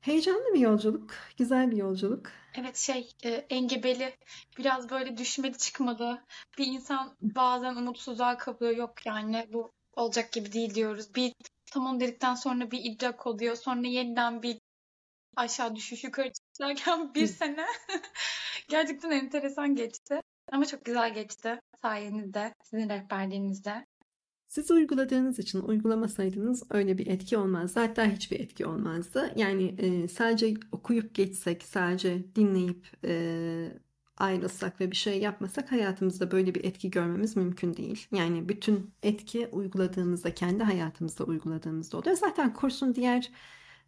Heyecanlı 0.01 0.55
bir 0.55 0.61
yolculuk, 0.61 1.11
güzel 1.37 1.71
bir 1.71 1.77
yolculuk. 1.77 2.31
Evet 2.55 2.77
şey 2.77 3.11
e, 3.25 3.29
engebeli 3.31 4.17
biraz 4.59 4.91
böyle 4.91 5.17
düşmedi 5.17 5.59
çıkmadı. 5.59 6.23
Bir 6.59 6.67
insan 6.67 7.17
bazen 7.21 7.77
umutsuzluğa 7.77 8.39
kapılıyor. 8.39 8.77
Yok 8.77 9.07
yani 9.07 9.49
bu 9.53 9.78
olacak 9.99 10.33
gibi 10.33 10.53
değil 10.53 10.75
diyoruz. 10.75 11.15
Bir 11.15 11.33
tamam 11.73 12.01
dedikten 12.01 12.35
sonra 12.35 12.71
bir 12.71 12.85
idrak 12.85 13.27
oluyor. 13.27 13.57
Sonra 13.57 13.87
yeniden 13.87 14.43
bir 14.43 14.59
aşağı 15.37 15.77
düşüş 15.77 16.05
yukarı 16.05 16.33
çıkarken 16.53 17.15
bir 17.15 17.27
sene 17.27 17.67
gerçekten 18.69 19.11
enteresan 19.11 19.75
geçti. 19.75 20.21
Ama 20.53 20.65
çok 20.65 20.85
güzel 20.85 21.15
geçti 21.15 21.61
sayenizde, 21.83 22.55
sizin 22.65 22.89
rehberliğinizde. 22.89 23.87
Siz 24.49 24.71
uyguladığınız 24.71 25.39
için 25.39 25.61
uygulamasaydınız 25.61 26.63
öyle 26.71 26.99
bir 26.99 27.07
etki 27.07 27.39
olmaz. 27.39 27.73
Zaten 27.73 28.11
hiçbir 28.11 28.41
etki 28.41 28.67
olmazdı. 28.67 29.33
Yani 29.37 29.75
e, 29.79 30.09
sadece 30.09 30.55
okuyup 30.73 31.15
geçsek, 31.15 31.63
sadece 31.63 32.35
dinleyip 32.37 32.87
e, 33.05 33.13
ayrılsak 34.19 34.81
ve 34.81 34.91
bir 34.91 34.97
şey 34.97 35.21
yapmasak 35.21 35.73
hayatımızda 35.73 36.31
böyle 36.31 36.55
bir 36.55 36.65
etki 36.65 36.91
görmemiz 36.91 37.37
mümkün 37.37 37.77
değil. 37.77 38.07
Yani 38.13 38.49
bütün 38.49 38.91
etki 39.03 39.49
uyguladığımızda, 39.53 40.35
kendi 40.35 40.65
hayatımızda 40.65 41.25
uyguladığımızda 41.25 41.99
oluyor. 41.99 42.17
Zaten 42.17 42.55
kursun 42.55 42.95
diğer 42.95 43.31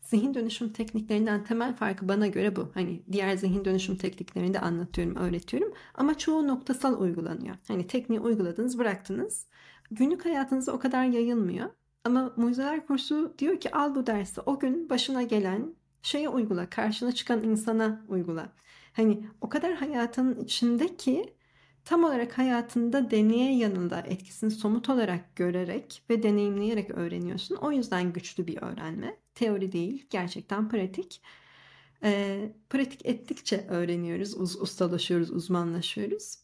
zihin 0.00 0.34
dönüşüm 0.34 0.72
tekniklerinden 0.72 1.44
temel 1.44 1.76
farkı 1.76 2.08
bana 2.08 2.26
göre 2.26 2.56
bu. 2.56 2.70
Hani 2.74 3.02
diğer 3.12 3.36
zihin 3.36 3.64
dönüşüm 3.64 3.96
tekniklerini 3.96 4.54
de 4.54 4.60
anlatıyorum, 4.60 5.16
öğretiyorum. 5.16 5.72
Ama 5.94 6.18
çoğu 6.18 6.48
noktasal 6.48 7.00
uygulanıyor. 7.00 7.56
Hani 7.68 7.86
tekniği 7.86 8.20
uyguladınız, 8.20 8.78
bıraktınız. 8.78 9.46
Günlük 9.90 10.24
hayatınıza 10.24 10.72
o 10.72 10.78
kadar 10.78 11.04
yayılmıyor. 11.04 11.70
Ama 12.04 12.32
mucizeler 12.36 12.86
kursu 12.86 13.34
diyor 13.38 13.60
ki 13.60 13.74
al 13.74 13.94
bu 13.94 14.06
dersi 14.06 14.40
o 14.40 14.58
gün 14.58 14.90
başına 14.90 15.22
gelen 15.22 15.74
şeye 16.02 16.28
uygula, 16.28 16.70
karşına 16.70 17.12
çıkan 17.12 17.42
insana 17.42 18.04
uygula. 18.08 18.52
Hani 18.92 19.26
o 19.40 19.48
kadar 19.48 19.74
hayatın 19.74 20.44
içinde 20.44 20.96
ki 20.96 21.34
tam 21.84 22.04
olarak 22.04 22.38
hayatında 22.38 23.10
deneye 23.10 23.56
yanında 23.56 24.00
etkisini 24.00 24.50
somut 24.50 24.88
olarak 24.88 25.36
görerek 25.36 26.02
ve 26.10 26.22
deneyimleyerek 26.22 26.90
öğreniyorsun. 26.90 27.56
O 27.56 27.72
yüzden 27.72 28.12
güçlü 28.12 28.46
bir 28.46 28.62
öğrenme. 28.62 29.16
Teori 29.34 29.72
değil, 29.72 30.06
gerçekten 30.10 30.68
pratik. 30.68 31.22
E, 32.02 32.52
pratik 32.70 33.06
ettikçe 33.06 33.66
öğreniyoruz, 33.68 34.36
uz, 34.36 34.60
ustalaşıyoruz, 34.60 35.30
uzmanlaşıyoruz. 35.30 36.38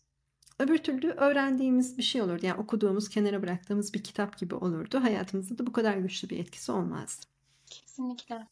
Öbür 0.58 0.78
türlü 0.78 1.10
öğrendiğimiz 1.10 1.98
bir 1.98 2.02
şey 2.02 2.22
olurdu. 2.22 2.46
Yani 2.46 2.60
okuduğumuz, 2.60 3.08
kenara 3.08 3.42
bıraktığımız 3.42 3.94
bir 3.94 4.02
kitap 4.02 4.38
gibi 4.38 4.54
olurdu. 4.54 5.02
Hayatımızda 5.02 5.58
da 5.58 5.66
bu 5.66 5.72
kadar 5.72 5.96
güçlü 5.96 6.30
bir 6.30 6.38
etkisi 6.38 6.72
olmazdı. 6.72 7.26
Kesinlikle. 7.66 8.46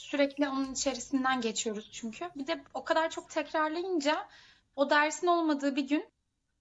Sürekli 0.00 0.48
onun 0.48 0.72
içerisinden 0.72 1.40
geçiyoruz 1.40 1.90
çünkü. 1.92 2.30
Bir 2.36 2.46
de 2.46 2.64
o 2.74 2.84
kadar 2.84 3.10
çok 3.10 3.30
tekrarlayınca 3.30 4.28
o 4.76 4.90
dersin 4.90 5.26
olmadığı 5.26 5.76
bir 5.76 5.88
gün 5.88 6.08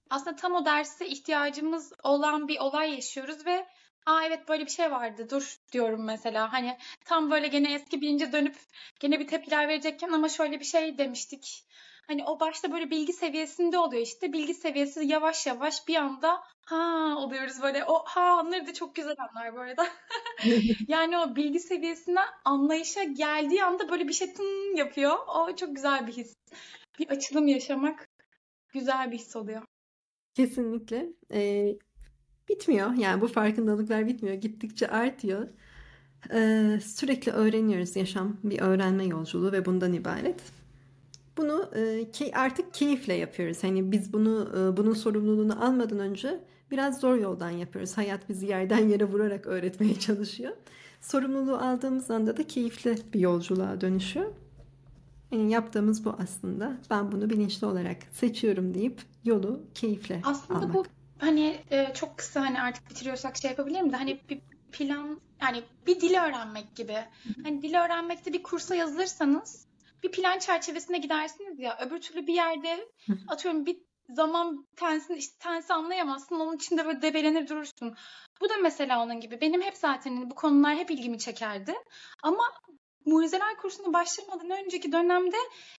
aslında 0.09 0.35
tam 0.35 0.53
o 0.53 0.65
derse 0.65 1.07
ihtiyacımız 1.07 1.93
olan 2.03 2.47
bir 2.47 2.59
olay 2.59 2.93
yaşıyoruz 2.95 3.45
ve 3.45 3.67
Aa 4.05 4.23
evet 4.23 4.49
böyle 4.49 4.65
bir 4.65 4.71
şey 4.71 4.91
vardı. 4.91 5.27
Dur 5.29 5.57
diyorum 5.71 6.03
mesela. 6.03 6.53
Hani 6.53 6.77
tam 7.05 7.31
böyle 7.31 7.47
gene 7.47 7.73
eski 7.73 8.01
bilince 8.01 8.31
dönüp 8.31 8.55
gene 8.99 9.19
bir 9.19 9.27
tepkiler 9.27 9.67
verecekken 9.67 10.11
ama 10.11 10.29
şöyle 10.29 10.59
bir 10.59 10.65
şey 10.65 10.97
demiştik. 10.97 11.65
Hani 12.09 12.25
o 12.25 12.39
başta 12.39 12.71
böyle 12.71 12.91
bilgi 12.91 13.13
seviyesinde 13.13 13.77
oluyor 13.77 14.01
işte. 14.01 14.33
Bilgi 14.33 14.53
seviyesi 14.53 15.05
yavaş 15.05 15.47
yavaş 15.47 15.87
bir 15.87 15.95
anda 15.95 16.41
ha 16.65 17.15
oluyoruz 17.17 17.61
böyle. 17.61 17.85
O 17.85 18.03
ha 18.05 18.21
anları 18.21 18.67
da 18.67 18.73
çok 18.73 18.95
güzel 18.95 19.15
anlar 19.17 19.55
bu 19.55 19.59
arada. 19.59 19.87
yani 20.87 21.17
o 21.17 21.35
bilgi 21.35 21.59
seviyesine 21.59 22.19
anlayışa 22.45 23.03
geldiği 23.03 23.63
anda 23.63 23.89
böyle 23.89 24.07
bir 24.07 24.13
şey 24.13 24.33
tın 24.33 24.75
yapıyor. 24.75 25.17
O 25.27 25.55
çok 25.55 25.75
güzel 25.75 26.07
bir 26.07 26.13
his. 26.13 26.35
Bir 26.99 27.09
açılım 27.09 27.47
yaşamak 27.47 28.09
güzel 28.73 29.11
bir 29.11 29.17
his 29.17 29.35
oluyor. 29.35 29.61
Kesinlikle. 30.33 31.07
Ee, 31.33 31.75
bitmiyor. 32.49 32.93
Yani 32.93 33.21
bu 33.21 33.27
farkındalıklar 33.27 34.07
bitmiyor. 34.07 34.35
Gittikçe 34.35 34.87
artıyor. 34.87 35.49
Ee, 36.33 36.79
sürekli 36.83 37.31
öğreniyoruz. 37.31 37.95
Yaşam 37.95 38.37
bir 38.43 38.61
öğrenme 38.61 39.05
yolculuğu 39.05 39.51
ve 39.51 39.65
bundan 39.65 39.93
ibaret. 39.93 40.58
Bunu 41.39 41.71
e, 42.19 42.31
artık 42.33 42.73
keyifle 42.73 43.13
yapıyoruz. 43.13 43.63
Hani 43.63 43.91
biz 43.91 44.13
bunu 44.13 44.49
e, 44.57 44.77
bunun 44.77 44.93
sorumluluğunu 44.93 45.65
almadan 45.65 45.99
önce 45.99 46.39
biraz 46.71 46.99
zor 46.99 47.15
yoldan 47.15 47.49
yapıyoruz. 47.49 47.97
Hayat 47.97 48.29
bizi 48.29 48.45
yerden 48.45 48.89
yere 48.89 49.05
vurarak 49.05 49.47
öğretmeye 49.47 49.99
çalışıyor. 49.99 50.51
Sorumluluğu 51.01 51.57
aldığımız 51.57 52.11
anda 52.11 52.37
da 52.37 52.47
keyifli 52.47 52.97
bir 53.13 53.19
yolculuğa 53.19 53.81
dönüşüyor. 53.81 54.33
Yani 55.31 55.51
yaptığımız 55.51 56.05
bu 56.05 56.15
aslında. 56.23 56.77
Ben 56.89 57.11
bunu 57.11 57.29
bilinçli 57.29 57.67
olarak 57.67 57.97
seçiyorum 58.11 58.73
deyip 58.73 59.01
yolu 59.23 59.61
keyifle 59.75 60.21
Aslında 60.25 60.59
almak. 60.59 60.73
bu 60.73 60.85
hani 61.17 61.59
e, 61.71 61.93
çok 61.93 62.17
kısa 62.17 62.41
hani 62.41 62.61
artık 62.61 62.89
bitiriyorsak 62.89 63.37
şey 63.37 63.51
yapabilirim 63.51 63.91
de 63.91 63.95
hani 63.95 64.19
bir 64.29 64.41
plan 64.71 65.19
yani 65.41 65.63
bir 65.87 66.01
dil 66.01 66.13
öğrenmek 66.13 66.75
gibi. 66.75 66.97
Hani 67.43 67.61
dil 67.61 67.75
öğrenmekte 67.75 68.33
bir 68.33 68.43
kursa 68.43 68.75
yazılırsanız 68.75 69.68
bir 70.03 70.11
plan 70.11 70.39
çerçevesinde 70.39 70.97
gidersiniz 70.97 71.59
ya. 71.59 71.77
Öbür 71.81 72.01
türlü 72.01 72.27
bir 72.27 72.33
yerde 72.33 72.89
atıyorum 73.27 73.65
bir 73.65 73.77
zaman 74.09 74.67
tensini 74.75 75.17
işte 75.17 75.35
tensi 75.39 75.73
anlayamazsın. 75.73 76.39
Onun 76.39 76.55
içinde 76.55 76.85
böyle 76.85 77.01
debelenir 77.01 77.47
durursun. 77.47 77.95
Bu 78.41 78.49
da 78.49 78.53
mesela 78.63 79.03
onun 79.03 79.19
gibi. 79.19 79.41
Benim 79.41 79.61
hep 79.61 79.77
zaten 79.77 80.29
bu 80.29 80.35
konular 80.35 80.75
hep 80.75 80.91
ilgimi 80.91 81.19
çekerdi. 81.19 81.73
Ama 82.23 82.43
mucizeler 83.09 83.57
kursuna 83.57 83.93
başlamadan 83.93 84.65
önceki 84.65 84.91
dönemde 84.91 85.37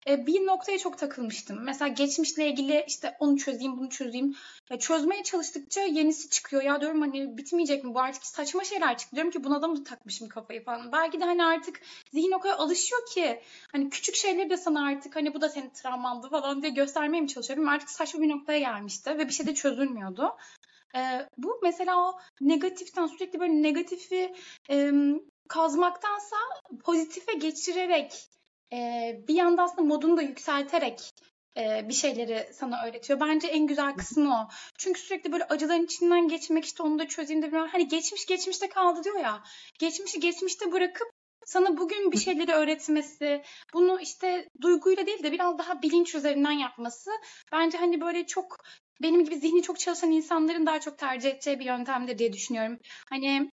e, 0.08 0.26
bir 0.26 0.46
noktaya 0.46 0.78
çok 0.78 0.98
takılmıştım. 0.98 1.58
Mesela 1.64 1.88
geçmişle 1.88 2.48
ilgili 2.48 2.84
işte 2.86 3.16
onu 3.18 3.38
çözeyim, 3.38 3.78
bunu 3.78 3.90
çözeyim. 3.90 4.34
Ya 4.70 4.78
çözmeye 4.78 5.22
çalıştıkça 5.22 5.80
yenisi 5.80 6.30
çıkıyor. 6.30 6.62
Ya 6.62 6.80
diyorum 6.80 7.00
hani 7.00 7.36
bitmeyecek 7.38 7.84
mi? 7.84 7.94
Bu 7.94 8.00
artık 8.00 8.26
saçma 8.26 8.64
şeyler 8.64 8.98
çıktı. 8.98 9.16
Diyorum 9.16 9.30
ki 9.30 9.44
buna 9.44 9.62
da 9.62 9.68
mı 9.68 9.84
takmışım 9.84 10.28
kafayı 10.28 10.64
falan. 10.64 10.92
Belki 10.92 11.20
de 11.20 11.24
hani 11.24 11.44
artık 11.44 11.80
zihin 12.12 12.32
o 12.32 12.40
kadar 12.40 12.54
alışıyor 12.54 13.00
ki 13.14 13.40
hani 13.72 13.90
küçük 13.90 14.14
şeyleri 14.14 14.50
de 14.50 14.56
sana 14.56 14.86
artık 14.86 15.16
hani 15.16 15.34
bu 15.34 15.40
da 15.40 15.48
senin 15.48 15.70
travmandı 15.70 16.28
falan 16.28 16.62
diye 16.62 16.72
göstermeye 16.72 17.20
mi 17.20 17.28
çalışıyorum? 17.28 17.68
Artık 17.68 17.90
saçma 17.90 18.20
bir 18.20 18.28
noktaya 18.28 18.58
gelmişti 18.58 19.18
ve 19.18 19.28
bir 19.28 19.32
şey 19.32 19.46
de 19.46 19.54
çözülmüyordu. 19.54 20.36
Ee, 20.96 21.26
bu 21.38 21.60
mesela 21.62 22.08
o 22.08 22.18
negatiften 22.40 23.06
sürekli 23.06 23.40
böyle 23.40 23.62
negatifi 23.62 24.34
e, 24.70 24.92
kazmaktansa 25.50 26.36
pozitife 26.84 27.32
geçirerek 27.32 28.28
e, 28.72 28.78
bir 29.28 29.34
yandan 29.34 29.64
aslında 29.64 29.82
modunu 29.82 30.16
da 30.16 30.22
yükselterek 30.22 31.10
e, 31.56 31.88
bir 31.88 31.94
şeyleri 31.94 32.48
sana 32.52 32.86
öğretiyor. 32.86 33.20
Bence 33.20 33.48
en 33.48 33.66
güzel 33.66 33.94
kısmı 33.94 34.34
o. 34.34 34.48
Çünkü 34.78 35.00
sürekli 35.00 35.32
böyle 35.32 35.44
acıların 35.44 35.84
içinden 35.84 36.28
geçmek 36.28 36.64
işte 36.64 36.82
onu 36.82 36.98
da 36.98 37.08
çözeyim 37.08 37.42
de 37.42 37.50
hani 37.50 37.88
geçmiş 37.88 38.26
geçmişte 38.26 38.68
kaldı 38.68 39.04
diyor 39.04 39.20
ya. 39.20 39.42
Geçmişi 39.78 40.20
geçmişte 40.20 40.72
bırakıp 40.72 41.08
sana 41.46 41.76
bugün 41.76 42.12
bir 42.12 42.18
şeyleri 42.18 42.52
öğretmesi, 42.52 43.42
bunu 43.74 44.00
işte 44.00 44.48
duyguyla 44.60 45.06
değil 45.06 45.22
de 45.22 45.32
biraz 45.32 45.58
daha 45.58 45.82
bilinç 45.82 46.14
üzerinden 46.14 46.52
yapması 46.52 47.10
bence 47.52 47.78
hani 47.78 48.00
böyle 48.00 48.26
çok 48.26 48.56
benim 49.02 49.24
gibi 49.24 49.36
zihni 49.36 49.62
çok 49.62 49.78
çalışan 49.78 50.10
insanların 50.10 50.66
daha 50.66 50.80
çok 50.80 50.98
tercih 50.98 51.30
edeceği 51.30 51.60
bir 51.60 51.64
yöntemdir 51.64 52.18
diye 52.18 52.32
düşünüyorum. 52.32 52.78
Hani 53.10 53.50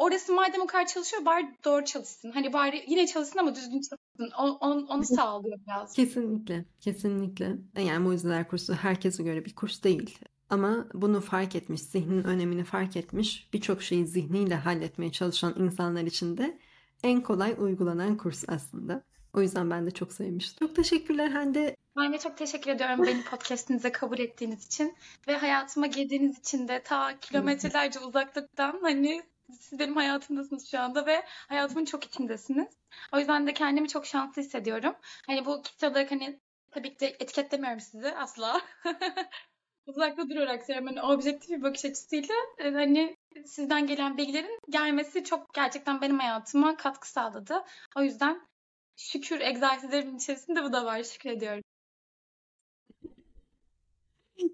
orası 0.00 0.32
madem 0.32 0.60
o 0.60 0.66
kadar 0.66 0.86
çalışıyor 0.86 1.24
bari 1.24 1.46
doğru 1.64 1.84
çalışsın. 1.84 2.30
Hani 2.30 2.52
bari 2.52 2.84
yine 2.88 3.06
çalışsın 3.06 3.38
ama 3.38 3.54
düzgün 3.54 3.80
çalışsın. 3.80 4.36
Onu, 4.38 4.52
onu, 4.60 4.86
onu 4.86 5.04
sağlıyor 5.04 5.58
biraz. 5.66 5.92
Kesinlikle, 5.92 6.64
kesinlikle. 6.80 7.56
Yani 7.78 7.98
mucizeler 7.98 8.48
kursu 8.48 8.74
herkese 8.74 9.22
göre 9.22 9.44
bir 9.44 9.54
kurs 9.54 9.82
değil. 9.84 10.18
Ama 10.50 10.86
bunu 10.94 11.20
fark 11.20 11.56
etmiş, 11.56 11.80
zihnin 11.82 12.24
önemini 12.24 12.64
fark 12.64 12.96
etmiş, 12.96 13.48
birçok 13.52 13.82
şeyi 13.82 14.06
zihniyle 14.06 14.54
halletmeye 14.54 15.12
çalışan 15.12 15.54
insanlar 15.58 16.02
için 16.02 16.36
de 16.36 16.58
en 17.02 17.20
kolay 17.20 17.54
uygulanan 17.58 18.16
kurs 18.16 18.44
aslında. 18.48 19.02
O 19.34 19.40
yüzden 19.42 19.70
ben 19.70 19.86
de 19.86 19.90
çok 19.90 20.12
sevmiştim. 20.12 20.66
Çok 20.66 20.76
teşekkürler 20.76 21.30
Hande. 21.30 21.76
Ben 21.96 22.12
de 22.12 22.18
çok 22.18 22.36
teşekkür 22.36 22.70
ediyorum 22.70 23.06
beni 23.06 23.24
podcastinize 23.24 23.92
kabul 23.92 24.18
ettiğiniz 24.18 24.66
için 24.66 24.94
ve 25.28 25.36
hayatıma 25.36 25.86
girdiğiniz 25.86 26.38
için 26.38 26.68
de 26.68 26.82
ta 26.82 27.18
kilometrelerce 27.20 28.00
uzaklıktan 28.00 28.78
hani 28.82 29.22
siz 29.52 29.78
benim 29.78 29.96
hayatımdasınız 29.96 30.70
şu 30.70 30.80
anda 30.80 31.06
ve 31.06 31.22
hayatımın 31.26 31.84
çok 31.84 32.04
içindesiniz. 32.04 32.68
O 33.12 33.18
yüzden 33.18 33.46
de 33.46 33.52
kendimi 33.52 33.88
çok 33.88 34.06
şanslı 34.06 34.42
hissediyorum. 34.42 34.94
Hani 35.26 35.46
bu 35.46 35.62
kişi 35.62 35.86
olarak 35.86 36.10
hani 36.10 36.40
tabii 36.70 36.94
ki 36.94 37.00
de 37.00 37.06
etiketlemiyorum 37.06 37.80
sizi 37.80 38.14
asla. 38.14 38.60
Uzakta 39.86 40.28
durarak 40.28 40.64
söylüyorum. 40.64 40.96
Hani 40.96 41.14
objektif 41.14 41.50
bir 41.50 41.62
bakış 41.62 41.84
açısıyla 41.84 42.34
e, 42.58 42.70
hani 42.70 43.16
sizden 43.44 43.86
gelen 43.86 44.16
bilgilerin 44.16 44.58
gelmesi 44.70 45.24
çok 45.24 45.54
gerçekten 45.54 46.00
benim 46.00 46.18
hayatıma 46.18 46.76
katkı 46.76 47.10
sağladı. 47.10 47.64
O 47.96 48.02
yüzden 48.02 48.48
şükür 48.96 49.40
egzersizlerimin 49.40 50.16
içerisinde 50.16 50.64
bu 50.64 50.72
da 50.72 50.84
var. 50.84 51.02
Şükür 51.02 51.30
ediyorum. 51.30 51.62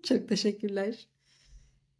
Çok 0.02 0.28
teşekkürler. 0.28 1.06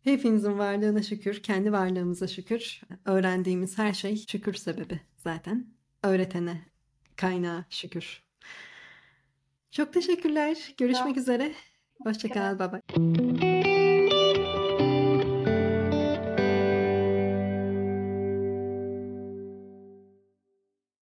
Hepinizin 0.07 0.59
varlığına 0.59 1.03
şükür, 1.03 1.43
kendi 1.43 1.73
varlığımıza 1.73 2.27
şükür. 2.27 2.81
Öğrendiğimiz 3.05 3.79
her 3.79 3.93
şey 3.93 4.17
şükür 4.17 4.55
sebebi 4.55 5.01
zaten. 5.17 5.67
Öğretene, 6.03 6.63
kaynağı 7.17 7.65
şükür. 7.71 8.23
Çok 9.71 9.93
teşekkürler. 9.93 10.75
Görüşmek 10.77 11.17
üzere. 11.17 11.53
Hoşçakal. 12.05 12.59
Bye 12.59 12.73
bye. 12.73 13.46